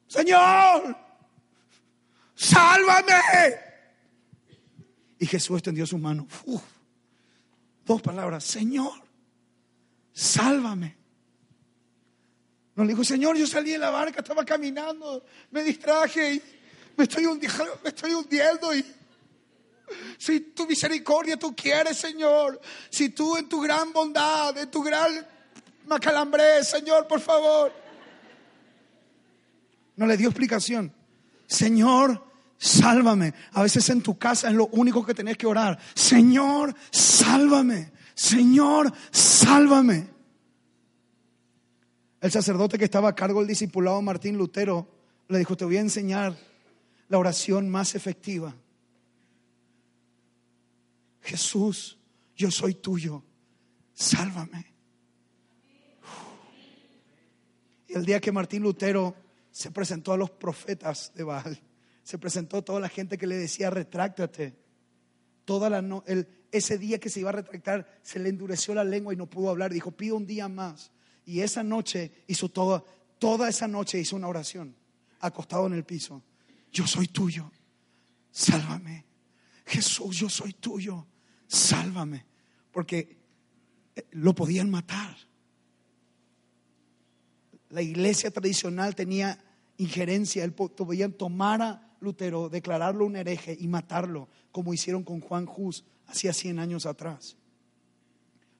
Señor, 0.05 0.95
sálvame. 2.35 3.13
Y 5.17 5.25
Jesús 5.25 5.57
extendió 5.57 5.87
su 5.87 5.97
mano. 5.97 6.27
Uf. 6.45 6.61
Dos 7.83 7.99
palabras, 8.03 8.43
Señor, 8.43 9.00
sálvame. 10.13 10.97
No 12.75 12.83
le 12.83 12.89
dijo, 12.89 13.03
Señor, 13.03 13.37
yo 13.37 13.45
salí 13.45 13.71
de 13.71 13.77
la 13.77 13.89
barca, 13.89 14.21
estaba 14.21 14.45
caminando, 14.45 15.23
me 15.51 15.63
distraje 15.63 16.35
y 16.35 16.41
me 16.95 17.03
estoy 17.03 17.25
hundiendo, 17.25 17.79
me 17.83 17.89
estoy 17.89 18.13
hundiendo 18.13 18.75
y 18.75 18.85
si 20.17 20.39
tu 20.39 20.65
misericordia 20.65 21.37
tú 21.37 21.55
quieres, 21.55 21.97
Señor, 21.97 22.59
si 22.89 23.09
tú 23.09 23.37
en 23.37 23.49
tu 23.49 23.61
gran 23.61 23.91
bondad, 23.91 24.57
en 24.57 24.71
tu 24.71 24.81
gran 24.81 25.27
macalambre, 25.87 26.63
Señor, 26.63 27.07
por 27.07 27.19
favor. 27.19 27.73
No 29.95 30.05
le 30.05 30.17
dio 30.17 30.29
explicación. 30.29 30.93
Señor, 31.47 32.25
sálvame. 32.57 33.33
A 33.51 33.63
veces 33.63 33.89
en 33.89 34.01
tu 34.01 34.17
casa 34.17 34.47
es 34.47 34.53
lo 34.53 34.67
único 34.67 35.05
que 35.05 35.13
tenés 35.13 35.37
que 35.37 35.47
orar. 35.47 35.77
Señor, 35.93 36.73
sálvame. 36.89 37.91
Señor, 38.21 38.93
sálvame. 39.09 40.07
El 42.19 42.31
sacerdote 42.31 42.77
que 42.77 42.85
estaba 42.85 43.09
a 43.09 43.15
cargo 43.15 43.39
del 43.39 43.47
discipulado 43.47 43.99
Martín 44.03 44.37
Lutero 44.37 44.87
le 45.27 45.39
dijo, 45.39 45.57
te 45.57 45.65
voy 45.65 45.77
a 45.77 45.81
enseñar 45.81 46.37
la 47.09 47.17
oración 47.17 47.67
más 47.67 47.95
efectiva. 47.95 48.55
Jesús, 51.21 51.97
yo 52.35 52.51
soy 52.51 52.75
tuyo, 52.75 53.23
sálvame. 53.91 54.67
Y 57.87 57.95
el 57.95 58.05
día 58.05 58.19
que 58.21 58.31
Martín 58.31 58.61
Lutero 58.61 59.15
se 59.49 59.71
presentó 59.71 60.13
a 60.13 60.17
los 60.17 60.29
profetas 60.29 61.11
de 61.15 61.23
Baal, 61.23 61.59
se 62.03 62.19
presentó 62.19 62.57
a 62.57 62.61
toda 62.61 62.79
la 62.79 62.89
gente 62.89 63.17
que 63.17 63.25
le 63.25 63.37
decía, 63.37 63.71
retráctate. 63.71 64.61
Toda 65.43 65.71
la 65.71 65.81
no, 65.81 66.03
el, 66.05 66.27
ese 66.51 66.77
día 66.77 66.99
que 66.99 67.09
se 67.09 67.21
iba 67.21 67.29
a 67.29 67.33
retractar, 67.33 67.99
se 68.01 68.19
le 68.19 68.29
endureció 68.29 68.73
la 68.73 68.83
lengua 68.83 69.13
y 69.13 69.17
no 69.17 69.29
pudo 69.29 69.49
hablar. 69.49 69.71
Dijo, 69.73 69.91
pido 69.91 70.17
un 70.17 70.25
día 70.25 70.47
más. 70.47 70.91
Y 71.25 71.41
esa 71.41 71.63
noche 71.63 72.11
hizo 72.27 72.49
toda, 72.49 72.83
toda 73.19 73.47
esa 73.47 73.67
noche 73.67 73.99
hizo 73.99 74.15
una 74.15 74.27
oración, 74.27 74.75
acostado 75.19 75.67
en 75.67 75.73
el 75.73 75.83
piso. 75.83 76.21
Yo 76.71 76.85
soy 76.87 77.07
tuyo, 77.07 77.51
sálvame. 78.31 79.05
Jesús, 79.65 80.17
yo 80.17 80.29
soy 80.29 80.53
tuyo, 80.53 81.07
sálvame. 81.47 82.25
Porque 82.71 83.17
eh, 83.95 84.05
lo 84.11 84.33
podían 84.33 84.69
matar. 84.69 85.15
La 87.69 87.81
iglesia 87.81 88.31
tradicional 88.31 88.95
tenía 88.95 89.41
injerencia, 89.77 90.49
podían 90.53 91.13
tomar 91.13 91.61
a 91.61 91.95
Lutero, 92.01 92.49
declararlo 92.49 93.05
un 93.05 93.15
hereje 93.15 93.55
y 93.57 93.67
matarlo, 93.67 94.27
como 94.51 94.73
hicieron 94.73 95.03
con 95.03 95.21
Juan 95.21 95.47
Hus 95.47 95.85
hacía 96.11 96.33
100 96.33 96.59
años 96.59 96.85
atrás. 96.85 97.37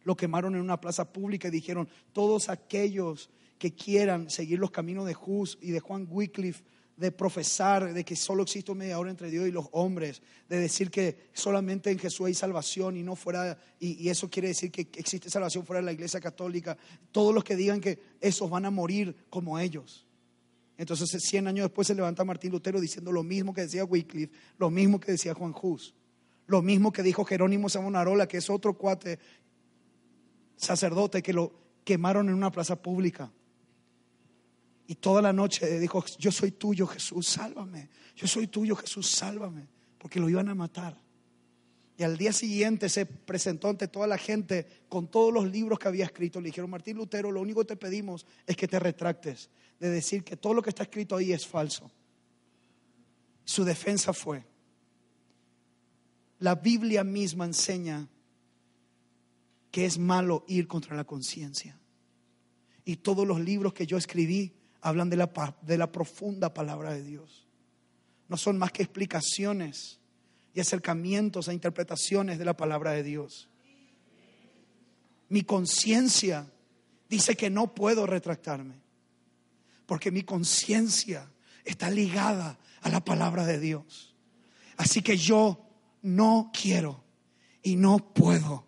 Lo 0.04 0.16
quemaron 0.16 0.56
en 0.56 0.62
una 0.62 0.82
plaza 0.82 1.12
pública 1.14 1.48
y 1.48 1.52
dijeron, 1.52 1.88
todos 2.14 2.50
aquellos 2.50 3.30
que 3.60 3.74
quieran 3.74 4.30
seguir 4.30 4.60
los 4.60 4.72
caminos 4.72 5.06
de 5.06 5.16
Hus 5.16 5.58
y 5.62 5.72
de 5.72 5.80
Juan 5.80 6.08
Wycliffe 6.10 6.64
de 7.02 7.12
profesar 7.12 7.94
de 7.94 8.06
que 8.06 8.16
solo 8.16 8.44
existe 8.44 8.72
un 8.72 8.78
mediador 8.78 9.10
entre 9.10 9.32
Dios 9.32 9.48
y 9.48 9.52
los 9.52 9.66
hombres, 9.72 10.22
de 10.48 10.60
decir 10.60 10.92
que 10.92 11.30
solamente 11.34 11.90
en 11.90 11.98
Jesús 11.98 12.28
hay 12.28 12.36
salvación 12.36 12.96
y 12.96 13.02
no 13.02 13.16
fuera, 13.16 13.58
y, 13.80 14.08
eso 14.08 14.30
quiere 14.30 14.50
decir 14.50 14.72
que 14.72 14.82
existe 14.82 15.28
salvación 15.28 15.66
fuera 15.66 15.80
de 15.80 15.86
la 15.88 15.94
iglesia 15.94 16.20
católica. 16.20 16.78
Todos 17.12 17.34
los 17.34 17.44
que 17.44 17.56
digan 17.56 17.82
que 17.82 18.00
esos 18.22 18.48
van 18.52 18.66
a 18.66 18.70
morir 18.70 19.16
como 19.32 19.58
ellos. 19.58 20.06
Entonces, 20.78 21.10
100 21.24 21.48
años 21.48 21.66
después 21.66 21.88
se 21.88 21.96
levanta 21.96 22.24
Martín 22.24 22.52
Lutero 22.52 22.80
diciendo 22.80 23.12
lo 23.12 23.24
mismo 23.24 23.52
que 23.52 23.62
decía 23.62 23.84
Wycliffe, 23.84 24.34
lo 24.60 24.70
mismo 24.70 25.00
que 25.00 25.14
decía 25.14 25.34
Juan 25.34 25.56
Hus, 25.60 25.96
lo 26.52 26.62
mismo 26.62 26.92
que 26.92 27.02
dijo 27.02 27.24
Jerónimo 27.24 27.70
Savonarola, 27.70 28.28
que 28.28 28.38
es 28.38 28.50
otro 28.50 28.74
cuate 28.78 29.20
sacerdote 30.58 31.24
que 31.24 31.32
lo 31.32 31.54
quemaron 31.86 32.28
en 32.28 32.36
una 32.36 32.52
plaza 32.52 32.76
pública. 32.76 33.32
Y 34.86 34.96
toda 34.96 35.22
la 35.22 35.32
noche 35.32 35.80
dijo, 35.80 36.04
yo 36.20 36.30
soy 36.30 36.52
tuyo 36.52 36.86
Jesús, 36.86 37.26
sálvame. 37.26 37.90
Yo 38.18 38.28
soy 38.28 38.48
tuyo 38.48 38.76
Jesús, 38.76 39.10
sálvame. 39.10 39.66
Porque 39.98 40.20
lo 40.20 40.28
iban 40.28 40.50
a 40.50 40.56
matar. 40.56 40.98
Y 41.98 42.04
al 42.04 42.18
día 42.18 42.34
siguiente 42.34 42.90
se 42.90 43.06
presentó 43.06 43.70
ante 43.70 43.88
toda 43.88 44.06
la 44.06 44.18
gente 44.18 44.68
con 44.90 45.08
todos 45.08 45.34
los 45.34 45.50
libros 45.50 45.80
que 45.80 45.88
había 45.88 46.04
escrito. 46.04 46.42
Le 46.42 46.48
dijeron, 46.48 46.70
Martín 46.70 46.98
Lutero, 46.98 47.32
lo 47.32 47.40
único 47.40 47.62
que 47.62 47.68
te 47.68 47.76
pedimos 47.78 48.26
es 48.46 48.58
que 48.58 48.68
te 48.68 48.78
retractes 48.78 49.50
de 49.80 49.90
decir 49.90 50.26
que 50.26 50.36
todo 50.36 50.54
lo 50.54 50.62
que 50.62 50.72
está 50.72 50.84
escrito 50.84 51.16
ahí 51.16 51.32
es 51.32 51.48
falso. 51.48 51.90
Su 53.46 53.64
defensa 53.64 54.12
fue, 54.12 54.44
la 56.42 56.56
Biblia 56.56 57.04
misma 57.04 57.46
enseña 57.46 58.10
que 59.70 59.86
es 59.86 60.00
malo 60.00 60.44
ir 60.48 60.68
contra 60.68 60.96
la 60.96 61.04
conciencia. 61.04 61.80
Y 62.84 62.98
todos 62.98 63.28
los 63.28 63.40
libros 63.40 63.74
que 63.74 63.86
yo 63.86 63.96
escribí 63.96 64.56
hablan 64.82 65.10
de 65.10 65.18
la, 65.18 65.32
de 65.62 65.78
la 65.78 65.92
profunda 65.92 66.52
palabra 66.52 66.94
de 66.94 67.04
Dios. 67.04 67.48
No 68.28 68.38
son 68.38 68.58
más 68.58 68.72
que 68.72 68.82
explicaciones 68.82 70.00
y 70.56 70.60
acercamientos 70.60 71.48
a 71.48 71.54
interpretaciones 71.54 72.40
de 72.40 72.46
la 72.46 72.58
palabra 72.58 72.92
de 72.92 73.04
Dios. 73.04 73.48
Mi 75.30 75.44
conciencia 75.44 76.52
dice 77.08 77.38
que 77.38 77.52
no 77.52 77.76
puedo 77.76 78.08
retractarme, 78.08 78.82
porque 79.86 80.10
mi 80.10 80.24
conciencia 80.24 81.32
está 81.66 81.92
ligada 81.92 82.58
a 82.82 82.90
la 82.90 83.06
palabra 83.06 83.46
de 83.46 83.60
Dios. 83.60 84.16
Así 84.76 85.04
que 85.04 85.16
yo 85.16 85.68
no 86.02 86.52
quiero 86.54 87.04
y 87.62 87.76
no 87.76 88.14
puedo 88.14 88.66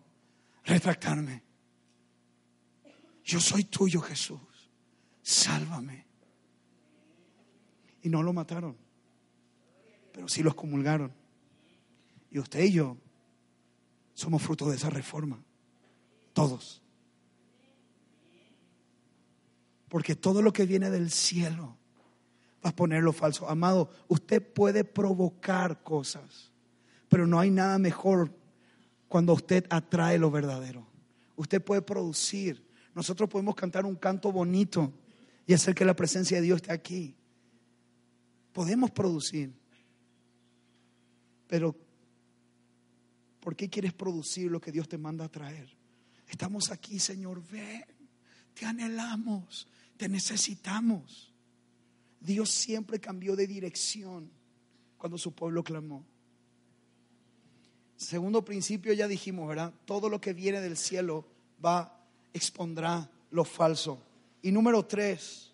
retractarme. 0.64 1.42
Yo 3.24 3.40
soy 3.40 3.64
tuyo, 3.64 4.00
Jesús. 4.00 4.40
Sálvame 5.22 6.04
y 8.04 8.10
no 8.10 8.22
lo 8.22 8.34
mataron, 8.34 8.76
pero 10.12 10.28
sí 10.28 10.42
lo 10.42 10.50
excomulgaron. 10.50 11.10
Y 12.30 12.38
usted 12.38 12.64
y 12.64 12.72
yo 12.72 12.98
somos 14.12 14.42
fruto 14.42 14.68
de 14.68 14.76
esa 14.76 14.90
reforma, 14.90 15.42
todos. 16.34 16.82
Porque 19.88 20.14
todo 20.14 20.42
lo 20.42 20.52
que 20.52 20.66
viene 20.66 20.90
del 20.90 21.10
cielo 21.10 21.78
va 22.64 22.70
a 22.70 22.76
ponerlo 22.76 23.14
falso. 23.14 23.48
Amado, 23.48 23.90
usted 24.08 24.42
puede 24.52 24.84
provocar 24.84 25.82
cosas, 25.82 26.52
pero 27.14 27.28
no 27.28 27.38
hay 27.38 27.48
nada 27.48 27.78
mejor 27.78 28.36
cuando 29.06 29.34
usted 29.34 29.66
atrae 29.70 30.18
lo 30.18 30.32
verdadero. 30.32 30.84
Usted 31.36 31.62
puede 31.62 31.80
producir. 31.80 32.66
Nosotros 32.92 33.30
podemos 33.30 33.54
cantar 33.54 33.86
un 33.86 33.94
canto 33.94 34.32
bonito 34.32 34.92
y 35.46 35.54
hacer 35.54 35.76
que 35.76 35.84
la 35.84 35.94
presencia 35.94 36.38
de 36.38 36.42
Dios 36.42 36.56
esté 36.56 36.72
aquí 36.72 37.14
podemos 38.52 38.90
producir. 38.90 39.54
Pero, 41.46 41.76
¿por 43.38 43.54
qué 43.54 43.70
quieres 43.70 43.92
producir 43.92 44.50
lo 44.50 44.60
que 44.60 44.72
Dios 44.72 44.88
te 44.88 44.98
manda 44.98 45.26
a 45.26 45.30
traer? 45.30 45.68
Estamos 46.26 46.72
aquí, 46.72 46.98
Señor, 46.98 47.40
ven, 47.48 47.84
te 48.54 48.66
anhelamos, 48.66 49.68
te 49.96 50.08
necesitamos. 50.08 51.32
Dios 52.18 52.50
siempre 52.50 52.98
cambió 52.98 53.36
de 53.36 53.46
dirección 53.46 54.32
cuando 54.98 55.16
su 55.16 55.32
pueblo 55.32 55.62
clamó. 55.62 56.04
Segundo 57.96 58.44
principio 58.44 58.92
ya 58.92 59.06
dijimos, 59.06 59.48
¿verdad? 59.48 59.72
Todo 59.84 60.08
lo 60.08 60.20
que 60.20 60.32
viene 60.32 60.60
del 60.60 60.76
cielo 60.76 61.24
va, 61.64 62.00
expondrá 62.32 63.08
lo 63.30 63.44
falso. 63.44 63.98
Y 64.42 64.50
número 64.52 64.84
tres, 64.84 65.52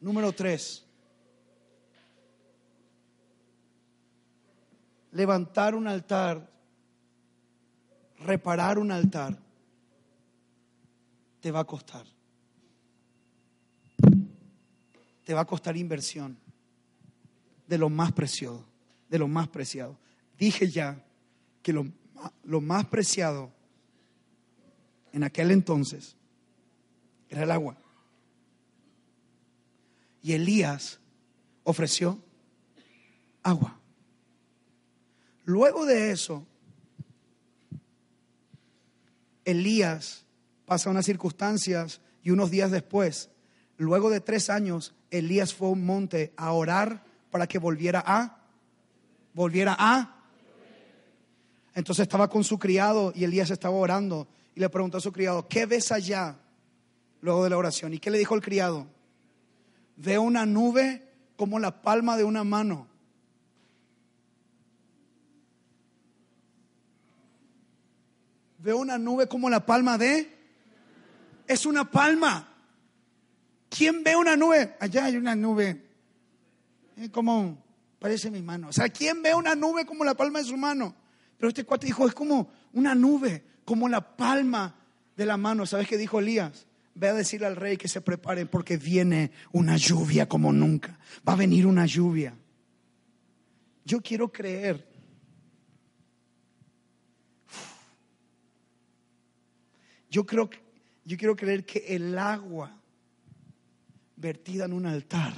número 0.00 0.32
tres, 0.32 0.84
levantar 5.10 5.74
un 5.74 5.86
altar, 5.86 6.48
reparar 8.20 8.78
un 8.78 8.90
altar, 8.90 9.38
te 11.40 11.50
va 11.50 11.60
a 11.60 11.64
costar. 11.64 12.06
Te 15.24 15.34
va 15.34 15.42
a 15.42 15.44
costar 15.44 15.76
inversión 15.76 16.36
de 17.66 17.78
lo 17.78 17.88
más 17.88 18.12
preciado, 18.12 18.64
de 19.08 19.18
lo 19.18 19.28
más 19.28 19.48
preciado. 19.48 19.96
Dije 20.38 20.68
ya 20.68 21.04
que 21.62 21.72
lo, 21.72 21.86
lo 22.44 22.60
más 22.60 22.86
preciado 22.86 23.50
en 25.12 25.24
aquel 25.24 25.50
entonces 25.50 26.16
era 27.28 27.42
el 27.42 27.50
agua. 27.50 27.76
Y 30.22 30.32
Elías 30.32 31.00
ofreció 31.64 32.18
agua. 33.42 33.78
Luego 35.44 35.84
de 35.86 36.12
eso, 36.12 36.46
Elías 39.44 40.24
pasa 40.66 40.90
unas 40.90 41.04
circunstancias 41.04 42.00
y 42.22 42.30
unos 42.30 42.50
días 42.50 42.70
después, 42.70 43.30
luego 43.76 44.10
de 44.10 44.20
tres 44.20 44.48
años, 44.48 44.94
Elías 45.10 45.52
fue 45.52 45.68
a 45.68 45.72
un 45.72 45.84
monte 45.84 46.32
a 46.36 46.52
orar 46.52 47.04
para 47.30 47.46
que 47.46 47.58
volviera 47.58 48.02
a 48.06 48.42
volviera 49.34 49.76
a. 49.78 50.21
Entonces 51.74 52.02
estaba 52.02 52.28
con 52.28 52.44
su 52.44 52.58
criado 52.58 53.12
y 53.14 53.24
Elías 53.24 53.50
estaba 53.50 53.74
orando 53.74 54.28
y 54.54 54.60
le 54.60 54.68
preguntó 54.68 54.98
a 54.98 55.00
su 55.00 55.12
criado, 55.12 55.48
¿qué 55.48 55.66
ves 55.66 55.92
allá? 55.92 56.36
Luego 57.20 57.44
de 57.44 57.50
la 57.50 57.56
oración. 57.56 57.94
¿Y 57.94 57.98
qué 57.98 58.10
le 58.10 58.18
dijo 58.18 58.34
el 58.34 58.42
criado? 58.42 58.86
Veo 59.96 60.22
una 60.22 60.44
nube 60.44 61.08
como 61.36 61.58
la 61.58 61.82
palma 61.82 62.16
de 62.16 62.24
una 62.24 62.44
mano. 62.44 62.88
Veo 68.58 68.78
una 68.78 68.98
nube 68.98 69.26
como 69.26 69.48
la 69.48 69.64
palma 69.64 69.98
de... 69.98 70.38
Es 71.46 71.66
una 71.66 71.90
palma. 71.90 72.48
¿Quién 73.68 74.04
ve 74.04 74.14
una 74.14 74.36
nube? 74.36 74.76
Allá 74.78 75.06
hay 75.06 75.16
una 75.16 75.34
nube. 75.34 75.82
Eh, 76.96 77.10
como 77.10 77.58
parece 77.98 78.30
mi 78.30 78.42
mano. 78.42 78.68
O 78.68 78.72
sea, 78.72 78.88
¿quién 78.88 79.22
ve 79.22 79.34
una 79.34 79.54
nube 79.54 79.84
como 79.86 80.04
la 80.04 80.14
palma 80.14 80.38
de 80.40 80.44
su 80.44 80.56
mano? 80.56 80.94
Pero 81.42 81.48
este 81.48 81.64
cuate 81.64 81.86
dijo, 81.86 82.06
es 82.06 82.14
como 82.14 82.52
una 82.72 82.94
nube, 82.94 83.42
como 83.64 83.88
la 83.88 84.16
palma 84.16 84.76
de 85.16 85.26
la 85.26 85.36
mano. 85.36 85.66
¿Sabes 85.66 85.88
qué 85.88 85.96
dijo 85.96 86.20
Elías? 86.20 86.68
Ve 86.94 87.08
a 87.08 87.14
decirle 87.14 87.48
al 87.48 87.56
rey 87.56 87.76
que 87.76 87.88
se 87.88 88.00
preparen 88.00 88.46
porque 88.46 88.76
viene 88.76 89.32
una 89.50 89.76
lluvia 89.76 90.28
como 90.28 90.52
nunca. 90.52 91.00
Va 91.28 91.32
a 91.32 91.36
venir 91.36 91.66
una 91.66 91.84
lluvia. 91.84 92.32
Yo 93.84 94.00
quiero 94.00 94.30
creer. 94.30 94.88
Yo 100.08 100.24
creo 100.24 100.48
yo 101.04 101.16
quiero 101.16 101.34
creer 101.34 101.66
que 101.66 101.86
el 101.88 102.16
agua 102.18 102.80
vertida 104.14 104.66
en 104.66 104.74
un 104.74 104.86
altar 104.86 105.34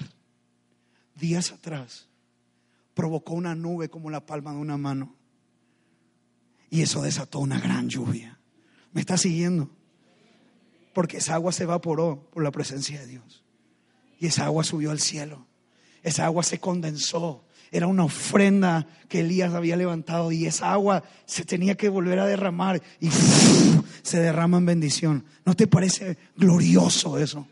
días 1.14 1.50
atrás 1.50 2.10
provocó 2.92 3.32
una 3.32 3.54
nube 3.54 3.88
como 3.88 4.10
la 4.10 4.26
palma 4.26 4.52
de 4.52 4.58
una 4.58 4.76
mano. 4.76 5.23
Y 6.70 6.82
eso 6.82 7.02
desató 7.02 7.38
una 7.38 7.60
gran 7.60 7.88
lluvia. 7.88 8.38
¿Me 8.92 9.00
está 9.00 9.16
siguiendo? 9.16 9.70
Porque 10.92 11.18
esa 11.18 11.34
agua 11.34 11.52
se 11.52 11.64
evaporó 11.64 12.28
por 12.32 12.42
la 12.42 12.50
presencia 12.50 13.00
de 13.00 13.06
Dios. 13.06 13.44
Y 14.18 14.26
esa 14.26 14.46
agua 14.46 14.64
subió 14.64 14.90
al 14.90 15.00
cielo. 15.00 15.46
Esa 16.02 16.24
agua 16.24 16.42
se 16.42 16.58
condensó. 16.58 17.44
Era 17.72 17.88
una 17.88 18.04
ofrenda 18.04 18.86
que 19.08 19.20
Elías 19.20 19.52
había 19.52 19.76
levantado 19.76 20.30
y 20.30 20.46
esa 20.46 20.72
agua 20.72 21.02
se 21.26 21.44
tenía 21.44 21.74
que 21.74 21.88
volver 21.88 22.20
a 22.20 22.26
derramar 22.26 22.80
y 23.00 23.10
se 24.02 24.20
derrama 24.20 24.58
en 24.58 24.66
bendición. 24.66 25.24
¿No 25.44 25.54
te 25.54 25.66
parece 25.66 26.16
glorioso 26.36 27.18
eso? 27.18 27.48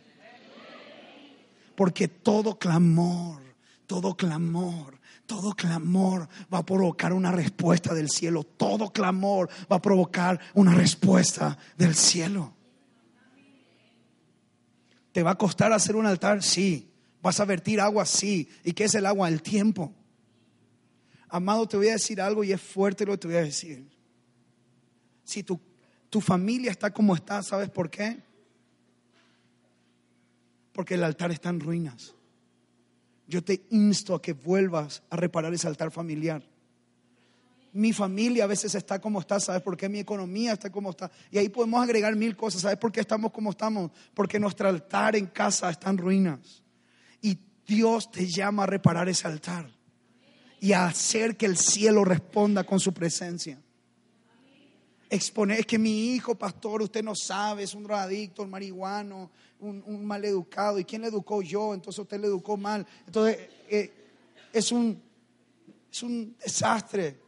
Porque 1.74 2.06
todo 2.06 2.58
clamor, 2.58 3.42
todo 3.86 4.16
clamor 4.16 5.00
todo 5.32 5.54
clamor 5.54 6.28
va 6.52 6.58
a 6.58 6.66
provocar 6.66 7.14
una 7.14 7.32
respuesta 7.32 7.94
del 7.94 8.10
cielo. 8.10 8.44
Todo 8.44 8.92
clamor 8.92 9.48
va 9.70 9.76
a 9.76 9.82
provocar 9.82 10.38
una 10.52 10.74
respuesta 10.74 11.56
del 11.78 11.94
cielo. 11.94 12.52
¿Te 15.10 15.22
va 15.22 15.30
a 15.30 15.38
costar 15.38 15.72
hacer 15.72 15.96
un 15.96 16.04
altar? 16.04 16.42
Sí. 16.42 16.92
¿Vas 17.22 17.40
a 17.40 17.46
vertir 17.46 17.80
agua? 17.80 18.04
Sí. 18.04 18.46
¿Y 18.62 18.74
qué 18.74 18.84
es 18.84 18.94
el 18.94 19.06
agua? 19.06 19.26
El 19.30 19.40
tiempo. 19.40 19.94
Amado, 21.30 21.66
te 21.66 21.78
voy 21.78 21.88
a 21.88 21.92
decir 21.92 22.20
algo 22.20 22.44
y 22.44 22.52
es 22.52 22.60
fuerte 22.60 23.06
lo 23.06 23.12
que 23.12 23.18
te 23.18 23.28
voy 23.28 23.36
a 23.38 23.42
decir. 23.42 23.88
Si 25.24 25.42
tu, 25.42 25.58
tu 26.10 26.20
familia 26.20 26.70
está 26.70 26.92
como 26.92 27.14
está, 27.14 27.42
¿sabes 27.42 27.70
por 27.70 27.88
qué? 27.88 28.22
Porque 30.74 30.92
el 30.92 31.04
altar 31.04 31.30
está 31.32 31.48
en 31.48 31.60
ruinas 31.60 32.14
yo 33.32 33.42
te 33.42 33.64
insto 33.70 34.14
a 34.14 34.20
que 34.20 34.34
vuelvas 34.34 35.02
a 35.08 35.16
reparar 35.16 35.54
ese 35.54 35.66
altar 35.66 35.90
familiar. 35.90 36.42
Mi 37.72 37.94
familia 37.94 38.44
a 38.44 38.46
veces 38.46 38.74
está 38.74 39.00
como 39.00 39.20
está, 39.20 39.40
¿sabes 39.40 39.62
por 39.62 39.74
qué? 39.74 39.88
Mi 39.88 40.00
economía 40.00 40.52
está 40.52 40.68
como 40.70 40.90
está. 40.90 41.10
Y 41.30 41.38
ahí 41.38 41.48
podemos 41.48 41.82
agregar 41.82 42.14
mil 42.14 42.36
cosas. 42.36 42.60
¿Sabes 42.60 42.76
por 42.76 42.92
qué 42.92 43.00
estamos 43.00 43.32
como 43.32 43.52
estamos? 43.52 43.90
Porque 44.12 44.38
nuestro 44.38 44.68
altar 44.68 45.16
en 45.16 45.28
casa 45.28 45.70
está 45.70 45.88
en 45.88 45.96
ruinas. 45.96 46.62
Y 47.22 47.38
Dios 47.66 48.10
te 48.10 48.26
llama 48.26 48.64
a 48.64 48.66
reparar 48.66 49.08
ese 49.08 49.26
altar 49.26 49.70
y 50.60 50.74
a 50.74 50.84
hacer 50.84 51.38
que 51.38 51.46
el 51.46 51.56
cielo 51.56 52.04
responda 52.04 52.64
con 52.64 52.80
su 52.80 52.92
presencia 52.92 53.58
exponer, 55.12 55.60
es 55.60 55.66
que 55.66 55.78
mi 55.78 56.14
hijo, 56.14 56.34
pastor, 56.34 56.80
usted 56.80 57.04
no 57.04 57.14
sabe, 57.14 57.64
es 57.64 57.74
un 57.74 57.82
drogadicto, 57.82 58.42
un 58.42 58.50
marihuano, 58.50 59.30
un, 59.62 60.04
mal 60.04 60.24
educado. 60.24 60.78
¿Y 60.78 60.84
quién 60.84 61.02
le 61.02 61.08
educó 61.08 61.42
yo? 61.42 61.74
Entonces 61.74 61.98
usted 62.00 62.20
le 62.20 62.26
educó 62.26 62.56
mal. 62.56 62.86
Entonces 63.06 63.38
eh, 63.68 63.90
es, 64.52 64.72
un, 64.72 65.00
es 65.90 66.02
un 66.02 66.36
desastre. 66.42 67.18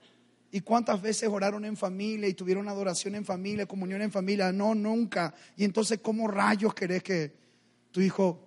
¿Y 0.50 0.60
cuántas 0.60 1.00
veces 1.00 1.28
oraron 1.28 1.64
en 1.64 1.76
familia 1.76 2.28
y 2.28 2.34
tuvieron 2.34 2.68
adoración 2.68 3.14
en 3.14 3.24
familia, 3.24 3.66
comunión 3.66 4.02
en 4.02 4.12
familia? 4.12 4.52
No, 4.52 4.74
nunca. 4.74 5.34
Y 5.56 5.64
entonces, 5.64 5.98
¿cómo 6.00 6.28
rayos 6.28 6.74
querés 6.74 7.02
que 7.02 7.32
tu 7.90 8.00
hijo... 8.00 8.40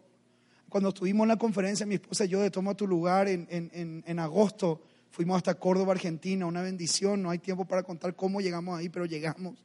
Cuando 0.70 0.90
estuvimos 0.90 1.24
en 1.24 1.30
la 1.30 1.38
conferencia, 1.38 1.86
mi 1.86 1.96
esposa 1.96 2.26
y 2.26 2.28
yo 2.28 2.42
de 2.42 2.52
Toma 2.52 2.76
tu 2.76 2.86
lugar 2.86 3.30
en, 3.30 3.48
en, 3.50 4.04
en 4.06 4.20
agosto, 4.20 4.82
Fuimos 5.18 5.38
hasta 5.38 5.56
Córdoba, 5.56 5.94
Argentina, 5.94 6.46
una 6.46 6.62
bendición. 6.62 7.24
No 7.24 7.32
hay 7.32 7.40
tiempo 7.40 7.66
para 7.66 7.82
contar 7.82 8.16
cómo 8.16 8.40
llegamos 8.40 8.78
ahí, 8.78 8.88
pero 8.88 9.06
llegamos. 9.06 9.56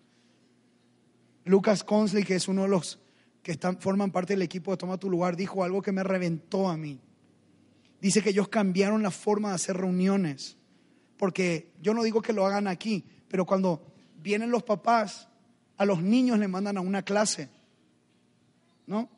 Lucas 1.44 1.84
Consley, 1.84 2.24
que 2.24 2.36
es 2.36 2.48
uno 2.48 2.62
de 2.62 2.68
los 2.68 2.98
que 3.42 3.52
están, 3.52 3.78
forman 3.78 4.10
parte 4.10 4.34
del 4.34 4.42
equipo 4.42 4.70
de 4.70 4.76
Toma 4.76 4.98
tu 4.98 5.10
lugar, 5.10 5.36
dijo 5.36 5.64
algo 5.64 5.82
que 5.82 5.92
me 5.92 6.02
reventó 6.02 6.68
a 6.68 6.76
mí. 6.76 7.00
Dice 8.00 8.22
que 8.22 8.30
ellos 8.30 8.48
cambiaron 8.48 9.02
la 9.02 9.10
forma 9.10 9.50
de 9.50 9.56
hacer 9.56 9.76
reuniones. 9.76 10.56
Porque 11.16 11.70
yo 11.80 11.94
no 11.94 12.02
digo 12.02 12.22
que 12.22 12.32
lo 12.32 12.46
hagan 12.46 12.66
aquí, 12.66 13.04
pero 13.28 13.44
cuando 13.44 13.82
vienen 14.22 14.50
los 14.50 14.62
papás, 14.62 15.28
a 15.76 15.84
los 15.84 16.02
niños 16.02 16.38
le 16.38 16.48
mandan 16.48 16.76
a 16.76 16.80
una 16.80 17.02
clase. 17.02 17.48
¿No? 18.86 19.08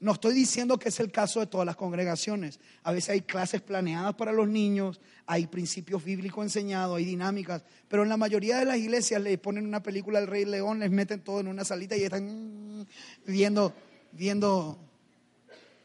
No 0.00 0.12
estoy 0.12 0.32
diciendo 0.32 0.78
que 0.78 0.88
es 0.88 0.98
el 0.98 1.12
caso 1.12 1.40
de 1.40 1.46
todas 1.46 1.66
las 1.66 1.76
congregaciones. 1.76 2.58
A 2.82 2.90
veces 2.90 3.10
hay 3.10 3.20
clases 3.20 3.60
planeadas 3.60 4.14
para 4.14 4.32
los 4.32 4.48
niños, 4.48 4.98
hay 5.26 5.46
principios 5.46 6.02
bíblicos 6.02 6.42
enseñados, 6.42 6.96
hay 6.96 7.04
dinámicas, 7.04 7.62
pero 7.86 8.02
en 8.02 8.08
la 8.08 8.16
mayoría 8.16 8.58
de 8.58 8.64
las 8.64 8.78
iglesias 8.78 9.20
le 9.20 9.36
ponen 9.36 9.66
una 9.66 9.82
película 9.82 10.18
del 10.18 10.28
Rey 10.28 10.46
León, 10.46 10.78
les 10.78 10.90
meten 10.90 11.20
todo 11.20 11.40
en 11.40 11.48
una 11.48 11.66
salita 11.66 11.98
y 11.98 12.04
están 12.04 12.86
viendo, 13.26 13.74
viendo 14.12 14.78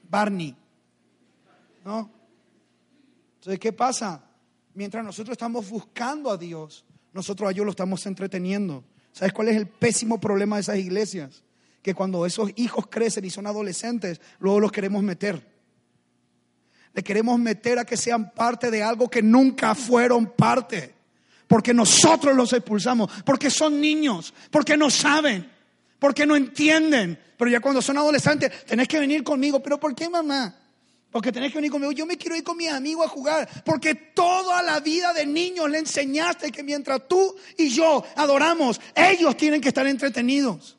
Barney. 0.10 0.56
¿No? 1.84 2.10
Entonces, 3.36 3.60
¿qué 3.60 3.74
pasa? 3.74 4.24
Mientras 4.74 5.04
nosotros 5.04 5.34
estamos 5.34 5.70
buscando 5.70 6.32
a 6.32 6.38
Dios, 6.38 6.86
nosotros 7.12 7.50
a 7.50 7.52
ellos 7.52 7.66
lo 7.66 7.72
estamos 7.72 8.06
entreteniendo. 8.06 8.84
¿Sabes 9.12 9.34
cuál 9.34 9.50
es 9.50 9.58
el 9.58 9.68
pésimo 9.68 10.20
problema 10.20 10.56
de 10.56 10.62
esas 10.62 10.78
iglesias? 10.78 11.45
Que 11.86 11.94
cuando 11.94 12.26
esos 12.26 12.50
hijos 12.56 12.88
crecen 12.88 13.26
y 13.26 13.30
son 13.30 13.46
adolescentes, 13.46 14.20
luego 14.40 14.60
los 14.60 14.72
queremos 14.72 15.04
meter. 15.04 15.40
Le 16.96 17.04
queremos 17.04 17.38
meter 17.38 17.78
a 17.78 17.86
que 17.86 17.96
sean 17.96 18.32
parte 18.32 18.72
de 18.72 18.82
algo 18.82 19.08
que 19.08 19.22
nunca 19.22 19.76
fueron 19.76 20.34
parte. 20.36 20.96
Porque 21.46 21.76
nosotros 21.76 22.36
los 22.36 22.54
expulsamos, 22.54 23.12
porque 23.24 23.52
son 23.52 23.80
niños, 23.80 24.34
porque 24.50 24.76
no 24.76 24.90
saben, 24.90 25.48
porque 26.00 26.26
no 26.26 26.36
entienden. 26.36 27.20
Pero 27.38 27.52
ya 27.52 27.60
cuando 27.60 27.84
son 27.84 28.00
adolescentes, 28.00 28.66
tenés 28.66 28.88
que 28.88 29.00
venir 29.00 29.24
conmigo. 29.24 29.62
¿Pero 29.62 29.80
por 29.80 29.94
qué, 29.94 30.10
mamá? 30.10 30.56
Porque 31.12 31.32
tenés 31.32 31.52
que 31.52 31.60
venir 31.60 31.70
conmigo. 31.70 31.92
Yo 31.92 32.08
me 32.08 32.18
quiero 32.18 32.36
ir 32.36 32.44
con 32.44 32.58
mis 32.58 32.70
amigos 32.70 33.06
a 33.06 33.10
jugar. 33.10 33.48
Porque 33.64 33.94
toda 33.94 34.64
la 34.64 34.80
vida 34.80 35.14
de 35.14 35.28
niños 35.28 35.70
le 35.70 35.78
enseñaste 35.78 36.52
que 36.52 36.64
mientras 36.64 37.08
tú 37.08 37.36
y 37.60 37.70
yo 37.70 38.04
adoramos, 38.16 38.82
ellos 38.96 39.38
tienen 39.38 39.62
que 39.62 39.68
estar 39.68 39.86
entretenidos. 39.86 40.76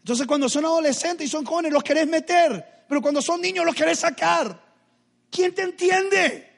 Entonces 0.00 0.26
cuando 0.26 0.48
son 0.48 0.64
adolescentes 0.64 1.26
y 1.26 1.30
son 1.30 1.44
jóvenes 1.44 1.72
los 1.72 1.82
querés 1.82 2.08
meter, 2.08 2.84
pero 2.88 3.00
cuando 3.00 3.22
son 3.22 3.40
niños 3.40 3.64
los 3.64 3.74
querés 3.74 4.00
sacar. 4.00 4.68
¿Quién 5.30 5.54
te 5.54 5.62
entiende? 5.62 6.50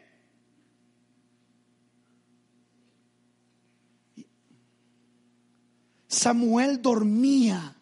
Samuel 6.07 6.81
dormía. 6.81 7.77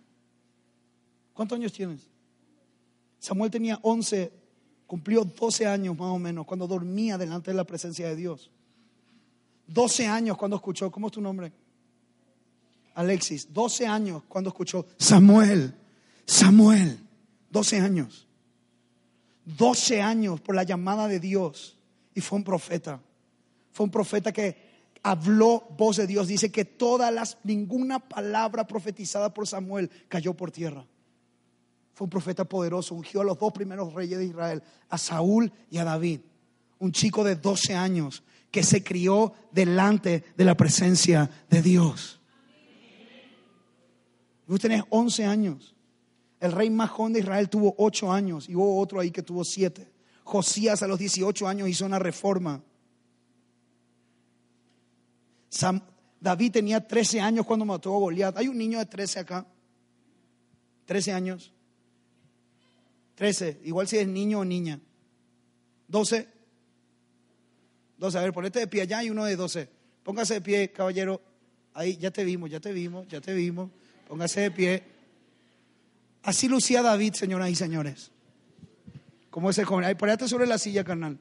¿Cuántos 1.34 1.56
años 1.56 1.72
tienes? 1.72 2.08
Samuel 3.18 3.50
tenía 3.50 3.78
11, 3.82 4.32
cumplió 4.86 5.24
12 5.24 5.66
años 5.66 5.96
más 5.96 6.08
o 6.08 6.18
menos 6.18 6.46
cuando 6.46 6.66
dormía 6.66 7.18
delante 7.18 7.50
de 7.50 7.56
la 7.56 7.64
presencia 7.64 8.08
de 8.08 8.16
Dios. 8.16 8.50
12 9.66 10.06
años 10.06 10.36
cuando 10.36 10.56
escuchó, 10.56 10.90
¿cómo 10.90 11.08
es 11.08 11.12
tu 11.12 11.20
nombre? 11.20 11.52
Alexis, 12.94 13.52
12 13.52 13.86
años 13.86 14.22
cuando 14.28 14.50
escuchó 14.50 14.86
Samuel, 14.98 15.74
Samuel, 16.26 16.98
12 17.50 17.80
años. 17.80 18.26
12 19.44 20.00
años 20.00 20.40
por 20.40 20.54
la 20.54 20.62
llamada 20.62 21.08
de 21.08 21.18
Dios 21.18 21.76
y 22.14 22.20
fue 22.20 22.38
un 22.38 22.44
profeta. 22.44 23.00
Fue 23.72 23.84
un 23.84 23.90
profeta 23.90 24.32
que 24.32 24.70
habló 25.02 25.66
voz 25.76 25.96
de 25.96 26.06
Dios. 26.06 26.28
Dice 26.28 26.50
que 26.50 26.64
todas 26.64 27.12
las, 27.12 27.38
ninguna 27.44 27.98
palabra 27.98 28.66
profetizada 28.66 29.32
por 29.32 29.46
Samuel 29.46 29.90
cayó 30.08 30.34
por 30.34 30.50
tierra. 30.50 30.84
Fue 31.94 32.04
un 32.04 32.10
profeta 32.10 32.44
poderoso, 32.44 32.94
ungió 32.94 33.20
a 33.20 33.24
los 33.24 33.38
dos 33.38 33.52
primeros 33.52 33.92
reyes 33.92 34.18
de 34.18 34.26
Israel, 34.26 34.62
a 34.88 34.98
Saúl 34.98 35.52
y 35.70 35.78
a 35.78 35.84
David. 35.84 36.20
un 36.78 36.92
chico 36.92 37.24
de 37.24 37.36
12 37.36 37.74
años 37.74 38.22
que 38.50 38.62
se 38.62 38.82
crió 38.82 39.34
delante 39.52 40.24
de 40.36 40.44
la 40.44 40.56
presencia 40.56 41.30
de 41.50 41.60
Dios. 41.60 42.19
Tú 44.50 44.58
tenés 44.58 44.82
11 44.90 45.26
años. 45.26 45.76
El 46.40 46.50
rey 46.50 46.76
joven 46.76 47.12
de 47.12 47.20
Israel 47.20 47.48
tuvo 47.48 47.72
8 47.78 48.10
años 48.10 48.48
y 48.48 48.56
hubo 48.56 48.80
otro 48.80 48.98
ahí 48.98 49.12
que 49.12 49.22
tuvo 49.22 49.44
7. 49.44 49.88
Josías 50.24 50.82
a 50.82 50.88
los 50.88 50.98
18 50.98 51.46
años 51.46 51.68
hizo 51.68 51.86
una 51.86 52.00
reforma. 52.00 52.60
David 56.20 56.50
tenía 56.50 56.84
13 56.84 57.20
años 57.20 57.46
cuando 57.46 57.64
mató 57.64 57.94
a 57.94 57.98
Goliat. 58.00 58.38
Hay 58.38 58.48
un 58.48 58.58
niño 58.58 58.80
de 58.80 58.86
13 58.86 59.20
acá. 59.20 59.46
13 60.86 61.12
años. 61.12 61.52
13, 63.14 63.60
igual 63.62 63.86
si 63.86 63.98
es 63.98 64.08
niño 64.08 64.40
o 64.40 64.44
niña. 64.44 64.80
12. 65.86 66.26
12, 67.98 68.18
a 68.18 68.20
ver, 68.22 68.32
ponete 68.32 68.58
de 68.58 68.66
pie 68.66 68.82
allá 68.82 69.04
y 69.04 69.10
uno 69.10 69.26
de 69.26 69.36
12. 69.36 69.68
Póngase 70.02 70.34
de 70.34 70.40
pie, 70.40 70.72
caballero. 70.72 71.20
Ahí, 71.72 71.96
ya 71.98 72.10
te 72.10 72.24
vimos, 72.24 72.50
ya 72.50 72.58
te 72.58 72.72
vimos, 72.72 73.06
ya 73.06 73.20
te 73.20 73.32
vimos. 73.32 73.70
Póngase 74.10 74.40
de 74.40 74.50
pie. 74.50 74.82
Así 76.24 76.48
lucía 76.48 76.82
David, 76.82 77.14
señoras 77.14 77.48
y 77.48 77.54
señores. 77.54 78.10
Como 79.30 79.50
ese 79.50 79.64
joven. 79.64 79.84
Ahí, 79.84 79.94
ponete 79.94 80.26
sobre 80.26 80.48
la 80.48 80.58
silla, 80.58 80.82
carnal. 80.82 81.16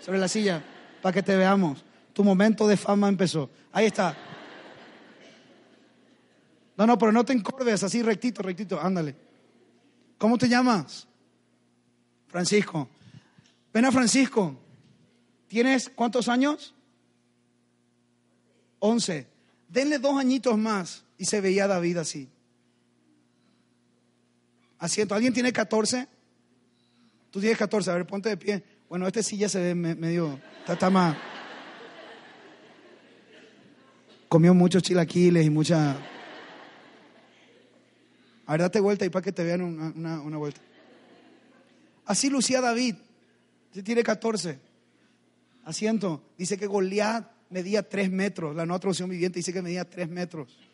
Sobre 0.00 0.18
la 0.18 0.28
silla, 0.28 0.64
para 1.02 1.12
que 1.12 1.22
te 1.22 1.36
veamos. 1.36 1.84
Tu 2.14 2.24
momento 2.24 2.66
de 2.66 2.78
fama 2.78 3.10
empezó. 3.10 3.50
Ahí 3.70 3.84
está. 3.84 4.16
No, 6.78 6.86
no, 6.86 6.96
pero 6.96 7.12
no 7.12 7.22
te 7.22 7.34
encorves 7.34 7.82
así 7.82 8.02
rectito, 8.02 8.40
rectito. 8.40 8.80
Ándale. 8.80 9.14
¿Cómo 10.16 10.38
te 10.38 10.48
llamas? 10.48 11.06
Francisco. 12.28 12.88
Ven 13.74 13.84
a 13.84 13.92
Francisco. 13.92 14.56
¿Tienes 15.48 15.90
cuántos 15.94 16.28
años? 16.28 16.74
Once. 18.78 19.26
Denle 19.68 19.98
dos 19.98 20.18
añitos 20.18 20.56
más. 20.56 21.04
Y 21.22 21.24
se 21.24 21.40
veía 21.40 21.68
David 21.68 21.98
así. 21.98 22.28
Asiento. 24.80 25.14
¿Alguien 25.14 25.32
tiene 25.32 25.52
14? 25.52 26.08
Tú 27.30 27.38
tienes 27.38 27.56
14. 27.56 27.92
A 27.92 27.94
ver, 27.94 28.08
ponte 28.08 28.28
de 28.28 28.36
pie. 28.36 28.64
Bueno, 28.88 29.06
este 29.06 29.22
sí 29.22 29.36
ya 29.36 29.48
se 29.48 29.60
ve 29.60 29.74
medio. 29.76 30.40
Está, 30.66 30.90
más. 30.90 31.16
Comió 34.26 34.52
muchos 34.52 34.82
chilaquiles 34.82 35.46
y 35.46 35.50
mucha. 35.50 35.92
A 38.44 38.50
ver, 38.50 38.62
date 38.62 38.80
vuelta 38.80 39.04
y 39.04 39.08
para 39.08 39.22
que 39.22 39.30
te 39.30 39.44
vean 39.44 39.62
una, 39.62 40.20
una 40.20 40.38
vuelta. 40.38 40.60
Así 42.04 42.30
lucía 42.30 42.60
David. 42.60 42.96
Tiene 43.84 44.02
14. 44.02 44.58
Asiento. 45.66 46.20
Dice 46.36 46.58
que 46.58 46.66
Goliat 46.66 47.30
medía 47.48 47.88
3 47.88 48.10
metros. 48.10 48.56
La 48.56 48.66
nueva 48.66 48.80
traducción 48.80 49.08
viviente 49.08 49.38
dice 49.38 49.52
que 49.52 49.62
medía 49.62 49.88
3 49.88 50.08
metros. 50.08 50.71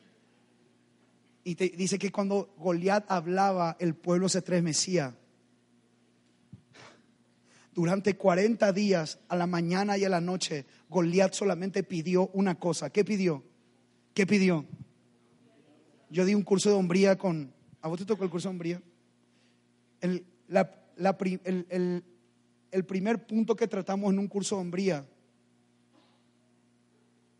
Y 1.48 1.54
dice 1.54 1.98
que 1.98 2.12
cuando 2.12 2.54
Goliat 2.58 3.10
hablaba, 3.10 3.78
el 3.80 3.94
pueblo 3.94 4.28
se 4.28 4.40
estremecía. 4.40 5.16
Durante 7.72 8.16
40 8.18 8.70
días, 8.74 9.18
a 9.28 9.34
la 9.34 9.46
mañana 9.46 9.96
y 9.96 10.04
a 10.04 10.10
la 10.10 10.20
noche, 10.20 10.66
Goliat 10.90 11.32
solamente 11.32 11.82
pidió 11.84 12.28
una 12.34 12.56
cosa. 12.56 12.90
¿Qué 12.90 13.02
pidió? 13.02 13.42
¿Qué 14.12 14.26
pidió? 14.26 14.66
Yo 16.10 16.26
di 16.26 16.34
un 16.34 16.42
curso 16.42 16.68
de 16.68 16.74
hombría 16.74 17.16
con... 17.16 17.50
¿A 17.80 17.88
vos 17.88 17.98
te 17.98 18.04
tocó 18.04 18.24
el 18.24 18.30
curso 18.30 18.50
de 18.50 18.52
hombría? 18.52 18.82
El, 20.02 20.26
la, 20.48 20.70
el, 21.00 22.84
primer 22.84 23.26
punto 23.26 23.56
que 23.56 23.68
tratamos 23.68 24.12
en 24.12 24.18
un 24.18 24.28
curso 24.28 24.56
de 24.56 24.60
hombría 24.60 25.06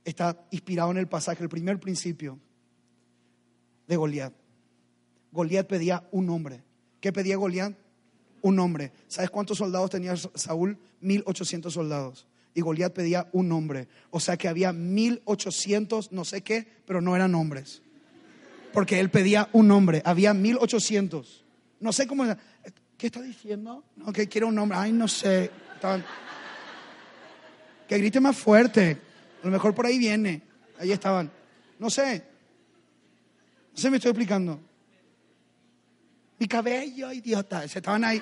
está 0.03 0.49
inspirado 0.51 0.93
en 0.93 0.97
el 0.97 1.09
pasaje, 1.09 1.43
el 1.43 1.51
primer 1.51 1.79
principio 1.79 2.39
de 3.89 3.97
Goliat. 3.97 4.33
Goliat 5.33 5.67
pedía 5.67 6.09
un 6.13 6.31
hombre. 6.31 6.63
¿Qué 7.01 7.13
pedía 7.13 7.37
Goliat? 7.37 7.75
Un 8.43 8.59
hombre. 8.61 8.93
¿Sabes 9.09 9.31
cuántos 9.31 9.59
soldados 9.59 9.91
tenía 9.91 10.15
Saúl? 10.17 10.79
1800 11.01 11.73
soldados. 11.73 12.27
Y 12.55 12.61
Goliat 12.61 12.93
pedía 12.93 13.29
un 13.33 13.51
hombre. 13.53 13.89
O 14.11 14.21
sea 14.21 14.37
que 14.37 14.49
había 14.49 14.73
1800, 14.73 16.13
no 16.13 16.25
sé 16.25 16.43
qué, 16.43 16.67
pero 16.87 17.01
no 17.01 17.17
eran 17.17 17.35
hombres. 17.35 17.83
Porque 18.73 19.01
él 19.01 19.11
pedía 19.11 19.49
un 19.53 19.71
hombre. 19.71 20.03
Había 20.05 20.35
1800. 20.35 21.45
No 21.81 21.93
sé 21.93 22.07
cómo. 22.07 22.25
¿Qué 22.97 23.07
está 23.07 23.23
diciendo? 23.23 23.85
No, 23.97 24.13
que 24.13 24.29
quiere 24.29 24.47
un 24.47 24.55
nombre. 24.55 24.79
Ay, 24.79 24.93
no 24.93 25.09
sé. 25.09 25.51
Que 27.87 27.99
grite 27.99 28.21
más 28.21 28.37
fuerte. 28.37 28.99
A 29.43 29.47
lo 29.47 29.53
mejor 29.53 29.75
por 29.75 29.87
ahí 29.87 29.99
viene. 29.99 30.43
Ahí 30.79 30.93
estaban. 30.93 31.31
No 31.79 31.91
sé. 31.91 32.25
No 33.79 33.83
sé, 33.83 33.91
me 33.91 33.99
estoy 33.99 34.11
explicando. 34.11 34.61
Mi 36.41 36.49
cabello, 36.49 37.13
idiota. 37.13 37.69
Se 37.69 37.79
estaban 37.79 38.03
ahí. 38.03 38.21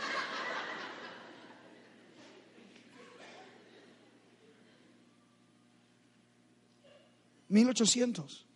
Mil 7.48 7.70
ochocientos. 7.70 8.46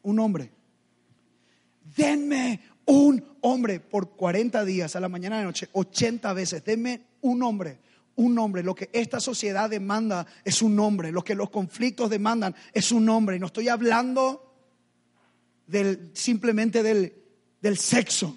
Un 0.00 0.18
hombre. 0.18 0.50
Denme 1.94 2.62
un 2.86 3.22
hombre 3.42 3.80
por 3.80 4.16
40 4.16 4.64
días, 4.64 4.96
a 4.96 5.00
la 5.00 5.10
mañana 5.10 5.36
y 5.36 5.38
a 5.40 5.42
la 5.42 5.48
noche, 5.48 5.68
80 5.74 6.32
veces. 6.32 6.64
Denme 6.64 7.02
un 7.20 7.42
hombre, 7.42 7.80
un 8.16 8.38
hombre. 8.38 8.62
Lo 8.62 8.74
que 8.74 8.88
esta 8.94 9.20
sociedad 9.20 9.68
demanda 9.68 10.26
es 10.42 10.62
un 10.62 10.80
hombre. 10.80 11.12
Lo 11.12 11.22
que 11.22 11.34
los 11.34 11.50
conflictos 11.50 12.08
demandan 12.08 12.56
es 12.72 12.90
un 12.92 13.06
hombre. 13.10 13.36
Y 13.36 13.40
no 13.40 13.48
estoy 13.48 13.68
hablando 13.68 14.46
simplemente 16.14 16.82
del, 16.82 17.14
del 17.60 17.78
sexo. 17.78 18.36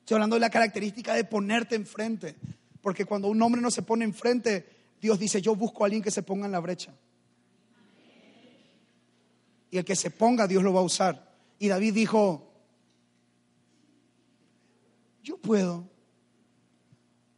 Estoy 0.00 0.16
hablando 0.16 0.36
de 0.36 0.40
la 0.40 0.50
característica 0.50 1.14
de 1.14 1.24
ponerte 1.24 1.74
enfrente. 1.74 2.36
Porque 2.80 3.06
cuando 3.06 3.28
un 3.28 3.40
hombre 3.40 3.62
no 3.62 3.70
se 3.70 3.82
pone 3.82 4.04
enfrente, 4.04 4.68
Dios 5.00 5.18
dice, 5.18 5.40
yo 5.40 5.56
busco 5.56 5.82
a 5.82 5.86
alguien 5.86 6.02
que 6.02 6.10
se 6.10 6.22
ponga 6.22 6.44
en 6.44 6.52
la 6.52 6.60
brecha. 6.60 6.94
Y 9.70 9.78
el 9.78 9.84
que 9.84 9.96
se 9.96 10.10
ponga, 10.10 10.46
Dios 10.46 10.62
lo 10.62 10.72
va 10.72 10.80
a 10.80 10.84
usar. 10.84 11.34
Y 11.58 11.68
David 11.68 11.94
dijo, 11.94 12.52
yo 15.22 15.38
puedo. 15.38 15.88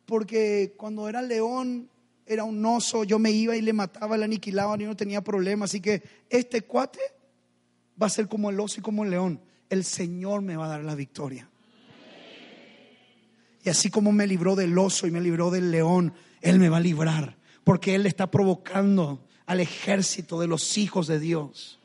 Porque 0.04 0.74
cuando 0.76 1.08
era 1.08 1.22
león, 1.22 1.88
era 2.26 2.42
un 2.42 2.64
oso, 2.66 3.04
yo 3.04 3.20
me 3.20 3.30
iba 3.30 3.56
y 3.56 3.62
le 3.62 3.72
mataba, 3.72 4.18
le 4.18 4.24
aniquilaba, 4.24 4.74
y 4.74 4.84
no 4.84 4.96
tenía 4.96 5.22
problema. 5.22 5.66
Así 5.66 5.80
que 5.80 6.02
este 6.28 6.62
cuate 6.62 7.00
va 8.00 8.06
a 8.06 8.10
ser 8.10 8.28
como 8.28 8.50
el 8.50 8.60
oso 8.60 8.80
y 8.80 8.82
como 8.82 9.04
el 9.04 9.10
león. 9.10 9.40
El 9.68 9.84
Señor 9.84 10.42
me 10.42 10.56
va 10.56 10.66
a 10.66 10.68
dar 10.68 10.84
la 10.84 10.94
victoria. 10.94 11.48
Y 13.64 13.68
así 13.68 13.90
como 13.90 14.12
me 14.12 14.26
libró 14.26 14.54
del 14.54 14.78
oso 14.78 15.06
y 15.06 15.10
me 15.10 15.20
libró 15.20 15.50
del 15.50 15.70
león, 15.70 16.14
Él 16.40 16.58
me 16.58 16.68
va 16.68 16.76
a 16.76 16.80
librar. 16.80 17.36
Porque 17.64 17.94
Él 17.94 18.06
está 18.06 18.30
provocando 18.30 19.26
al 19.46 19.60
ejército 19.60 20.40
de 20.40 20.46
los 20.46 20.78
hijos 20.78 21.06
de 21.08 21.18
Dios. 21.18 21.80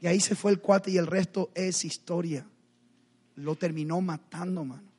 Y 0.00 0.06
ahí 0.06 0.20
se 0.20 0.34
fue 0.34 0.50
el 0.50 0.60
cuate 0.60 0.90
y 0.90 0.96
el 0.96 1.06
resto 1.06 1.50
es 1.54 1.84
historia 1.84 2.46
lo 3.36 3.56
terminó 3.56 4.00
matando, 4.00 4.64
mano. 4.64 4.92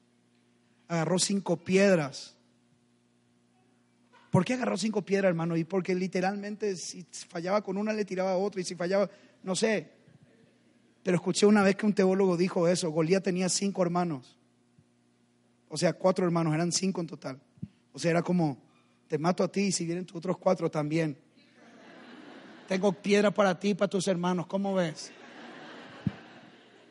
Agarró 0.87 1.17
cinco 1.19 1.57
piedras. 1.57 2.35
¿Por 4.29 4.43
qué 4.43 4.53
agarró 4.53 4.77
cinco 4.77 5.01
piedras, 5.03 5.29
hermano? 5.29 5.55
Y 5.55 5.63
porque 5.63 5.95
literalmente 5.95 6.75
si 6.75 7.05
fallaba 7.29 7.61
con 7.61 7.77
una 7.77 7.93
le 7.93 8.05
tiraba 8.05 8.31
a 8.31 8.37
otra 8.37 8.61
y 8.61 8.65
si 8.65 8.75
fallaba, 8.75 9.09
no 9.43 9.55
sé. 9.55 9.94
Pero 11.05 11.17
escuché 11.17 11.45
una 11.45 11.61
vez 11.61 11.75
que 11.75 11.85
un 11.85 11.93
teólogo 11.93 12.35
dijo 12.35 12.67
eso, 12.67 12.89
Golía 12.89 13.21
tenía 13.21 13.47
cinco 13.47 13.83
hermanos. 13.83 14.35
O 15.69 15.77
sea, 15.77 15.93
cuatro 15.93 16.25
hermanos, 16.25 16.55
eran 16.55 16.71
cinco 16.71 16.99
en 16.99 17.05
total. 17.05 17.39
O 17.93 17.99
sea, 17.99 18.09
era 18.09 18.23
como, 18.23 18.57
te 19.07 19.19
mato 19.19 19.43
a 19.43 19.47
ti 19.47 19.65
y 19.65 19.71
si 19.71 19.85
vienen 19.85 20.07
tus 20.07 20.17
otros 20.17 20.39
cuatro 20.39 20.71
también. 20.71 21.15
Tengo 22.67 22.91
piedra 22.91 23.29
para 23.29 23.59
ti 23.59 23.69
y 23.69 23.73
para 23.75 23.87
tus 23.87 24.07
hermanos, 24.07 24.47
¿cómo 24.47 24.73
ves? 24.73 25.11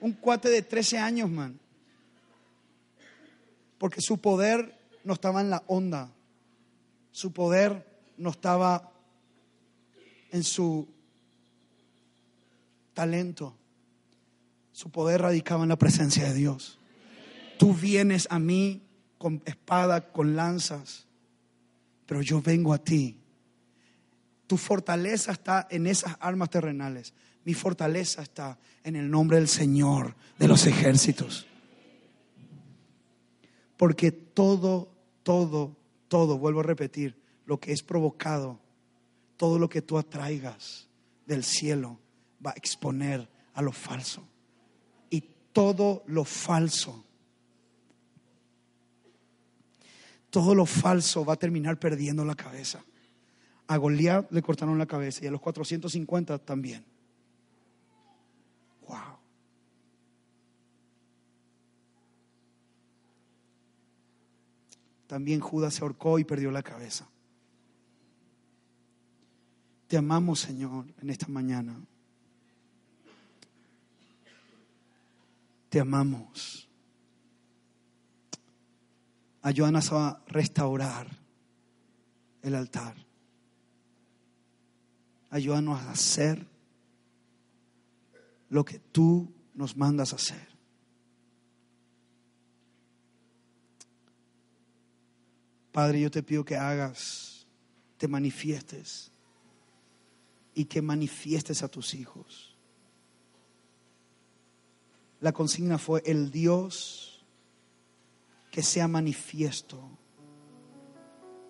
un 0.01 0.13
cuate 0.13 0.49
de 0.49 0.63
13 0.63 0.99
años, 0.99 1.29
man. 1.29 1.59
Porque 3.79 4.01
su 4.01 4.19
poder 4.19 4.79
no 5.03 5.15
estaba 5.15 5.41
en 5.41 5.51
la 5.51 5.65
onda. 5.67 6.13
Su 7.11 7.33
poder 7.33 7.85
no 8.17 8.31
estaba 8.31 8.93
en 10.31 10.45
su 10.45 10.87
talento. 12.93 13.57
Su 14.75 14.91
poder 14.91 15.23
radicaba 15.23 15.63
en 15.63 15.71
la 15.71 15.79
presencia 15.79 16.25
de 16.25 16.35
Dios. 16.35 16.79
Tú 17.59 17.73
vienes 17.73 18.27
a 18.31 18.39
mí 18.39 18.83
con 19.17 19.41
espada, 19.47 20.13
con 20.13 20.37
lanzas, 20.37 21.07
pero 22.05 22.21
yo 22.21 22.43
vengo 22.43 22.75
a 22.75 22.79
ti. 22.79 23.17
Tu 24.47 24.57
fortaleza 24.57 25.33
está 25.33 25.67
en 25.71 25.87
esas 25.87 26.17
armas 26.21 26.51
terrenales. 26.51 27.15
Mi 27.45 27.55
fortaleza 27.55 28.21
está 28.21 28.59
en 28.83 28.97
el 28.97 29.11
nombre 29.11 29.39
del 29.39 29.49
Señor 29.49 30.15
de 30.39 30.49
los 30.49 30.67
ejércitos. 30.67 31.47
Porque 33.79 34.13
todo 34.13 34.95
todo, 35.25 35.75
todo, 36.07 36.39
vuelvo 36.39 36.61
a 36.61 36.65
repetir, 36.65 37.19
lo 37.47 37.59
que 37.59 37.73
es 37.73 37.83
provocado, 37.83 38.61
todo 39.37 39.59
lo 39.59 39.69
que 39.69 39.83
tú 39.83 39.99
atraigas 39.99 40.89
del 41.27 41.43
cielo 41.43 41.99
va 42.45 42.51
a 42.51 42.55
exponer 42.55 43.29
a 43.55 43.63
lo 43.63 43.73
falso. 43.73 44.23
Todo 45.55 46.03
lo 46.09 46.25
falso, 46.25 47.05
todo 50.29 50.53
lo 50.53 50.67
falso 50.67 51.25
va 51.25 51.35
a 51.35 51.37
terminar 51.37 51.79
perdiendo 51.79 52.25
la 52.25 52.35
cabeza. 52.35 52.85
A 53.69 53.77
Goliat 53.77 54.33
le 54.33 54.43
cortaron 54.43 54.77
la 54.77 54.87
cabeza 54.87 55.25
y 55.25 55.29
a 55.29 55.31
los 55.31 55.41
450 55.41 56.39
también. 56.41 56.85
Wow. 58.89 59.17
También 65.07 65.39
Judas 65.39 65.75
se 65.75 65.83
ahorcó 65.83 66.19
y 66.19 66.25
perdió 66.25 66.51
la 66.51 66.65
cabeza. 66.65 67.09
Te 69.87 69.97
amamos, 69.97 70.41
Señor, 70.41 70.87
en 71.01 71.11
esta 71.11 71.29
mañana. 71.29 71.77
Te 75.75 75.81
amamos. 75.81 76.69
Ayúdanos 79.43 79.91
a 79.91 80.23
restaurar 80.29 81.09
el 82.43 82.55
altar. 82.55 82.95
Ayúdanos 85.31 85.81
a 85.81 85.91
hacer 85.91 86.47
lo 88.51 88.65
que 88.65 88.79
tú 88.79 89.35
nos 89.55 89.77
mandas 89.77 90.13
a 90.13 90.17
hacer. 90.17 90.47
Padre, 95.73 96.03
yo 96.03 96.11
te 96.13 96.23
pido 96.23 96.45
que 96.45 96.55
hagas, 96.55 97.49
te 97.99 98.07
manifiestes 98.07 99.11
y 100.55 100.67
que 100.67 100.81
manifiestes 100.81 101.65
a 101.65 101.69
tus 101.69 101.95
hijos. 101.95 102.54
La 105.25 105.33
consigna 105.33 105.79
fue 105.79 106.03
el 106.05 106.31
Dios 106.31 107.25
que 108.51 108.63
sea 108.63 108.87
manifiesto 108.87 109.81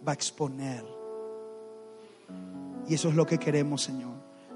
va 0.07 0.13
a 0.13 0.15
exponer. 0.15 0.85
Y 2.87 2.95
eso 2.95 3.09
es 3.09 3.17
lo 3.17 3.27
que 3.27 3.37
queremos, 3.37 3.83
Señor. 3.83 4.15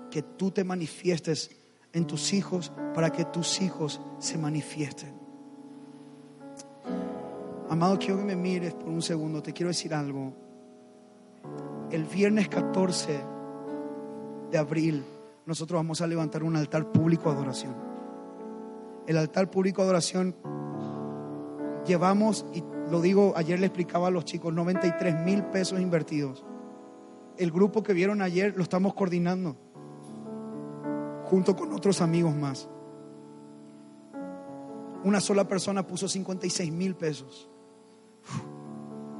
Que 0.08 0.22
tú 0.22 0.52
te 0.52 0.62
manifiestes 0.62 1.50
en 1.92 2.06
tus 2.06 2.32
hijos 2.32 2.70
para 2.94 3.10
que 3.10 3.24
tus 3.24 3.60
hijos 3.60 4.00
se 4.20 4.38
manifiesten. 4.38 5.12
Amado, 7.70 7.98
quiero 7.98 8.18
que 8.18 8.24
me 8.24 8.36
mires 8.36 8.72
por 8.74 8.86
un 8.86 9.02
segundo. 9.02 9.42
Te 9.42 9.52
quiero 9.52 9.70
decir 9.70 9.94
algo. 9.94 10.32
El 11.90 12.04
viernes 12.04 12.48
14 12.48 13.20
de 14.52 14.58
abril 14.58 15.04
nosotros 15.44 15.76
vamos 15.76 16.00
a 16.02 16.06
levantar 16.06 16.44
un 16.44 16.54
altar 16.54 16.92
público 16.92 17.30
de 17.30 17.34
adoración. 17.34 17.87
El 19.08 19.16
altar 19.16 19.50
público 19.50 19.80
de 19.80 19.86
adoración 19.86 20.36
llevamos, 21.86 22.44
y 22.52 22.62
lo 22.90 23.00
digo, 23.00 23.32
ayer 23.36 23.58
le 23.58 23.64
explicaba 23.64 24.08
a 24.08 24.10
los 24.10 24.26
chicos, 24.26 24.52
93 24.52 25.24
mil 25.24 25.44
pesos 25.44 25.80
invertidos. 25.80 26.44
El 27.38 27.50
grupo 27.50 27.82
que 27.82 27.94
vieron 27.94 28.20
ayer 28.20 28.54
lo 28.54 28.62
estamos 28.62 28.92
coordinando 28.92 29.56
junto 31.24 31.56
con 31.56 31.72
otros 31.72 32.02
amigos 32.02 32.36
más. 32.36 32.68
Una 35.04 35.22
sola 35.22 35.48
persona 35.48 35.86
puso 35.86 36.06
56 36.06 36.70
mil 36.70 36.94
pesos. 36.94 37.48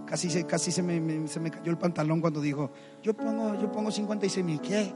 Casi, 0.04 0.28
se, 0.28 0.44
casi 0.44 0.70
se, 0.70 0.82
me, 0.82 1.28
se 1.28 1.40
me 1.40 1.50
cayó 1.50 1.70
el 1.70 1.78
pantalón 1.78 2.20
cuando 2.20 2.42
dijo, 2.42 2.72
yo 3.02 3.14
pongo, 3.14 3.54
yo 3.54 3.72
pongo 3.72 3.90
56 3.90 4.44
mil. 4.44 4.60
¿Qué? 4.60 4.92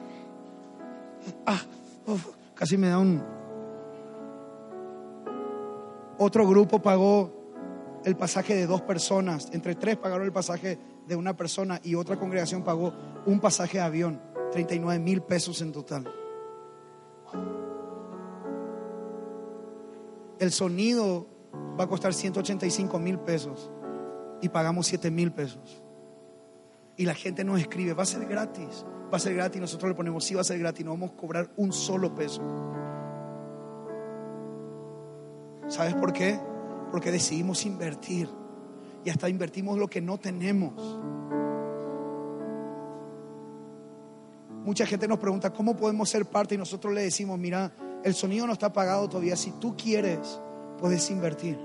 Ah, 1.46 1.62
casi 2.54 2.76
me 2.76 2.88
da 2.88 2.98
un... 2.98 3.41
Otro 6.24 6.46
grupo 6.46 6.80
pagó 6.80 7.32
el 8.04 8.16
pasaje 8.16 8.54
de 8.54 8.68
dos 8.68 8.80
personas. 8.82 9.48
Entre 9.50 9.74
tres 9.74 9.96
pagaron 9.96 10.24
el 10.24 10.32
pasaje 10.32 10.78
de 11.04 11.16
una 11.16 11.36
persona 11.36 11.80
y 11.82 11.96
otra 11.96 12.16
congregación 12.16 12.62
pagó 12.62 12.92
un 13.26 13.40
pasaje 13.40 13.78
de 13.78 13.82
avión. 13.82 14.20
39 14.52 15.02
mil 15.02 15.22
pesos 15.22 15.60
en 15.62 15.72
total. 15.72 16.04
El 20.38 20.52
sonido 20.52 21.26
va 21.76 21.84
a 21.84 21.88
costar 21.88 22.14
185 22.14 23.00
mil 23.00 23.18
pesos 23.18 23.72
y 24.40 24.48
pagamos 24.48 24.86
7 24.86 25.10
mil 25.10 25.32
pesos. 25.32 25.82
Y 26.96 27.04
la 27.04 27.14
gente 27.14 27.42
nos 27.42 27.58
escribe, 27.58 27.94
va 27.94 28.04
a 28.04 28.06
ser 28.06 28.26
gratis, 28.26 28.86
va 29.12 29.16
a 29.16 29.20
ser 29.20 29.34
gratis. 29.34 29.60
Nosotros 29.60 29.88
le 29.88 29.96
ponemos, 29.96 30.24
sí 30.24 30.36
va 30.36 30.42
a 30.42 30.44
ser 30.44 30.60
gratis, 30.60 30.84
no 30.84 30.92
vamos 30.92 31.10
a 31.10 31.16
cobrar 31.16 31.50
un 31.56 31.72
solo 31.72 32.14
peso. 32.14 32.42
¿Sabes 35.68 35.94
por 35.94 36.12
qué? 36.12 36.38
Porque 36.90 37.10
decidimos 37.10 37.64
invertir 37.64 38.28
y 39.04 39.10
hasta 39.10 39.28
invertimos 39.28 39.78
lo 39.78 39.88
que 39.88 40.00
no 40.00 40.18
tenemos. 40.18 40.72
Mucha 44.64 44.86
gente 44.86 45.08
nos 45.08 45.18
pregunta, 45.18 45.52
¿cómo 45.52 45.76
podemos 45.76 46.08
ser 46.08 46.26
parte? 46.26 46.54
Y 46.54 46.58
nosotros 46.58 46.94
le 46.94 47.02
decimos, 47.02 47.38
mira, 47.38 47.72
el 48.04 48.14
sonido 48.14 48.46
no 48.46 48.52
está 48.52 48.72
pagado 48.72 49.08
todavía. 49.08 49.36
Si 49.36 49.50
tú 49.52 49.76
quieres, 49.76 50.40
puedes 50.78 51.10
invertir, 51.10 51.58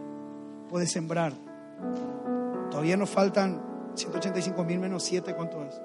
puedes 0.69 0.91
sembrar. 0.91 1.33
Todavía 2.71 2.97
nos 2.97 3.09
faltan 3.09 3.61
185 3.93 4.63
mil 4.63 4.79
menos 4.79 5.03
7, 5.03 5.33
¿cuánto 5.35 5.63
es? 5.63 5.79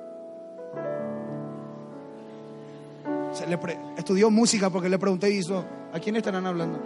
Estudió 3.96 4.30
música 4.30 4.70
porque 4.70 4.88
le 4.88 4.98
pregunté 4.98 5.30
y 5.30 5.38
hizo, 5.38 5.64
¿a 5.92 5.98
quién 5.98 6.16
estarán 6.16 6.46
hablando? 6.46 6.78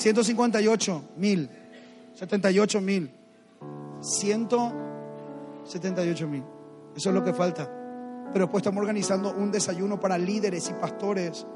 158 0.00 1.04
mil, 1.18 1.50
78 2.14 2.80
mil, 2.80 3.12
178 4.00 6.26
mil. 6.26 6.42
Eso 6.96 7.10
es 7.10 7.14
lo 7.14 7.22
que 7.22 7.34
falta. 7.34 7.70
Pero 8.32 8.46
después 8.46 8.62
estamos 8.62 8.80
organizando 8.80 9.34
un 9.34 9.52
desayuno 9.52 10.00
para 10.00 10.16
líderes 10.16 10.70
y 10.70 10.72
pastores 10.72 11.46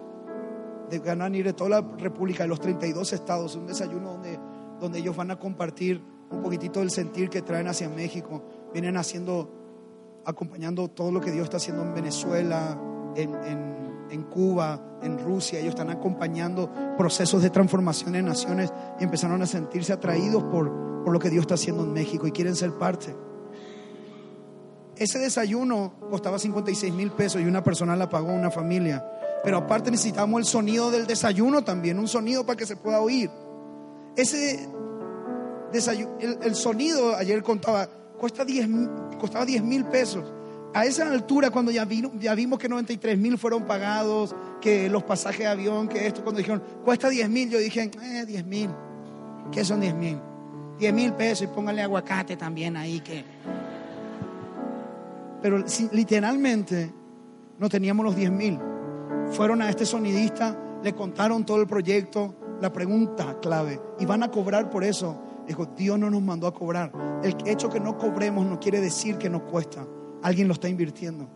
de 0.91 0.99
Ganani 0.99 1.43
de 1.43 1.55
toda 1.55 1.81
la 1.81 1.89
República, 1.97 2.43
de 2.43 2.51
los 2.51 2.61
32 2.61 3.15
estados, 3.15 3.57
un 3.57 3.67
desayuno 3.67 4.13
donde, 4.13 4.39
donde 4.79 4.99
ellos 4.99 5.17
van 5.17 5.31
a 5.31 5.39
compartir 5.39 6.03
un 6.31 6.43
poquitito 6.43 6.81
del 6.81 6.91
sentir 6.91 7.31
que 7.31 7.41
traen 7.41 7.69
hacia 7.69 7.89
México. 7.89 8.43
Vienen 8.75 8.99
haciendo, 8.99 10.21
acompañando 10.27 10.89
todo 10.89 11.11
lo 11.11 11.23
que 11.23 11.33
Dios 11.33 11.45
está 11.45 11.57
haciendo 11.57 11.83
en 11.83 11.95
Venezuela, 11.95 12.79
en, 13.17 13.35
en, 13.47 13.84
Cuba, 14.23 14.99
en 15.03 15.19
Rusia. 15.19 15.59
Ellos 15.59 15.71
están 15.71 15.91
acompañando 15.91 16.71
procesos 16.97 17.43
de 17.43 17.51
transformación 17.51 18.15
en 18.15 18.27
naciones 18.27 18.73
y 19.01 19.05
empezaron 19.05 19.43
a 19.43 19.47
sentirse 19.47 19.93
atraídos 19.93 20.45
por, 20.45 21.03
por 21.05 21.13
lo 21.13 21.19
que 21.19 21.31
Dios 21.31 21.43
está 21.43 21.55
haciendo 21.55 21.83
en 21.83 21.93
México 21.93 22.27
y 22.27 22.33
quieren 22.33 22.55
ser 22.55 22.73
parte. 22.73 23.15
Ese 24.97 25.19
desayuno 25.19 25.95
costaba 26.09 26.39
56 26.39 26.95
mil 26.95 27.11
pesos 27.11 27.41
y 27.43 27.47
una 27.47 27.65
persona 27.65 27.97
la 27.97 28.09
pagó, 28.09 28.33
una 28.33 28.51
familia. 28.51 29.05
Pero 29.43 29.59
aparte 29.59 29.91
necesitamos 29.91 30.39
el 30.41 30.47
sonido 30.47 30.91
del 30.91 31.07
desayuno 31.07 31.65
también, 31.65 31.99
un 31.99 32.09
sonido 32.09 32.47
para 32.47 32.57
que 32.57 32.67
se 32.67 32.77
pueda 32.77 33.01
oír. 33.01 33.31
Ese 34.17 34.69
desayuno, 35.73 36.17
el, 36.21 36.55
sonido, 36.55 37.17
ayer 37.17 37.43
contaba, 37.43 37.89
cuesta 38.19 38.45
10, 38.45 38.69
costaba 39.19 39.45
10 39.45 39.63
mil 39.65 39.85
pesos. 39.87 40.25
A 40.75 40.85
esa 40.85 41.09
altura, 41.09 41.51
cuando 41.51 41.71
ya, 41.71 41.85
vimos 41.85 42.59
que 42.59 42.69
93 42.69 43.17
mil 43.17 43.39
fueron 43.39 43.65
pagados, 43.65 44.35
que 44.61 44.89
los 44.89 45.05
pasajes 45.05 45.41
de 45.41 45.47
avión, 45.47 45.89
que 45.89 46.07
esto, 46.07 46.23
cuando 46.23 46.39
dijeron, 46.39 46.63
cuesta 46.85 47.09
10 47.09 47.31
mil, 47.31 47.49
yo 47.49 47.59
dije, 47.59 47.91
eh, 48.03 48.25
10 48.27 48.45
mil. 48.45 48.71
¿Qué 49.53 49.65
son 49.65 49.81
10 49.81 49.95
mil? 49.95 50.19
10 50.79 50.93
mil 50.93 51.13
pesos 51.13 51.43
y 51.43 51.55
póngale 51.55 51.83
aguacate 51.83 52.37
también 52.37 52.77
ahí 52.77 53.01
que... 53.01 53.25
Pero 55.41 55.63
literalmente 55.93 56.93
no 57.59 57.69
teníamos 57.69 58.05
los 58.05 58.17
10 58.17 58.31
mil 58.33 58.59
fueron 59.31 59.63
a 59.63 59.71
este 59.71 59.85
sonidista, 59.87 60.57
le 60.83 60.95
contaron 60.95 61.45
todo 61.45 61.61
el 61.61 61.67
proyecto, 61.67 62.35
la 62.61 62.73
pregunta 62.73 63.39
clave, 63.41 63.81
y 63.99 64.05
van 64.05 64.23
a 64.23 64.31
cobrar 64.31 64.71
por 64.71 64.85
eso. 64.85 65.21
Dijo, 65.47 65.67
Dios 65.77 65.99
no 65.99 66.09
nos 66.09 66.23
mandó 66.23 66.47
a 66.47 66.55
cobrar. 66.55 66.93
El 67.23 67.37
hecho 67.47 67.69
que 67.69 67.81
no 67.81 67.99
cobremos 67.99 68.47
no 68.47 68.59
quiere 68.59 68.81
decir 68.81 69.19
que 69.19 69.29
nos 69.29 69.43
cuesta. 69.43 69.85
Alguien 70.25 70.49
lo 70.49 70.55
está 70.55 70.69
invirtiendo. 70.69 71.29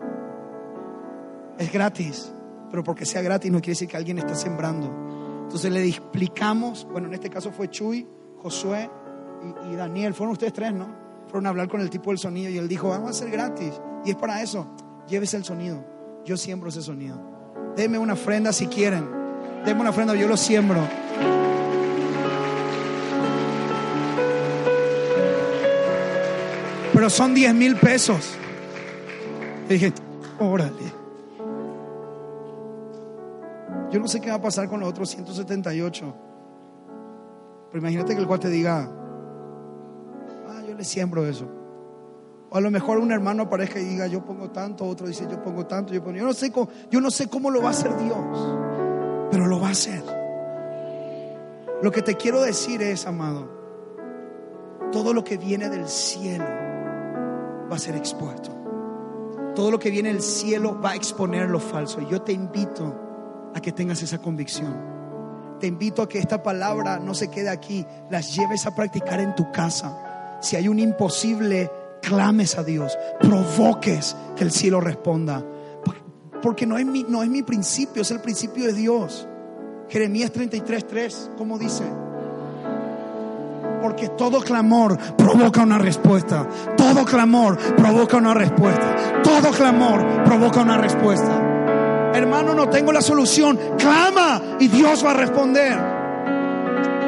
Es 1.59 1.73
gratis, 1.73 2.33
pero 2.71 2.83
porque 2.83 3.05
sea 3.05 3.23
gratis 3.23 3.53
no 3.53 3.59
quiere 3.59 3.73
decir 3.73 3.89
que 3.89 3.97
alguien 3.97 4.19
está 4.19 4.35
sembrando. 4.35 4.91
Entonces 5.45 5.71
le 5.71 5.87
explicamos, 5.87 6.87
bueno, 6.91 7.07
en 7.07 7.15
este 7.15 7.31
caso 7.31 7.53
fue 7.53 7.69
Chuy, 7.69 8.07
Josué 8.39 8.91
y, 9.71 9.77
Daniel, 9.77 10.15
fueron 10.15 10.33
ustedes 10.33 10.53
tres, 10.53 10.73
¿no? 10.73 10.89
Fueron 11.29 11.47
a 11.47 11.51
hablar 11.51 11.69
con 11.69 11.81
el 11.81 11.91
tipo 11.91 12.11
del 12.11 12.19
sonido 12.19 12.51
y 12.51 12.59
él 12.59 12.67
dijo, 12.67 12.89
vamos 12.89 13.09
a 13.09 13.11
hacer 13.11 13.31
gratis. 13.31 13.81
Y 14.05 14.11
es 14.11 14.17
para 14.17 14.43
eso, 14.43 14.67
llévese 15.07 15.37
el 15.37 15.45
sonido. 15.45 15.85
Yo 16.25 16.37
siembro 16.37 16.71
ese 16.71 16.83
sonido. 16.83 17.21
Deme 17.77 17.99
una 17.99 18.15
ofrenda 18.15 18.53
si 18.53 18.67
quieren. 18.67 19.09
Deme 19.65 19.83
una 19.83 19.91
ofrenda, 19.91 20.15
yo 20.15 20.27
lo 20.27 20.37
siembro. 20.37 20.81
pero 26.99 27.11
son 27.11 27.33
10 27.33 27.55
mil 27.55 27.77
pesos. 27.77 28.37
Y 29.69 29.73
dije, 29.75 29.93
órale. 30.41 30.93
Yo 33.91 34.01
no 34.01 34.09
sé 34.09 34.21
qué 34.21 34.31
va 34.31 34.37
a 34.37 34.43
pasar 34.43 34.69
con 34.69 34.81
los 34.81 34.89
otros 34.89 35.11
178. 35.11 36.15
Pero 37.71 37.79
imagínate 37.79 38.15
que 38.15 38.21
el 38.21 38.27
cual 38.27 38.41
te 38.41 38.49
diga, 38.49 38.89
ah, 40.49 40.63
yo 40.67 40.75
le 40.75 40.85
siembro 40.85 41.27
eso. 41.27 41.47
O 42.51 42.57
a 42.57 42.61
lo 42.61 42.71
mejor 42.71 42.99
un 42.99 43.13
hermano 43.13 43.43
aparezca 43.43 43.79
y 43.79 43.85
diga, 43.85 44.07
yo 44.07 44.25
pongo 44.25 44.51
tanto, 44.51 44.87
otro 44.87 45.07
dice, 45.07 45.27
yo 45.31 45.43
pongo 45.43 45.67
tanto, 45.67 45.93
yo 45.93 46.03
pongo. 46.03 46.17
Yo 46.17 46.25
no 46.25 46.33
sé 46.33 46.51
cómo, 46.51 46.69
yo 46.91 47.01
no 47.01 47.11
sé 47.11 47.29
cómo 47.29 47.51
lo 47.51 47.61
va 47.61 47.69
a 47.69 47.73
hacer 47.73 47.95
Dios, 47.99 48.17
pero 49.31 49.47
lo 49.47 49.61
va 49.61 49.69
a 49.69 49.73
hacer. 49.73 50.03
Lo 51.83 51.91
que 51.93 52.01
te 52.01 52.17
quiero 52.17 52.41
decir 52.41 52.81
es, 52.81 53.07
amado, 53.07 53.51
todo 54.91 55.13
lo 55.13 55.23
que 55.25 55.37
viene 55.37 55.69
del 55.69 55.87
cielo 55.89 56.47
va 57.71 57.77
a 57.77 57.79
ser 57.79 57.97
expuesto. 57.97 58.58
Todo 59.59 59.73
lo 59.73 59.81
que 59.81 59.91
viene 59.91 60.13
del 60.13 60.23
cielo 60.23 60.81
va 60.81 60.93
a 60.93 60.95
exponer 60.95 61.49
lo 61.49 61.59
falso. 61.59 62.01
Yo 62.09 62.23
te 62.23 62.31
invito 62.31 63.51
a 63.53 63.61
que 63.61 63.73
tengas 63.73 64.01
esa 64.05 64.19
convicción. 64.19 64.73
Te 65.59 65.67
invito 65.67 66.01
a 66.01 66.09
que 66.09 66.21
esta 66.21 66.45
palabra 66.45 67.01
no 67.01 67.13
se 67.13 67.27
quede 67.27 67.49
aquí, 67.49 67.85
las 68.09 68.37
lleves 68.37 68.67
a 68.67 68.77
practicar 68.77 69.19
en 69.19 69.35
tu 69.35 69.51
casa. 69.51 70.39
Si 70.41 70.55
hay 70.55 70.69
un 70.69 70.79
imposible, 70.79 71.69
clames 72.01 72.57
a 72.57 72.63
Dios, 72.63 72.97
provoques 73.19 74.15
que 74.37 74.45
el 74.45 74.53
cielo 74.53 74.81
responda. 74.81 75.45
Porque 76.41 76.65
no 76.65 76.79
es 76.79 76.87
mi, 76.87 77.03
no 77.03 77.25
es 77.25 77.29
mi 77.29 77.43
principio, 77.43 78.03
es 78.03 78.13
el 78.13 78.21
principio 78.21 78.65
de 78.65 78.75
Dios. 78.75 79.27
Jeremías 79.89 80.33
33:3, 80.33 81.35
¿cómo 81.37 81.59
dice? 81.59 81.83
Porque 83.81 84.09
todo 84.11 84.41
clamor 84.41 84.99
provoca 85.17 85.63
una 85.63 85.79
respuesta. 85.79 86.47
Todo 86.77 87.05
clamor 87.05 87.57
provoca 87.77 88.17
una 88.17 88.35
respuesta. 88.35 89.23
Todo 89.23 89.51
clamor 89.51 90.25
provoca 90.25 90.61
una 90.61 90.79
respuesta. 90.79 92.11
Hermano, 92.15 92.55
no 92.55 92.69
tengo 92.69 92.93
la 92.93 93.03
solución. 93.03 93.59
Clama 93.79 94.57
y 94.59 94.69
Dios 94.69 95.05
va 95.05 95.13
a 95.13 95.15
responder. 95.15 95.73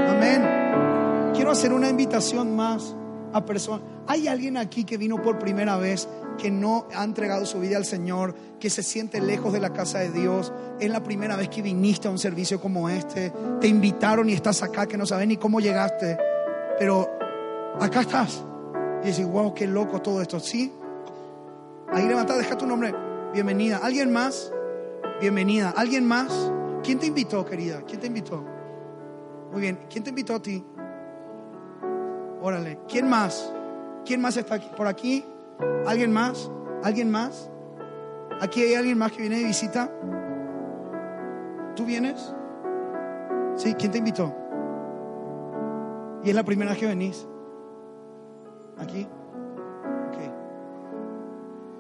Amén. 0.08 1.32
Quiero 1.34 1.50
hacer 1.50 1.72
una 1.72 1.88
invitación 1.88 2.54
más 2.54 2.94
a 3.32 3.44
personas. 3.44 3.82
¿Hay 4.06 4.28
alguien 4.28 4.56
aquí 4.56 4.84
que 4.84 4.96
vino 4.96 5.22
por 5.22 5.38
primera 5.38 5.76
vez 5.76 6.08
que 6.38 6.50
no 6.50 6.86
ha 6.94 7.04
entregado 7.04 7.46
su 7.46 7.60
vida 7.60 7.76
al 7.76 7.84
Señor, 7.84 8.34
que 8.58 8.70
se 8.70 8.82
siente 8.82 9.20
lejos 9.20 9.52
de 9.52 9.60
la 9.60 9.72
casa 9.72 9.98
de 10.00 10.10
Dios? 10.10 10.52
Es 10.78 10.90
la 10.90 11.02
primera 11.02 11.36
vez 11.36 11.48
que 11.48 11.62
viniste 11.62 12.08
a 12.08 12.10
un 12.10 12.18
servicio 12.18 12.60
como 12.60 12.88
este. 12.88 13.32
Te 13.60 13.68
invitaron 13.68 14.28
y 14.28 14.32
estás 14.32 14.62
acá 14.62 14.86
que 14.86 14.96
no 14.96 15.06
sabes 15.06 15.28
ni 15.28 15.36
cómo 15.36 15.60
llegaste 15.60 16.18
pero 16.80 17.10
acá 17.78 18.00
estás. 18.00 18.42
Y 19.02 19.08
dices, 19.08 19.30
wow, 19.30 19.52
qué 19.52 19.66
loco 19.66 20.00
todo 20.00 20.22
esto. 20.22 20.40
¿Sí? 20.40 20.72
Ahí 21.92 22.08
levanta, 22.08 22.38
deja 22.38 22.56
tu 22.56 22.66
nombre. 22.66 22.94
Bienvenida. 23.34 23.80
¿Alguien 23.82 24.10
más? 24.10 24.50
Bienvenida. 25.20 25.74
¿Alguien 25.76 26.06
más? 26.08 26.50
¿Quién 26.82 26.98
te 26.98 27.04
invitó, 27.04 27.44
querida? 27.44 27.82
¿Quién 27.86 28.00
te 28.00 28.06
invitó? 28.06 28.42
Muy 29.52 29.60
bien. 29.60 29.78
¿Quién 29.90 30.04
te 30.04 30.08
invitó 30.08 30.36
a 30.36 30.40
ti? 30.40 30.64
Órale. 32.40 32.78
¿Quién 32.88 33.10
más? 33.10 33.52
¿Quién 34.06 34.22
más 34.22 34.38
está 34.38 34.54
aquí? 34.54 34.70
por 34.74 34.86
aquí? 34.86 35.22
¿Alguien 35.86 36.10
más? 36.10 36.50
¿Alguien 36.82 37.10
más? 37.10 37.50
¿Aquí 38.40 38.62
hay 38.62 38.74
alguien 38.74 38.96
más 38.96 39.12
que 39.12 39.20
viene 39.20 39.36
de 39.36 39.44
visita? 39.44 39.92
¿Tú 41.76 41.84
vienes? 41.84 42.34
Sí, 43.56 43.74
¿quién 43.74 43.92
te 43.92 43.98
invitó? 43.98 44.39
Y 46.24 46.30
es 46.30 46.34
la 46.34 46.44
primera 46.44 46.74
que 46.74 46.86
venís. 46.86 47.26
Aquí. 48.78 49.06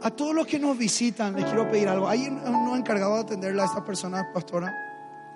A 0.02 0.10
todos 0.10 0.34
los 0.34 0.46
que 0.46 0.58
nos 0.58 0.78
visitan, 0.78 1.36
les 1.36 1.44
quiero 1.44 1.68
pedir 1.68 1.86
algo. 1.86 2.08
¿Hay 2.08 2.26
uno 2.26 2.74
encargado 2.74 3.16
de 3.16 3.20
atenderla 3.20 3.64
a 3.64 3.66
esta 3.66 3.84
persona, 3.84 4.30
pastora? 4.32 4.74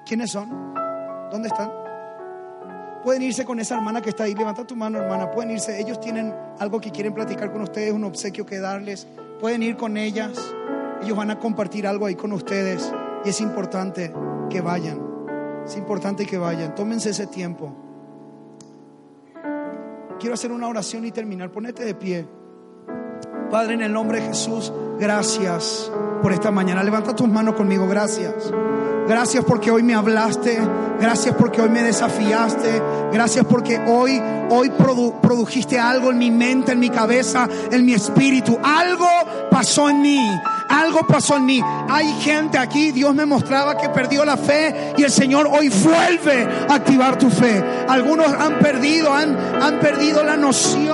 ¿Quiénes 0.07 0.30
son? 0.30 0.48
¿Dónde 1.30 1.48
están? 1.48 1.70
Pueden 3.02 3.20
irse 3.20 3.44
con 3.44 3.61
esa 3.61 3.76
hermana 3.76 4.00
que 4.00 4.09
está 4.09 4.24
ahí. 4.24 4.34
Levanta 4.34 4.66
tu 4.66 4.74
mano, 4.74 4.98
hermana. 4.98 5.30
Pueden 5.30 5.50
irse. 5.50 5.78
Ellos 5.78 6.00
tienen 6.00 6.34
algo 6.59 6.80
que 6.80 6.90
quieren 6.90 7.12
platicar 7.12 7.52
con 7.52 7.61
ustedes, 7.61 7.92
un 7.92 8.05
obsequio 8.05 8.46
que 8.46 8.59
darles. 8.59 9.07
Pueden 9.38 9.62
ir 9.62 9.76
con 9.76 9.98
ellas. 9.98 10.30
Ellos 11.02 11.14
van 11.14 11.30
a 11.30 11.38
compartir 11.38 11.86
algo 11.86 12.07
ahí 12.07 12.14
con 12.14 12.32
ustedes. 12.32 12.90
Y 13.26 13.28
es 13.28 13.42
importante 13.42 14.14
que 14.48 14.62
vayan. 14.62 14.98
Es 15.66 15.76
importante 15.76 16.24
que 16.24 16.38
vayan. 16.38 16.74
Tómense 16.74 17.11
ese 17.11 17.26
tiempo 17.26 17.70
quiero 20.24 20.36
hacer 20.36 20.52
una 20.52 20.68
oración 20.68 21.04
y 21.04 21.12
terminar. 21.12 21.52
Ponete 21.52 21.84
de 21.84 21.94
pie. 21.94 22.26
Padre, 23.50 23.74
en 23.74 23.82
el 23.82 23.92
nombre 23.92 24.22
de 24.22 24.28
Jesús, 24.28 24.72
gracias 24.98 25.92
por 26.22 26.32
esta 26.32 26.50
mañana. 26.50 26.82
Levanta 26.82 27.14
tus 27.14 27.28
manos 27.28 27.56
conmigo, 27.56 27.86
gracias. 27.86 28.50
Gracias 29.07 29.44
porque 29.44 29.70
hoy 29.70 29.82
me 29.82 29.94
hablaste, 29.94 30.59
gracias 30.98 31.34
porque 31.36 31.61
hoy 31.61 31.68
me 31.68 31.82
desafiaste, 31.82 32.82
gracias 33.12 33.44
porque 33.44 33.78
hoy 33.86 34.20
hoy 34.50 34.70
produjiste 35.22 35.78
algo 35.78 36.11
en 36.11 36.18
mi 36.18 36.30
mente, 36.30 36.72
en 36.72 36.78
mi 36.78 36.90
cabeza, 36.90 37.48
en 37.70 37.84
mi 37.84 37.94
espíritu. 37.94 38.59
Algo 38.62 39.09
pasó 39.50 39.88
en 39.88 40.00
mí. 40.00 40.30
Algo 40.68 41.07
pasó 41.07 41.36
en 41.36 41.46
mí. 41.46 41.61
Hay 41.88 42.12
gente 42.20 42.59
aquí, 42.59 42.92
Dios 42.92 43.14
me 43.14 43.26
mostraba 43.26 43.76
que 43.76 43.88
perdió 43.90 44.24
la 44.24 44.36
fe 44.36 44.94
y 44.96 45.02
el 45.02 45.11
Señor 45.11 45.48
hoy 45.50 45.68
vuelve 45.68 46.48
a 46.68 46.74
activar 46.74 47.18
tu 47.18 47.30
fe. 47.30 47.62
Algunos 47.88 48.32
han 48.32 48.59
perdido, 48.59 49.12
han, 49.12 49.36
han 49.62 49.80
perdido 49.80 50.22
la 50.24 50.36
noción 50.36 50.93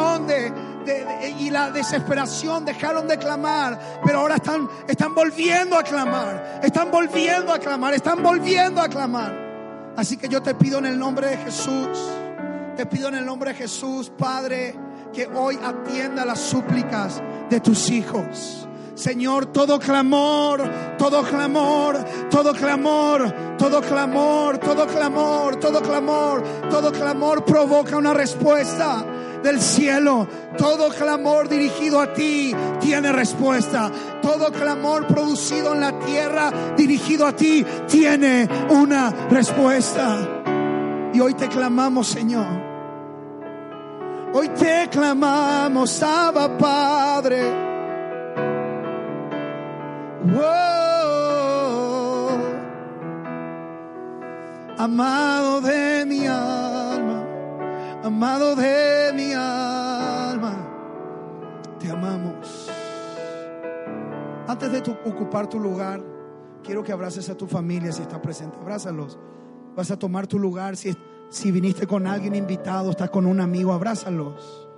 desesperación 1.68 2.64
dejaron 2.64 3.06
de 3.06 3.18
clamar, 3.18 4.00
pero 4.04 4.20
ahora 4.20 4.36
están, 4.36 4.68
están 4.88 5.14
volviendo 5.14 5.76
a 5.76 5.82
clamar, 5.82 6.61
están 6.62 6.90
volviendo 6.90 7.52
a 7.52 7.58
clamar, 7.58 7.92
están 7.92 8.22
volviendo 8.22 8.80
a 8.80 8.88
clamar. 8.88 9.92
Así 9.96 10.16
que 10.16 10.28
yo 10.28 10.40
te 10.40 10.54
pido 10.54 10.78
en 10.78 10.86
el 10.86 10.98
nombre 10.98 11.26
de 11.26 11.36
Jesús, 11.36 11.98
te 12.76 12.86
pido 12.86 13.08
en 13.08 13.16
el 13.16 13.26
nombre 13.26 13.50
de 13.50 13.56
Jesús, 13.58 14.11
Padre, 14.16 14.74
que 15.12 15.26
hoy 15.26 15.58
atienda 15.62 16.24
las 16.24 16.38
súplicas 16.38 17.20
de 17.50 17.61
tus 17.61 17.90
hijos. 17.90 18.66
Señor, 18.94 19.46
todo 19.46 19.78
clamor, 19.78 20.62
todo 20.98 21.22
clamor, 21.22 22.04
todo 22.30 22.52
clamor, 22.52 23.56
todo 23.56 23.80
clamor, 23.80 24.58
todo 24.58 24.86
clamor, 24.86 25.56
todo 25.58 25.80
clamor, 25.82 26.42
todo 26.70 26.92
clamor 26.92 27.44
provoca 27.44 27.96
una 27.96 28.12
respuesta 28.12 29.04
del 29.43 29.61
cielo. 29.61 30.26
Todo 30.57 30.91
clamor 30.91 31.49
dirigido 31.49 32.01
a 32.01 32.12
ti 32.12 32.55
tiene 32.80 33.12
respuesta. 33.12 33.91
Todo 34.22 34.51
clamor 34.53 35.07
producido 35.07 35.74
en 35.74 35.80
la 35.80 35.99
tierra 35.99 36.53
dirigido 36.76 37.26
a 37.26 37.34
ti 37.34 37.64
tiene 37.88 38.49
una 38.70 39.11
respuesta. 39.30 40.18
Y 41.12 41.20
hoy 41.20 41.34
te 41.34 41.49
clamamos, 41.49 42.09
Señor. 42.09 42.70
Hoy 44.32 44.49
te 44.51 44.88
clamamos, 44.91 46.03
Abba 46.03 46.57
Padre. 46.57 47.70
Amado 54.78 55.61
de 55.61 56.07
mi 56.07 56.26
alma, 56.26 56.79
amado 58.03 58.57
de 58.57 59.12
mi 59.14 59.32
alma, 59.32 60.57
te 61.78 61.90
amamos. 61.90 62.70
Antes 64.46 64.72
de 64.72 64.78
ocupar 65.05 65.48
tu 65.48 65.59
lugar, 65.59 66.03
quiero 66.62 66.82
que 66.82 66.92
abraces 66.92 67.28
a 67.30 67.36
tu 67.36 67.46
familia 67.46 67.92
si 67.92 68.03
está 68.03 68.20
presente. 68.20 68.59
Abrázalos. 68.61 69.18
Vas 69.76 69.90
a 69.90 69.98
tomar 69.98 70.26
tu 70.26 70.38
lugar. 70.38 70.76
Si, 70.76 70.96
si 71.28 71.53
viniste 71.53 71.86
con 71.86 72.07
alguien 72.07 72.34
invitado, 72.34 72.90
estás 72.90 73.11
con 73.11 73.26
un 73.26 73.40
amigo, 73.40 73.72
abrázalos. 73.72 74.69